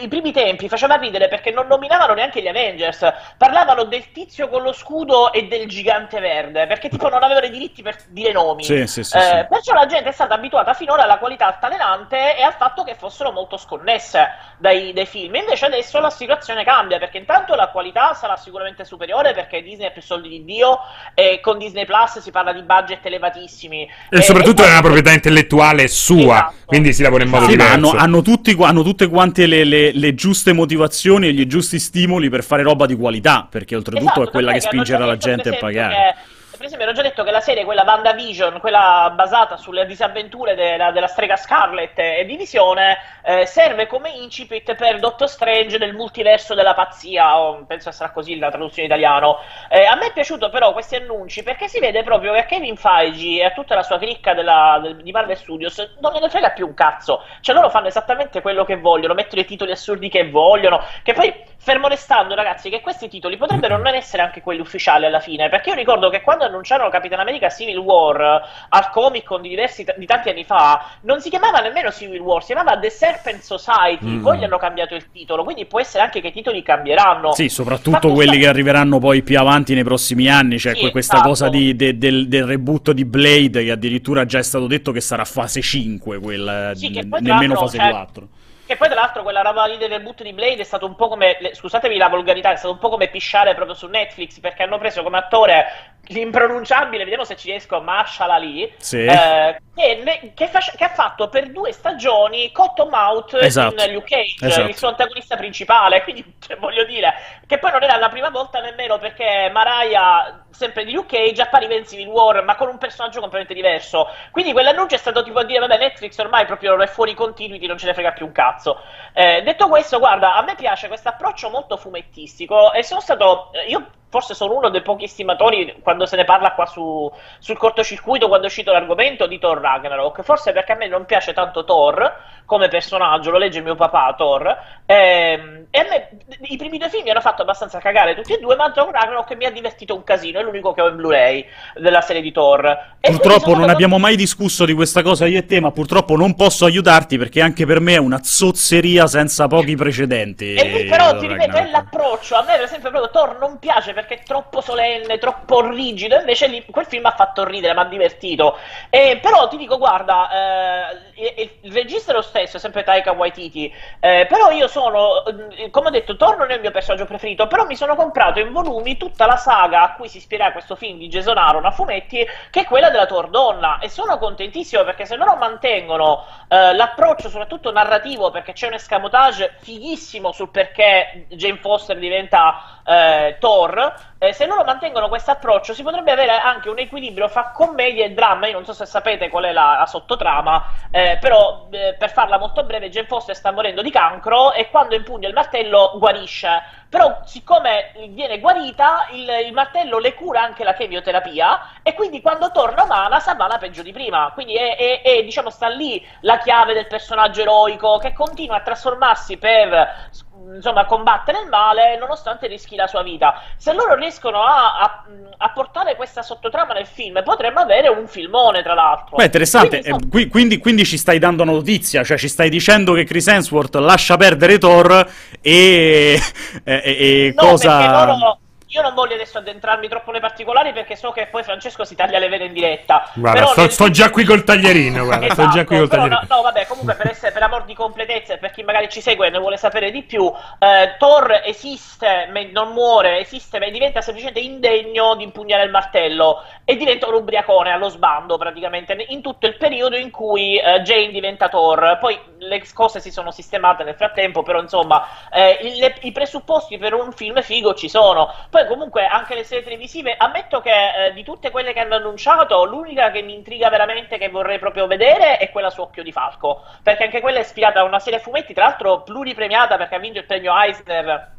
i 0.00 0.08
primi 0.08 0.32
tempi, 0.32 0.68
faceva 0.68 0.96
ridere 0.96 1.28
perché 1.28 1.52
non 1.52 1.68
nominavano 1.68 2.14
neanche 2.14 2.42
gli 2.42 2.48
Avengers, 2.48 3.12
parlavano 3.38 3.84
del 3.84 4.10
tizio 4.10 4.48
con 4.48 4.62
lo 4.62 4.72
scudo 4.72 5.32
e 5.32 5.46
del 5.46 5.68
gigante 5.68 6.18
verde, 6.18 6.66
perché 6.66 6.88
tipo 6.88 7.08
non 7.08 7.22
avevano 7.22 7.42
i 7.46 7.50
diritti 7.50 7.82
per 7.82 7.96
dire 8.08 8.32
nomi. 8.32 8.64
Sì, 8.64 8.86
sì, 8.86 9.02
sì, 9.02 9.16
eh, 9.16 9.46
perciò 9.48 9.72
la 9.72 9.86
gente 9.86 10.08
è 10.08 10.12
stata 10.12 10.34
abituata 10.34 10.74
finora 10.74 11.04
alla 11.04 11.18
qualità 11.18 11.46
altalenante 11.46 12.36
e 12.36 12.42
al 12.42 12.54
fatto 12.54 12.84
che 12.84 12.94
fossero 12.94 13.32
molto 13.32 13.56
sconnesse 13.56 14.28
dai, 14.58 14.92
dai 14.92 15.06
film. 15.06 15.34
Invece 15.34 15.66
adesso 15.66 16.00
la 16.00 16.10
situazione 16.10 16.64
cambia, 16.64 16.98
perché 16.98 17.18
intanto 17.18 17.54
la 17.54 17.68
qualità 17.68 18.14
sarà 18.14 18.36
sicuramente 18.36 18.84
superiore 18.84 19.32
perché 19.32 19.62
Disney 19.62 19.88
ha 19.88 19.90
più 19.90 20.02
soldi 20.02 20.28
di 20.28 20.44
Dio 20.44 20.78
e 21.14 21.40
con 21.40 21.58
Disney 21.58 21.84
Plus 21.84 22.18
si 22.18 22.30
parla 22.30 22.52
di 22.52 22.62
budget 22.62 23.04
elevatissimi. 23.04 23.88
E, 24.10 24.18
e 24.18 24.22
soprattutto 24.22 24.62
e 24.62 24.66
è 24.66 24.70
una 24.70 24.80
proprietà 24.80 25.12
intellettuale 25.12 25.88
sua, 25.88 26.36
esatto. 26.36 26.54
quindi 26.66 26.92
si 26.92 27.02
lavora 27.02 27.24
in 27.24 27.30
modo 27.30 27.44
sì, 27.44 27.50
diverso. 27.50 27.74
Hanno, 27.74 27.90
hanno, 27.90 28.22
tutti, 28.22 28.56
hanno, 28.60 28.82
tutte 28.82 29.08
quante 29.08 29.46
le, 29.46 29.64
le, 29.64 29.92
le, 29.92 30.14
giuste 30.14 30.52
motivazioni 30.52 31.28
e 31.28 31.32
gli 31.32 31.46
giusti 31.46 31.78
stimoli 31.78 32.28
per 32.28 32.42
fare 32.42 32.62
roba 32.62 32.86
di 32.86 32.96
qualità, 32.96 33.46
perché 33.48 33.76
oltretutto 33.76 34.10
esatto, 34.10 34.28
è 34.28 34.30
quella 34.30 34.52
che 34.52 34.60
spingerà 34.60 35.04
la 35.04 35.16
gente 35.16 35.50
a 35.50 35.56
pagare. 35.58 35.94
Che 35.94 36.42
per 36.64 36.72
esempio, 36.72 36.86
hanno 36.88 36.96
già 36.96 37.02
detto 37.02 37.24
che 37.24 37.30
la 37.30 37.40
serie, 37.40 37.64
quella 37.64 37.82
WandaVision, 37.84 38.58
quella 38.58 39.12
basata 39.14 39.58
sulle 39.58 39.84
disavventure 39.84 40.54
della, 40.54 40.92
della 40.92 41.08
strega 41.08 41.36
Scarlet 41.36 41.98
e 41.98 42.24
Divisione, 42.24 42.96
eh, 43.22 43.44
serve 43.44 43.86
come 43.86 44.08
incipit 44.08 44.74
per 44.74 44.98
Doctor 44.98 45.28
Strange 45.28 45.76
nel 45.76 45.92
multiverso 45.92 46.54
della 46.54 46.72
pazzia, 46.72 47.38
o 47.38 47.64
penso 47.66 47.90
sarà 47.90 48.12
così 48.12 48.38
la 48.38 48.48
traduzione 48.48 48.86
italiano. 48.88 49.40
Eh, 49.68 49.84
a 49.84 49.94
me 49.96 50.06
è 50.06 50.12
piaciuto 50.12 50.48
però 50.48 50.72
questi 50.72 50.96
annunci 50.96 51.42
perché 51.42 51.68
si 51.68 51.80
vede 51.80 52.02
proprio 52.02 52.32
che 52.32 52.46
Kevin 52.46 52.76
Feige 52.76 53.40
e 53.40 53.44
a 53.44 53.50
tutta 53.50 53.74
la 53.74 53.82
sua 53.82 53.98
cricca 53.98 54.32
della, 54.32 54.78
del, 54.80 54.96
di 55.02 55.12
Marvel 55.12 55.36
Studios 55.36 55.96
non 56.00 56.12
ne 56.18 56.30
frega 56.30 56.50
più 56.50 56.66
un 56.66 56.72
cazzo. 56.72 57.24
Cioè 57.42 57.54
loro 57.54 57.68
fanno 57.68 57.88
esattamente 57.88 58.40
quello 58.40 58.64
che 58.64 58.76
vogliono, 58.76 59.12
mettono 59.12 59.42
i 59.42 59.46
titoli 59.46 59.72
assurdi 59.72 60.08
che 60.08 60.30
vogliono, 60.30 60.82
che 61.02 61.12
poi 61.12 61.34
fermo 61.58 61.88
restando 61.88 62.34
ragazzi 62.34 62.70
che 62.70 62.80
questi 62.80 63.08
titoli 63.08 63.36
potrebbero 63.36 63.76
non 63.76 63.94
essere 63.94 64.22
anche 64.22 64.40
quelli 64.40 64.60
ufficiali 64.60 65.04
alla 65.04 65.20
fine, 65.20 65.50
perché 65.50 65.70
io 65.70 65.74
ricordo 65.74 66.08
che 66.08 66.22
quando 66.22 66.53
annunciarono 66.54 66.90
Capitan 66.90 67.20
America 67.20 67.48
Civil 67.48 67.76
War 67.78 68.42
al 68.68 68.90
Comic 68.90 69.24
Con 69.24 69.42
di 69.42 69.48
diversi 69.48 69.84
di 69.96 70.06
tanti 70.06 70.28
anni 70.28 70.44
fa, 70.44 70.98
non 71.02 71.20
si 71.20 71.28
chiamava 71.28 71.60
nemmeno 71.60 71.90
Civil 71.90 72.20
War, 72.20 72.42
si 72.42 72.52
chiamava 72.52 72.78
The 72.78 72.90
Serpent 72.90 73.40
Society, 73.40 74.06
mm. 74.06 74.22
poi 74.22 74.38
gli 74.38 74.44
hanno 74.44 74.58
cambiato 74.58 74.94
il 74.94 75.10
titolo, 75.12 75.44
quindi 75.44 75.66
può 75.66 75.80
essere 75.80 76.04
anche 76.04 76.20
che 76.20 76.28
i 76.28 76.32
titoli 76.32 76.62
cambieranno. 76.62 77.32
Sì, 77.32 77.48
soprattutto 77.48 77.90
Fatto 77.92 78.12
quelli 78.12 78.32
sta... 78.32 78.40
che 78.40 78.48
arriveranno 78.48 78.98
poi 78.98 79.22
più 79.22 79.38
avanti 79.38 79.74
nei 79.74 79.84
prossimi 79.84 80.28
anni, 80.28 80.58
cioè 80.58 80.74
sì, 80.74 80.90
questa 80.90 81.14
esatto. 81.14 81.28
cosa 81.28 81.48
di, 81.48 81.74
de, 81.76 81.98
del, 81.98 82.28
del 82.28 82.44
reboot 82.44 82.92
di 82.92 83.04
Blade 83.04 83.64
che 83.64 83.70
addirittura 83.70 84.24
già 84.24 84.38
è 84.38 84.42
stato 84.42 84.66
detto 84.66 84.92
che 84.92 85.00
sarà 85.00 85.24
fase 85.24 85.60
5, 85.60 86.18
quella, 86.18 86.74
sì, 86.74 86.88
n- 86.88 87.16
nemmeno 87.20 87.56
fase 87.56 87.78
cioè, 87.78 87.90
4. 87.90 88.28
Che 88.66 88.76
poi, 88.76 88.88
tra 88.88 89.00
l'altro, 89.00 89.22
quella 89.22 89.42
roba 89.42 89.66
lì 89.66 89.76
del 89.76 89.90
reboot 89.90 90.22
di 90.22 90.32
Blade 90.32 90.62
è 90.62 90.64
stato 90.64 90.86
un 90.86 90.96
po' 90.96 91.08
come. 91.08 91.36
Scusatemi 91.52 91.96
la 91.96 92.08
volgarità, 92.08 92.52
è 92.52 92.56
stato 92.56 92.72
un 92.72 92.78
po' 92.78 92.88
come 92.88 93.08
pisciare 93.08 93.54
proprio 93.54 93.74
su 93.76 93.86
Netflix 93.88 94.40
perché 94.40 94.62
hanno 94.62 94.78
preso 94.78 95.02
come 95.02 95.18
attore 95.18 95.94
l'impronunciabile, 96.08 97.04
vediamo 97.04 97.24
se 97.24 97.36
ci 97.36 97.48
riesco, 97.48 97.80
Marshall 97.80 98.30
Ali, 98.30 98.72
sì. 98.76 99.04
eh, 99.04 99.60
che, 99.74 100.32
che, 100.34 100.46
fa, 100.48 100.58
che, 100.58 100.84
ha 100.84 100.88
fatto 100.88 101.28
per 101.28 101.50
due 101.50 101.72
stagioni 101.72 102.52
Cottonmouth 102.52 103.34
esatto. 103.40 103.82
in 103.82 103.92
Luke 103.92 104.14
Cage, 104.14 104.46
esatto. 104.46 104.68
il 104.68 104.76
suo 104.76 104.88
antagonista 104.88 105.36
principale, 105.36 106.02
quindi 106.02 106.34
cioè, 106.40 106.56
voglio 106.56 106.84
dire 106.84 107.14
che 107.46 107.58
poi 107.58 107.70
non 107.70 107.82
era 107.82 107.96
la 107.96 108.08
prima 108.08 108.30
volta 108.30 108.60
nemmeno 108.60 108.98
perché 108.98 109.50
Mariah, 109.52 110.44
sempre 110.50 110.84
di 110.84 110.92
Luke 110.92 111.16
Cage, 111.16 111.42
appariva 111.42 111.74
in 111.74 111.86
Civil 111.86 112.08
War, 112.08 112.42
ma 112.44 112.56
con 112.56 112.68
un 112.68 112.78
personaggio 112.78 113.20
completamente 113.20 113.54
diverso, 113.54 114.08
quindi 114.30 114.52
quell'annuncio 114.52 114.94
è 114.94 114.98
stato 114.98 115.22
tipo 115.22 115.38
a 115.40 115.44
dire, 115.44 115.60
vabbè 115.60 115.78
Netflix 115.78 116.18
ormai 116.18 116.46
proprio 116.46 116.80
è 116.80 116.86
fuori 116.86 117.14
continuity, 117.14 117.66
non 117.66 117.78
ce 117.78 117.86
ne 117.86 117.94
frega 117.94 118.12
più 118.12 118.26
un 118.26 118.32
cazzo. 118.32 118.80
Eh, 119.12 119.42
detto 119.42 119.68
questo, 119.68 119.98
guarda, 119.98 120.36
a 120.36 120.42
me 120.42 120.54
piace 120.54 120.88
questo 120.88 121.08
approccio 121.08 121.50
molto 121.50 121.76
fumettistico 121.76 122.72
e 122.72 122.82
sono 122.82 123.00
stato, 123.00 123.50
io 123.66 123.90
forse 124.08 124.34
sono 124.34 124.54
uno 124.54 124.68
dei 124.68 124.82
pochi 124.82 125.08
stimatori 125.08 125.76
quando 125.82 126.06
se 126.06 126.14
ne 126.14 126.24
parla 126.24 126.52
qua 126.52 126.66
su, 126.66 127.10
sul 127.40 127.56
cortocircuito 127.56 128.28
quando 128.28 128.46
è 128.46 128.48
uscito 128.48 128.70
l'argomento 128.70 129.26
di 129.26 129.40
Thor 129.40 129.58
Ragnarok. 129.58 130.22
Forse 130.22 130.52
perché 130.52 130.72
a 130.72 130.76
me 130.76 130.86
non 130.86 131.04
piace 131.04 131.32
tanto 131.32 131.64
Thor 131.64 132.14
come 132.44 132.68
personaggio 132.68 133.30
lo 133.30 133.38
legge 133.38 133.60
mio 133.60 133.74
papà 133.74 134.14
Thor. 134.16 134.56
Ehm, 134.86 135.66
e 135.70 135.78
a 135.78 135.86
me 135.88 136.08
i 136.42 136.56
primi 136.56 136.78
due 136.78 136.90
film 136.90 137.02
mi 137.02 137.10
hanno 137.10 137.20
fatto 137.20 137.42
abbastanza 137.42 137.80
cagare 137.80 138.14
tutti 138.14 138.34
e 138.34 138.38
due 138.38 138.54
ma 138.54 138.70
Thor 138.70 138.92
Ragnarok 138.92 139.34
mi 139.34 139.46
ha 139.46 139.50
divertito 139.50 139.94
un 139.96 140.04
casino 140.04 140.38
è 140.38 140.42
l'unico 140.42 140.72
che 140.72 140.82
ho 140.82 140.88
in 140.88 140.96
Blu-ray 140.96 141.44
della 141.74 142.00
serie 142.00 142.22
di 142.22 142.30
Thor. 142.30 142.66
E 143.00 143.10
purtroppo 143.10 143.54
non 143.56 143.68
abbiamo 143.68 143.98
mai 143.98 144.14
discusso 144.14 144.64
di 144.64 144.74
questa 144.74 145.02
cosa 145.02 145.26
io 145.26 145.38
e 145.38 145.46
te 145.46 145.58
ma 145.58 145.72
purtroppo 145.72 146.14
non 146.14 146.36
posso 146.36 146.66
aiutarti 146.66 147.18
perché 147.18 147.40
anche 147.40 147.66
per 147.66 147.80
me 147.80 147.94
è 147.94 147.98
una 147.98 148.22
zozzeria 148.22 149.08
senza 149.08 149.48
pochi 149.48 149.74
precedenti 149.74 150.54
e 150.54 150.86
però 150.88 151.16
ti 151.16 151.26
ripeto 151.26 151.56
è 151.56 151.70
l'approccio. 151.70 152.36
A 152.36 152.42
me 152.42 152.54
per 152.54 152.62
esempio 152.62 152.90
proprio 152.90 153.10
Thor 153.10 153.38
non 153.38 153.58
piace 153.58 153.92
perché 153.92 154.03
perché 154.04 154.22
è 154.22 154.22
troppo 154.22 154.60
solenne, 154.60 155.18
troppo 155.18 155.66
rigido. 155.68 156.16
Invece 156.16 156.46
lì, 156.46 156.64
quel 156.70 156.86
film 156.86 157.06
ha 157.06 157.12
fatto 157.12 157.44
ridere, 157.44 157.74
mi 157.74 157.80
ha 157.80 157.84
divertito. 157.84 158.58
Eh, 158.90 159.18
però 159.20 159.48
ti 159.48 159.56
dico, 159.56 159.78
guarda, 159.78 160.90
eh, 161.14 161.50
il 161.62 161.72
regista 161.72 162.12
è 162.12 162.14
lo 162.14 162.22
stesso, 162.22 162.58
è 162.58 162.60
sempre 162.60 162.82
Taika 162.84 163.12
Waititi. 163.12 163.72
Eh, 164.00 164.26
però 164.28 164.50
io 164.50 164.68
sono, 164.68 165.22
mm, 165.30 165.70
come 165.70 165.88
ho 165.88 165.90
detto, 165.90 166.16
è 166.16 166.54
il 166.54 166.60
mio 166.60 166.70
personaggio 166.70 167.06
preferito. 167.06 167.46
Però 167.46 167.64
mi 167.64 167.76
sono 167.76 167.96
comprato 167.96 168.40
in 168.40 168.52
volumi 168.52 168.96
tutta 168.96 169.26
la 169.26 169.36
saga 169.36 169.82
a 169.82 169.94
cui 169.94 170.08
si 170.08 170.18
ispira 170.18 170.52
questo 170.52 170.76
film 170.76 170.98
di 170.98 171.08
Jason 171.08 171.38
Aaron 171.38 171.64
a 171.64 171.70
fumetti, 171.70 172.24
che 172.50 172.60
è 172.60 172.64
quella 172.64 172.90
della 172.90 173.06
Thor 173.06 173.30
donna. 173.30 173.78
E 173.78 173.88
sono 173.88 174.18
contentissimo 174.18 174.84
perché 174.84 175.06
se 175.06 175.16
loro 175.16 175.36
mantengono 175.36 176.24
eh, 176.48 176.74
l'approccio, 176.74 177.28
soprattutto 177.28 177.72
narrativo, 177.72 178.30
perché 178.30 178.52
c'è 178.52 178.66
un 178.66 178.74
escamotage 178.74 179.56
fighissimo 179.60 180.32
sul 180.32 180.50
perché 180.50 181.26
Jane 181.30 181.58
Foster 181.58 181.98
diventa 181.98 182.73
eh, 182.84 183.36
Thor 183.38 184.12
eh, 184.24 184.32
se 184.32 184.46
loro 184.46 184.64
mantengono 184.64 185.08
questo 185.08 185.32
approccio 185.32 185.74
si 185.74 185.82
potrebbe 185.82 186.10
avere 186.10 186.38
anche 186.38 186.70
un 186.70 186.78
equilibrio 186.78 187.28
fra 187.28 187.50
commedia 187.50 188.06
e 188.06 188.12
dramma. 188.12 188.46
Io 188.46 188.54
non 188.54 188.64
so 188.64 188.72
se 188.72 188.86
sapete 188.86 189.28
qual 189.28 189.44
è 189.44 189.52
la, 189.52 189.76
la 189.78 189.86
sottotrama, 189.86 190.64
eh, 190.90 191.18
però 191.20 191.68
eh, 191.70 191.94
per 191.98 192.10
farla 192.10 192.38
molto 192.38 192.64
breve, 192.64 192.88
Jane 192.88 193.06
Foster 193.06 193.36
sta 193.36 193.52
morendo 193.52 193.82
di 193.82 193.90
cancro 193.90 194.52
e 194.52 194.70
quando 194.70 194.94
impugna 194.94 195.28
il 195.28 195.34
martello 195.34 195.92
guarisce. 195.98 196.62
Però, 196.88 197.22
siccome 197.24 197.92
viene 198.10 198.38
guarita, 198.38 199.08
il, 199.10 199.28
il 199.46 199.52
martello 199.52 199.98
le 199.98 200.14
cura 200.14 200.42
anche 200.42 200.62
la 200.62 200.74
chemioterapia 200.74 201.80
e 201.82 201.92
quindi 201.92 202.20
quando 202.20 202.52
torna 202.52 202.84
umana 202.84 203.18
sa 203.18 203.34
va 203.34 203.58
peggio 203.58 203.82
di 203.82 203.92
prima. 203.92 204.30
Quindi 204.32 204.54
è, 204.54 204.76
è, 204.76 205.02
è, 205.02 205.22
diciamo, 205.24 205.50
sta 205.50 205.68
lì 205.68 206.02
la 206.20 206.38
chiave 206.38 206.72
del 206.72 206.86
personaggio 206.86 207.42
eroico 207.42 207.98
che 207.98 208.12
continua 208.12 208.56
a 208.56 208.62
trasformarsi 208.62 209.36
per 209.36 210.08
insomma, 210.54 210.84
combattere 210.86 211.40
il 211.42 211.48
male 211.48 211.96
nonostante 211.98 212.46
rischi 212.46 212.76
la 212.76 212.86
sua 212.86 213.02
vita. 213.02 213.42
Se 213.56 213.72
loro 213.72 213.94
riescono 213.94 214.42
a, 214.42 214.78
a, 214.78 215.04
a, 215.36 215.50
portare 215.50 215.96
questa 215.96 216.22
sottotrama 216.22 216.74
nel 216.74 216.86
film, 216.86 217.22
potremmo 217.22 217.60
avere 217.60 217.88
un 217.88 218.06
filmone, 218.06 218.62
tra 218.62 218.74
l'altro. 218.74 219.16
Beh, 219.16 219.24
interessante. 219.24 219.80
Quindi, 219.80 220.08
so... 220.10 220.18
eh, 220.18 220.28
quindi, 220.28 220.58
quindi, 220.58 220.84
ci 220.84 220.96
stai 220.96 221.18
dando 221.18 221.44
notizia, 221.44 222.04
cioè 222.04 222.16
ci 222.16 222.28
stai 222.28 222.48
dicendo 222.48 222.92
che 222.92 223.04
Chris 223.04 223.26
Hemsworth 223.26 223.74
lascia 223.76 224.16
perdere 224.16 224.58
Thor 224.58 225.06
e, 225.40 226.18
e, 226.64 226.82
e 226.84 227.32
no, 227.36 227.48
cosa... 227.48 228.06
Loro 228.06 228.38
io 228.74 228.82
non 228.82 228.94
voglio 228.94 229.14
adesso 229.14 229.38
addentrarmi 229.38 229.86
troppo 229.86 230.10
nei 230.10 230.20
particolari 230.20 230.72
perché 230.72 230.96
so 230.96 231.12
che 231.12 231.28
poi 231.30 231.44
Francesco 231.44 231.84
si 231.84 231.94
taglia 231.94 232.18
le 232.18 232.28
vene 232.28 232.46
in 232.46 232.52
diretta. 232.52 233.08
Guarda, 233.14 233.46
sto, 233.46 233.60
nel... 233.60 233.70
sto, 233.70 233.90
già 233.90 234.10
qui 234.10 234.24
col 234.24 234.42
taglierino. 234.42 235.04
Guarda, 235.04 235.26
esatto, 235.26 235.42
sto 235.42 235.50
già 235.52 235.64
qui 235.64 235.78
col 235.78 235.88
taglierino. 235.88 236.20
No, 236.28 236.36
no, 236.36 236.42
vabbè, 236.42 236.66
comunque 236.66 236.94
per, 236.96 237.08
essere, 237.08 237.30
per 237.30 237.42
amor 237.44 237.64
di 237.66 237.74
completezza 237.74 238.34
e 238.34 238.38
per 238.38 238.50
chi 238.50 238.64
magari 238.64 238.88
ci 238.88 239.00
segue 239.00 239.28
e 239.28 239.30
ne 239.30 239.38
vuole 239.38 239.58
sapere 239.58 239.92
di 239.92 240.02
più, 240.02 240.26
eh, 240.58 240.96
Thor 240.98 241.42
esiste, 241.44 242.28
non 242.52 242.72
muore, 242.72 243.20
esiste, 243.20 243.60
ma 243.60 243.68
diventa 243.68 244.00
semplicemente 244.00 244.40
indegno 244.40 245.14
di 245.14 245.22
impugnare 245.22 245.62
il 245.62 245.70
martello 245.70 246.42
e 246.64 246.74
diventa 246.74 247.06
un 247.06 247.14
ubriacone 247.14 247.70
allo 247.70 247.88
sbando 247.88 248.36
praticamente 248.38 249.04
in 249.08 249.22
tutto 249.22 249.46
il 249.46 249.56
periodo 249.56 249.96
in 249.96 250.10
cui 250.10 250.58
eh, 250.58 250.80
Jane 250.80 251.12
diventa 251.12 251.48
Thor. 251.48 251.98
Poi 252.00 252.18
le 252.38 252.60
cose 252.74 252.98
si 252.98 253.12
sono 253.12 253.30
sistemate 253.30 253.84
nel 253.84 253.94
frattempo, 253.94 254.42
però 254.42 254.60
insomma 254.60 255.06
eh, 255.30 255.60
il, 255.62 255.94
i 256.00 256.10
presupposti 256.10 256.76
per 256.76 256.94
un 256.94 257.12
film 257.12 257.40
figo 257.40 257.74
ci 257.74 257.88
sono. 257.88 258.34
Poi 258.50 258.63
comunque 258.66 259.06
anche 259.06 259.34
le 259.34 259.44
serie 259.44 259.64
televisive, 259.64 260.14
ammetto 260.16 260.60
che 260.60 261.06
eh, 261.06 261.12
di 261.12 261.22
tutte 261.22 261.50
quelle 261.50 261.72
che 261.72 261.80
hanno 261.80 261.96
annunciato, 261.96 262.64
l'unica 262.64 263.10
che 263.10 263.22
mi 263.22 263.34
intriga 263.34 263.68
veramente, 263.68 264.18
che 264.18 264.28
vorrei 264.28 264.58
proprio 264.58 264.86
vedere, 264.86 265.38
è 265.38 265.50
quella 265.50 265.70
su 265.70 265.80
Occhio 265.80 266.02
di 266.02 266.12
Falco, 266.12 266.62
perché 266.82 267.04
anche 267.04 267.20
quella 267.20 267.38
è 267.38 267.42
ispirata 267.42 267.80
a 267.80 267.84
una 267.84 267.98
serie 267.98 268.18
fumetti, 268.18 268.54
tra 268.54 268.64
l'altro 268.66 269.02
pluripremiata 269.02 269.76
perché 269.76 269.94
ha 269.94 269.98
vinto 269.98 270.18
il 270.18 270.26
premio 270.26 270.52
Eisner 270.56 271.32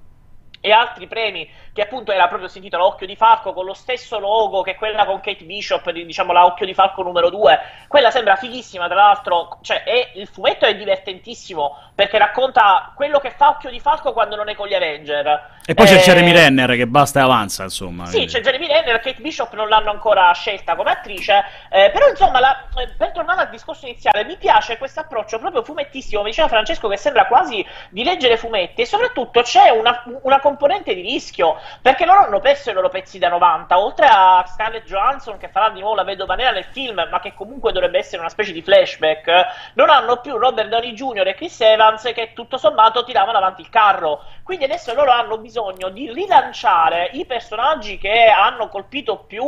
e 0.66 0.72
altri 0.72 1.06
premi 1.06 1.48
che 1.72 1.84
appunto 1.84 2.12
era 2.12 2.28
proprio 2.28 2.50
si 2.50 2.58
intitola 2.58 2.86
Occhio 2.86 3.06
di 3.06 3.16
Falco 3.16 3.54
con 3.54 3.66
lo 3.66 3.76
stesso 3.76 4.18
logo 4.18 4.64
che 4.64 4.76
quella 4.76 5.06
con 5.06 5.20
Kate 5.20 5.44
Bishop 5.44 5.92
diciamo 5.92 6.34
la 6.34 6.46
Occhio 6.46 6.66
di 6.66 6.74
Falco 6.74 7.04
numero 7.04 7.30
2 7.30 7.60
quella 7.88 8.10
sembra 8.10 8.36
fighissima 8.36 8.88
tra 8.88 8.96
l'altro 8.96 9.60
cioè 9.62 9.84
è, 9.84 10.12
il 10.16 10.28
fumetto 10.28 10.66
è 10.66 10.76
divertentissimo 10.76 11.85
perché 11.96 12.18
racconta 12.18 12.92
quello 12.94 13.20
che 13.20 13.32
fa 13.32 13.50
Occhio 13.50 13.70
di 13.70 13.80
Falco 13.80 14.12
quando 14.12 14.36
non 14.36 14.50
è 14.50 14.56
con 14.56 14.68
gli 14.68 14.74
Avenger 14.74 15.54
e 15.68 15.74
poi 15.74 15.88
c'è 15.88 15.96
eh, 15.96 16.02
Jeremy 16.02 16.32
Renner 16.32 16.76
che 16.76 16.86
basta 16.86 17.22
e 17.22 17.24
avanza, 17.24 17.64
insomma. 17.64 18.06
Sì, 18.06 18.26
c'è 18.26 18.42
Jeremy 18.42 18.68
Renner, 18.68 19.00
Kate 19.00 19.20
Bishop 19.20 19.52
non 19.54 19.68
l'hanno 19.68 19.90
ancora 19.90 20.32
scelta 20.34 20.76
come 20.76 20.92
attrice, 20.92 21.44
eh, 21.72 21.90
però 21.92 22.08
insomma, 22.08 22.40
la, 22.40 22.66
eh, 22.78 22.90
per 22.96 23.12
tornare 23.12 23.42
al 23.42 23.50
discorso 23.50 23.88
iniziale, 23.88 24.26
mi 24.26 24.38
piace 24.38 24.78
questo 24.78 25.00
approccio 25.00 25.40
proprio 25.40 25.64
fumettissimo, 25.64 26.22
mi 26.22 26.30
diceva 26.30 26.50
Francesco 26.50 26.88
che 26.88 26.98
sembra 26.98 27.26
quasi 27.26 27.66
di 27.90 28.04
leggere 28.04 28.38
fumetti 28.38 28.82
e 28.82 28.86
soprattutto 28.86 29.42
c'è 29.42 29.70
una, 29.70 30.04
una 30.22 30.40
componente 30.40 30.94
di 30.94 31.02
rischio, 31.02 31.60
perché 31.82 32.06
loro 32.06 32.26
hanno 32.26 32.40
perso 32.42 32.70
i 32.70 32.74
loro 32.74 32.90
pezzi 32.90 33.18
da 33.18 33.30
90, 33.30 33.80
oltre 33.80 34.06
a 34.08 34.46
Scarlett 34.48 34.86
Johansson 34.86 35.40
che 35.40 35.50
farà 35.50 35.70
di 35.70 35.80
nuovo 35.80 35.96
la 35.96 36.04
vedova 36.04 36.36
nera 36.36 36.52
nel 36.52 36.66
film, 36.66 37.08
ma 37.10 37.20
che 37.20 37.34
comunque 37.34 37.72
dovrebbe 37.72 37.98
essere 37.98 38.20
una 38.20 38.30
specie 38.30 38.52
di 38.52 38.62
flashback, 38.62 39.72
non 39.74 39.90
hanno 39.90 40.18
più 40.18 40.38
Robert 40.38 40.70
Downey 40.70 40.94
Jr. 40.94 41.26
e 41.26 41.34
Chris 41.34 41.60
Evans 41.60 41.85
che 42.14 42.32
tutto 42.34 42.58
sommato 42.58 43.04
tiravano 43.04 43.38
avanti 43.38 43.62
il 43.62 43.70
carro, 43.70 44.24
quindi 44.44 44.66
adesso 44.66 44.94
loro 44.94 45.12
hanno 45.12 45.38
bisogno 45.38 45.90
di 45.90 46.12
rilanciare 46.12 47.10
i 47.14 47.26
personaggi 47.26 47.98
che 47.98 48.26
hanno 48.26 48.70
colpito 48.70 49.18
più, 49.28 49.46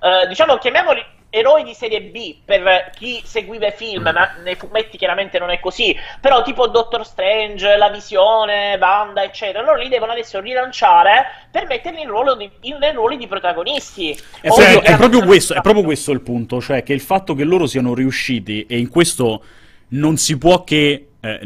eh, 0.00 0.26
diciamo, 0.26 0.58
chiamiamoli 0.58 1.14
eroi 1.28 1.64
di 1.64 1.74
serie 1.74 2.00
B 2.00 2.36
per 2.44 2.90
chi 2.96 3.20
seguiva 3.24 3.66
i 3.66 3.72
film, 3.72 4.10
ma 4.12 4.36
nei 4.42 4.54
fumetti 4.54 4.96
chiaramente 4.96 5.38
non 5.38 5.50
è 5.50 5.60
così. 5.60 5.94
Però, 6.20 6.42
tipo 6.42 6.66
Doctor 6.68 7.04
Strange, 7.04 7.76
La 7.76 7.90
Visione, 7.90 8.78
Banda, 8.78 9.22
eccetera, 9.22 9.62
loro 9.62 9.76
li 9.76 9.88
devono 9.88 10.12
adesso 10.12 10.40
rilanciare 10.40 11.26
per 11.50 11.66
metterli 11.66 12.00
in, 12.00 12.08
ruolo 12.08 12.36
di, 12.36 12.50
in, 12.60 12.78
in 12.80 12.92
ruoli 12.94 13.16
di 13.16 13.26
protagonisti. 13.26 14.18
È, 14.40 14.48
proprio, 14.48 14.82
è, 14.82 14.96
proprio 14.96 15.24
questo, 15.24 15.54
è 15.54 15.60
proprio 15.60 15.84
questo 15.84 16.12
il 16.12 16.20
punto, 16.22 16.60
cioè 16.60 16.82
che 16.82 16.92
il 16.92 17.00
fatto 17.00 17.34
che 17.34 17.44
loro 17.44 17.66
siano 17.66 17.94
riusciti, 17.94 18.64
e 18.66 18.78
in 18.78 18.88
questo 18.88 19.42
non 19.88 20.16
si 20.16 20.36
può 20.36 20.64
che 20.64 21.08
eh, 21.26 21.40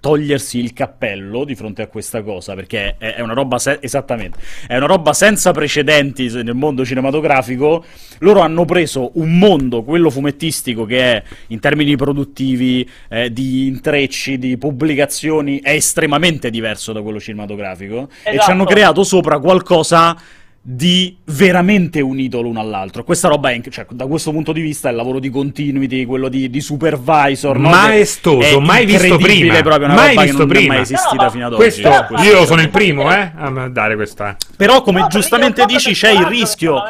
togliersi 0.00 0.58
il 0.58 0.72
cappello 0.72 1.44
di 1.44 1.54
fronte 1.54 1.82
a 1.82 1.86
questa 1.86 2.22
cosa, 2.22 2.54
perché 2.54 2.96
è, 2.98 3.20
una 3.20 3.32
roba 3.32 3.58
se- 3.58 3.78
esattamente, 3.80 4.38
è 4.66 4.76
una 4.76 4.86
roba 4.86 5.12
senza 5.12 5.52
precedenti 5.52 6.28
nel 6.42 6.54
mondo 6.54 6.84
cinematografico. 6.84 7.84
Loro 8.18 8.40
hanno 8.40 8.64
preso 8.64 9.12
un 9.14 9.38
mondo, 9.38 9.84
quello 9.84 10.10
fumettistico, 10.10 10.84
che 10.84 10.98
è 10.98 11.22
in 11.48 11.60
termini 11.60 11.96
produttivi, 11.96 12.88
eh, 13.08 13.32
di 13.32 13.66
intrecci, 13.66 14.38
di 14.38 14.56
pubblicazioni, 14.56 15.60
è 15.60 15.70
estremamente 15.70 16.50
diverso 16.50 16.92
da 16.92 17.02
quello 17.02 17.20
cinematografico, 17.20 18.08
esatto. 18.10 18.30
e 18.30 18.38
ci 18.40 18.50
hanno 18.50 18.62
esatto. 18.62 18.74
creato 18.74 19.04
sopra 19.04 19.38
qualcosa 19.38 20.16
di 20.60 21.16
veramente 21.24 22.00
unito 22.00 22.40
l'uno 22.40 22.60
all'altro. 22.60 23.04
Questa 23.04 23.28
roba 23.28 23.50
è, 23.50 23.60
cioè, 23.70 23.86
da 23.90 24.06
questo 24.06 24.32
punto 24.32 24.52
di 24.52 24.60
vista, 24.60 24.88
il 24.88 24.96
lavoro 24.96 25.18
di 25.18 25.30
continuity, 25.30 26.04
quello 26.04 26.28
di, 26.28 26.50
di 26.50 26.60
supervisor, 26.60 27.58
maestoso, 27.58 28.60
mai 28.60 28.84
visto 28.84 29.16
prima, 29.16 29.60
proprio 29.62 29.86
una 29.86 29.94
mai 29.94 30.08
roba 30.08 30.22
visto 30.22 30.36
che 30.36 30.44
non 30.44 30.48
prima. 30.48 30.72
è 30.72 30.76
mai 30.76 30.82
esistita 30.82 31.24
no, 31.24 31.30
fino 31.30 31.46
ad 31.46 31.54
questo, 31.54 31.88
oggi. 31.88 32.26
Io 32.26 32.44
sono 32.44 32.60
il 32.60 32.70
primo, 32.70 33.12
eh, 33.12 33.30
a 33.34 33.68
dare 33.68 33.94
questa. 33.94 34.36
Però, 34.56 34.82
come 34.82 35.00
no, 35.00 35.06
giustamente 35.06 35.64
dici, 35.64 35.92
c'è 35.92 36.10
il 36.10 36.26
rischio, 36.26 36.82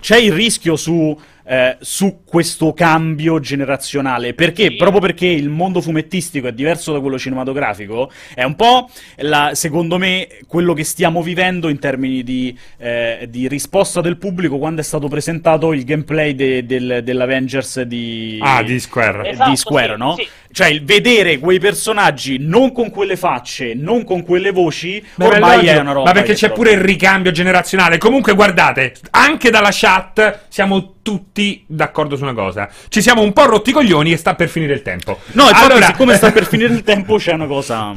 c'è 0.00 0.16
il 0.16 0.32
rischio 0.32 0.76
su 0.76 1.18
eh, 1.46 1.76
su 1.80 2.22
questo 2.24 2.72
cambio 2.72 3.38
generazionale. 3.40 4.34
Perché? 4.34 4.68
Sì. 4.70 4.76
Proprio 4.76 5.00
perché 5.00 5.26
il 5.26 5.48
mondo 5.48 5.80
fumettistico 5.80 6.48
è 6.48 6.52
diverso 6.52 6.92
da 6.92 7.00
quello 7.00 7.18
cinematografico, 7.18 8.10
è 8.34 8.42
un 8.42 8.56
po', 8.56 8.90
la, 9.18 9.50
secondo 9.54 9.96
me, 9.96 10.26
quello 10.46 10.72
che 10.74 10.84
stiamo 10.84 11.22
vivendo 11.22 11.68
in 11.68 11.78
termini 11.78 12.22
di, 12.22 12.56
eh, 12.78 13.26
di, 13.30 13.46
risposta 13.48 14.00
del 14.00 14.16
pubblico 14.16 14.58
quando 14.58 14.80
è 14.80 14.84
stato 14.84 15.08
presentato 15.08 15.72
il 15.72 15.84
gameplay 15.84 16.34
de, 16.34 16.66
del, 16.66 17.00
dell'Avengers 17.04 17.82
di, 17.82 18.38
ah, 18.42 18.62
di 18.62 18.80
Square, 18.80 19.30
esatto, 19.30 19.50
di 19.50 19.56
Square 19.56 19.92
sì, 19.92 19.98
no? 19.98 20.14
Sì. 20.16 20.28
Cioè, 20.56 20.68
il 20.68 20.84
vedere 20.84 21.38
quei 21.38 21.58
personaggi 21.58 22.38
non 22.40 22.72
con 22.72 22.90
quelle 22.90 23.16
facce, 23.16 23.74
non 23.74 24.04
con 24.04 24.24
quelle 24.24 24.52
voci, 24.52 25.04
Beh, 25.14 25.26
ormai 25.26 25.66
è 25.66 25.76
una 25.78 25.92
roba. 25.92 26.06
Ma 26.06 26.12
perché 26.12 26.32
c'è 26.32 26.50
pure 26.50 26.72
il 26.72 26.80
ricambio 26.80 27.30
generazionale. 27.30 27.98
Comunque, 27.98 28.34
guardate, 28.34 28.94
anche 29.10 29.50
dalla 29.50 29.68
chat 29.70 30.44
siamo 30.48 30.95
tutti 31.06 31.62
d'accordo 31.68 32.16
su 32.16 32.24
una 32.24 32.34
cosa. 32.34 32.68
Ci 32.88 33.00
siamo 33.00 33.22
un 33.22 33.32
po' 33.32 33.46
rotti 33.46 33.70
i 33.70 33.72
coglioni 33.72 34.10
e 34.10 34.16
sta 34.16 34.34
per 34.34 34.48
finire 34.48 34.74
il 34.74 34.82
tempo. 34.82 35.20
No, 35.32 35.46
allora, 35.52 35.86
siccome 35.86 36.16
sta 36.16 36.32
per 36.32 36.46
finire 36.46 36.74
il 36.74 36.82
tempo, 36.82 37.16
c'è 37.16 37.34
una 37.34 37.46
cosa. 37.46 37.94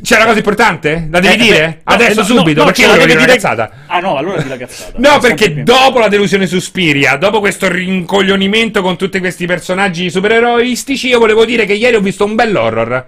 C'è 0.00 0.14
una 0.14 0.26
cosa 0.26 0.38
importante? 0.38 1.08
La 1.10 1.18
devi 1.18 1.34
eh, 1.34 1.36
dire? 1.36 1.80
Beh, 1.84 1.94
Adesso 1.94 2.20
no, 2.20 2.26
subito? 2.26 2.60
No, 2.60 2.66
perché 2.66 2.86
la 2.86 2.96
devi 2.96 3.16
dire 3.16 3.32
cazzata? 3.32 3.70
Ah 3.86 3.98
no, 3.98 4.16
allora 4.16 4.40
di 4.40 4.48
la 4.48 4.56
cazzata. 4.56 4.92
no, 4.98 5.18
perché 5.18 5.64
dopo 5.64 5.98
la 5.98 6.06
delusione 6.06 6.46
su 6.46 6.60
Spiria, 6.60 7.16
dopo 7.16 7.40
questo 7.40 7.68
rincoglionimento 7.68 8.80
con 8.80 8.96
tutti 8.96 9.18
questi 9.18 9.46
personaggi 9.46 10.08
supereroistici, 10.08 11.08
io 11.08 11.18
volevo 11.18 11.44
dire 11.44 11.64
che 11.64 11.74
ieri 11.74 11.96
ho 11.96 12.00
visto 12.00 12.24
un 12.24 12.36
bell'horror. 12.36 13.06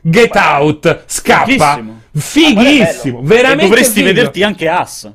Get 0.00 0.32
Beh, 0.32 0.38
Out, 0.38 1.04
scappa. 1.04 1.44
Fighissimo, 1.46 2.00
fighissimo 2.14 3.20
veramente. 3.22 3.64
E 3.64 3.68
dovresti 3.68 4.00
figo. 4.00 4.06
vederti 4.06 4.42
anche 4.42 4.68
As. 4.68 5.10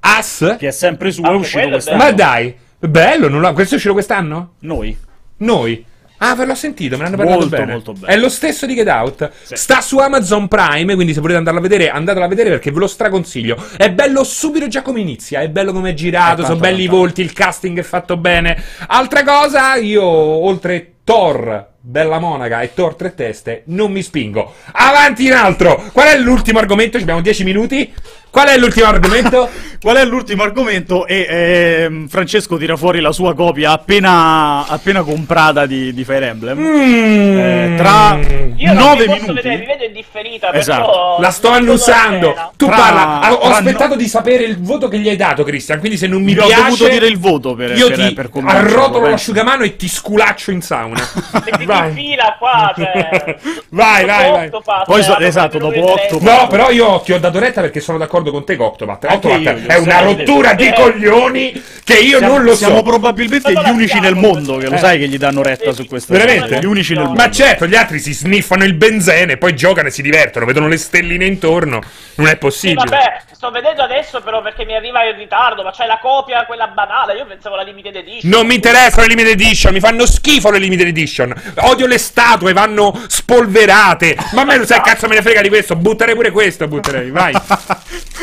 As? 0.00 0.56
Che 0.58 0.68
è 0.68 0.70
sempre 0.70 1.10
su, 1.10 1.22
è 1.22 1.30
uscito 1.30 1.68
quest'anno. 1.68 1.96
Ma 1.96 2.12
dai. 2.12 2.62
Bello, 2.88 3.28
non 3.28 3.52
questo 3.54 3.74
è 3.74 3.76
uscito 3.76 3.94
quest'anno? 3.94 4.54
Noi. 4.60 4.96
Noi. 5.38 5.84
Ah, 6.18 6.34
ve 6.36 6.46
l'ho 6.46 6.54
sentito, 6.54 6.96
me 6.96 7.02
ne 7.02 7.08
hanno 7.08 7.16
parlato 7.16 7.40
molto, 7.40 7.56
bene. 7.56 7.72
Molto 7.72 7.92
bene. 7.92 8.14
È 8.14 8.16
lo 8.16 8.28
stesso 8.28 8.66
di 8.66 8.74
Get 8.74 8.88
Out. 8.88 9.30
Sì. 9.42 9.56
Sta 9.56 9.80
su 9.80 9.98
Amazon 9.98 10.48
Prime, 10.48 10.94
quindi 10.94 11.12
se 11.12 11.20
volete 11.20 11.38
andarlo 11.38 11.58
a 11.58 11.62
vedere, 11.62 11.90
andatelo 11.90 12.24
a 12.24 12.28
vedere 12.28 12.50
perché 12.50 12.70
ve 12.70 12.78
lo 12.78 12.86
straconsiglio. 12.86 13.62
È 13.76 13.90
bello 13.90 14.24
subito 14.24 14.68
già 14.68 14.80
come 14.80 15.00
inizia, 15.00 15.40
è 15.40 15.48
bello 15.50 15.72
come 15.72 15.90
è 15.90 15.94
girato, 15.94 16.42
è 16.42 16.46
sono 16.46 16.58
belli 16.58 16.84
i 16.84 16.88
volti, 16.88 17.20
il 17.20 17.32
casting 17.32 17.78
è 17.78 17.82
fatto 17.82 18.16
bene. 18.16 18.62
Altra 18.86 19.22
cosa, 19.22 19.74
io 19.74 20.04
oltre 20.04 20.94
Thor, 21.04 21.72
Bella 21.80 22.18
Monaca 22.18 22.62
e 22.62 22.72
Thor 22.72 22.94
tre 22.94 23.14
teste, 23.14 23.64
non 23.66 23.92
mi 23.92 24.00
spingo. 24.00 24.54
Avanti 24.72 25.26
in 25.26 25.32
altro! 25.32 25.90
Qual 25.92 26.06
è 26.06 26.16
l'ultimo 26.18 26.58
argomento? 26.58 26.96
Ci 26.96 27.02
abbiamo 27.02 27.20
10 27.20 27.44
minuti. 27.44 27.92
Qual 28.34 28.48
è 28.48 28.58
l'ultimo 28.58 28.88
argomento? 28.88 29.48
Qual 29.80 29.96
è 29.96 30.04
l'ultimo 30.04 30.42
argomento? 30.42 31.06
E 31.06 31.26
eh, 31.28 32.04
Francesco 32.08 32.56
tira 32.56 32.74
fuori 32.74 33.00
la 33.00 33.12
sua 33.12 33.34
copia 33.34 33.70
appena, 33.70 34.66
appena 34.66 35.02
comprata 35.02 35.66
di, 35.66 35.92
di, 35.92 36.04
Fire 36.04 36.28
Emblem. 36.28 36.58
Mm. 36.58 37.38
Eh, 37.38 37.74
tra 37.76 38.18
Io 38.56 38.72
9 38.72 39.06
minuti. 39.06 39.32
Vedere, 39.34 39.58
vi 39.58 39.66
vedo 39.66 39.84
in 39.84 39.92
differita. 39.92 40.52
Esatto. 40.54 41.16
La 41.20 41.30
sto 41.30 41.50
annusando. 41.50 42.34
Tu 42.56 42.66
tra, 42.66 42.74
parla. 42.74 43.34
Ho 43.34 43.50
aspettato 43.50 43.90
no... 43.90 43.96
di 43.96 44.08
sapere 44.08 44.42
il 44.44 44.58
voto 44.58 44.88
che 44.88 44.98
gli 44.98 45.08
hai 45.08 45.16
dato, 45.16 45.44
Cristian. 45.44 45.78
Quindi, 45.78 45.98
se 45.98 46.06
non 46.08 46.22
mi 46.22 46.32
Io 46.32 46.46
piace. 46.46 46.60
Ho 46.60 46.64
dovuto 46.64 46.88
dire 46.88 47.06
il 47.06 47.18
voto 47.18 47.54
per 47.54 47.76
Io 47.76 47.88
per, 47.88 47.96
ti 47.98 48.14
per 48.14 48.30
arrotolo 48.46 49.10
l'asciugamano 49.10 49.62
e 49.64 49.76
ti 49.76 49.86
sculaccio 49.86 50.50
in 50.50 50.62
sauna. 50.62 51.06
vai. 51.66 51.88
in 51.88 51.94
fila 51.94 52.36
qua. 52.38 52.72
Cioè, 52.74 53.36
vai, 53.68 54.06
vai, 54.06 54.30
vai. 54.30 54.50
Poi, 54.86 55.02
so, 55.02 55.18
esatto, 55.18 55.58
dopo 55.58 55.92
8. 55.92 56.18
No, 56.22 56.46
però 56.48 56.70
io 56.70 57.00
ti 57.00 57.12
ho 57.12 57.18
dato 57.20 57.38
retta 57.38 57.60
perché 57.60 57.80
sono 57.80 57.98
d'accordo 57.98 58.23
con 58.30 58.44
te, 58.44 58.56
Octopath. 58.58 59.04
Octopath 59.04 59.66
è 59.66 59.76
una 59.76 60.00
rottura 60.00 60.54
di 60.54 60.72
coglioni 60.72 61.62
che 61.84 61.98
io 61.98 62.18
siamo, 62.18 62.34
non 62.34 62.44
lo 62.44 62.50
so. 62.52 62.64
Siamo 62.64 62.82
probabilmente 62.82 63.52
gli 63.52 63.68
unici 63.68 64.00
nel 64.00 64.14
mondo 64.14 64.56
che 64.56 64.68
lo 64.68 64.76
eh. 64.76 64.78
sai 64.78 64.98
che 64.98 65.06
gli 65.06 65.18
danno 65.18 65.42
retta 65.42 65.72
su 65.72 65.86
questo. 65.86 66.12
Veramente? 66.12 66.58
Gli 66.58 66.64
unici 66.64 66.94
nel 66.94 67.04
mondo. 67.04 67.20
Ma 67.20 67.30
certo, 67.30 67.66
gli 67.66 67.76
altri 67.76 67.98
si 67.98 68.14
sniffano 68.14 68.64
il 68.64 68.74
benzene, 68.74 69.36
poi 69.36 69.54
giocano 69.54 69.88
e 69.88 69.90
si 69.90 70.00
divertono, 70.02 70.46
vedono 70.46 70.66
le 70.66 70.78
stelline 70.78 71.26
intorno. 71.26 71.82
Non 72.16 72.28
è 72.28 72.36
possibile. 72.36 72.80
Sì, 72.80 72.88
vabbè, 72.88 73.22
sto 73.32 73.50
vedendo 73.50 73.82
adesso 73.82 74.22
però 74.22 74.40
perché 74.40 74.64
mi 74.64 74.74
arriva 74.74 75.04
in 75.04 75.16
ritardo, 75.16 75.62
ma 75.62 75.70
c'è 75.72 75.86
la 75.86 75.98
copia, 76.00 76.46
quella 76.46 76.68
banale. 76.68 77.14
Io 77.14 77.26
pensavo 77.26 77.56
la 77.56 77.62
limited 77.62 77.94
edition. 77.96 78.30
Non 78.30 78.46
mi 78.46 78.54
interessano 78.54 79.02
le 79.02 79.08
limited 79.08 79.38
edition, 79.38 79.72
mi 79.72 79.80
fanno 79.80 80.06
schifo 80.06 80.50
le 80.50 80.58
limited 80.58 80.86
edition. 80.86 81.34
Odio 81.56 81.86
le 81.86 81.98
statue, 81.98 82.52
vanno 82.54 82.98
spolverate. 83.06 84.16
Ma 84.32 84.42
a 84.42 84.44
me 84.44 84.56
lo 84.56 84.64
sai, 84.64 84.80
cazzo 84.80 85.06
me 85.06 85.16
ne 85.16 85.22
frega 85.22 85.42
di 85.42 85.48
questo. 85.48 85.76
Butterei 85.76 86.14
pure 86.14 86.30
questo, 86.30 86.66
butterei, 86.66 87.10
vai. 87.10 87.34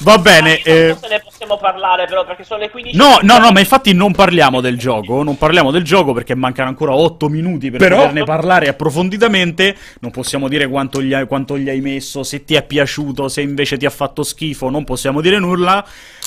Va 0.00 0.18
bene. 0.18 0.62
Eh... 0.62 0.88
Non 0.88 0.98
se 0.98 1.08
ne 1.08 1.20
possiamo 1.20 1.58
parlare 1.58 2.06
però 2.06 2.24
perché 2.24 2.44
sono 2.44 2.60
le 2.60 2.70
15. 2.70 2.96
No, 2.96 3.18
no, 3.22 3.38
no, 3.38 3.50
ma 3.50 3.60
infatti 3.60 3.92
non 3.92 4.12
parliamo 4.12 4.60
del 4.60 4.78
gioco. 4.78 5.22
Non 5.22 5.36
parliamo 5.36 5.70
del 5.70 5.82
gioco 5.82 6.12
perché 6.12 6.34
mancano 6.34 6.68
ancora 6.68 6.94
8 6.94 7.28
minuti 7.28 7.70
per 7.70 7.80
però... 7.80 7.96
poterne 7.96 8.24
parlare 8.24 8.68
approfonditamente. 8.68 9.76
Non 10.00 10.10
possiamo 10.10 10.48
dire 10.48 10.68
quanto 10.68 11.02
gli, 11.02 11.12
hai, 11.12 11.26
quanto 11.26 11.58
gli 11.58 11.68
hai 11.68 11.80
messo, 11.80 12.22
se 12.22 12.44
ti 12.44 12.54
è 12.54 12.64
piaciuto, 12.64 13.28
se 13.28 13.40
invece 13.40 13.76
ti 13.76 13.86
ha 13.86 13.90
fatto 13.90 14.22
schifo. 14.22 14.70
Non 14.70 14.84
possiamo 14.84 15.20
dire 15.20 15.38
nulla. 15.38 15.84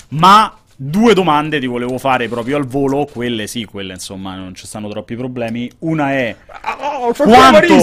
Ma 0.10 0.58
Due 0.76 1.14
domande 1.14 1.60
ti 1.60 1.68
volevo 1.68 2.00
fare 2.00 2.28
proprio 2.28 2.58
al 2.58 2.66
volo, 2.66 3.06
quelle 3.06 3.46
sì, 3.46 3.64
quelle 3.64 3.94
insomma 3.94 4.36
non 4.36 4.56
ci 4.56 4.66
stanno 4.66 4.90
troppi 4.90 5.16
problemi. 5.16 5.72
Una 5.80 6.12
è 6.14 6.36
oh, 6.90 7.14
quanto, 7.14 7.80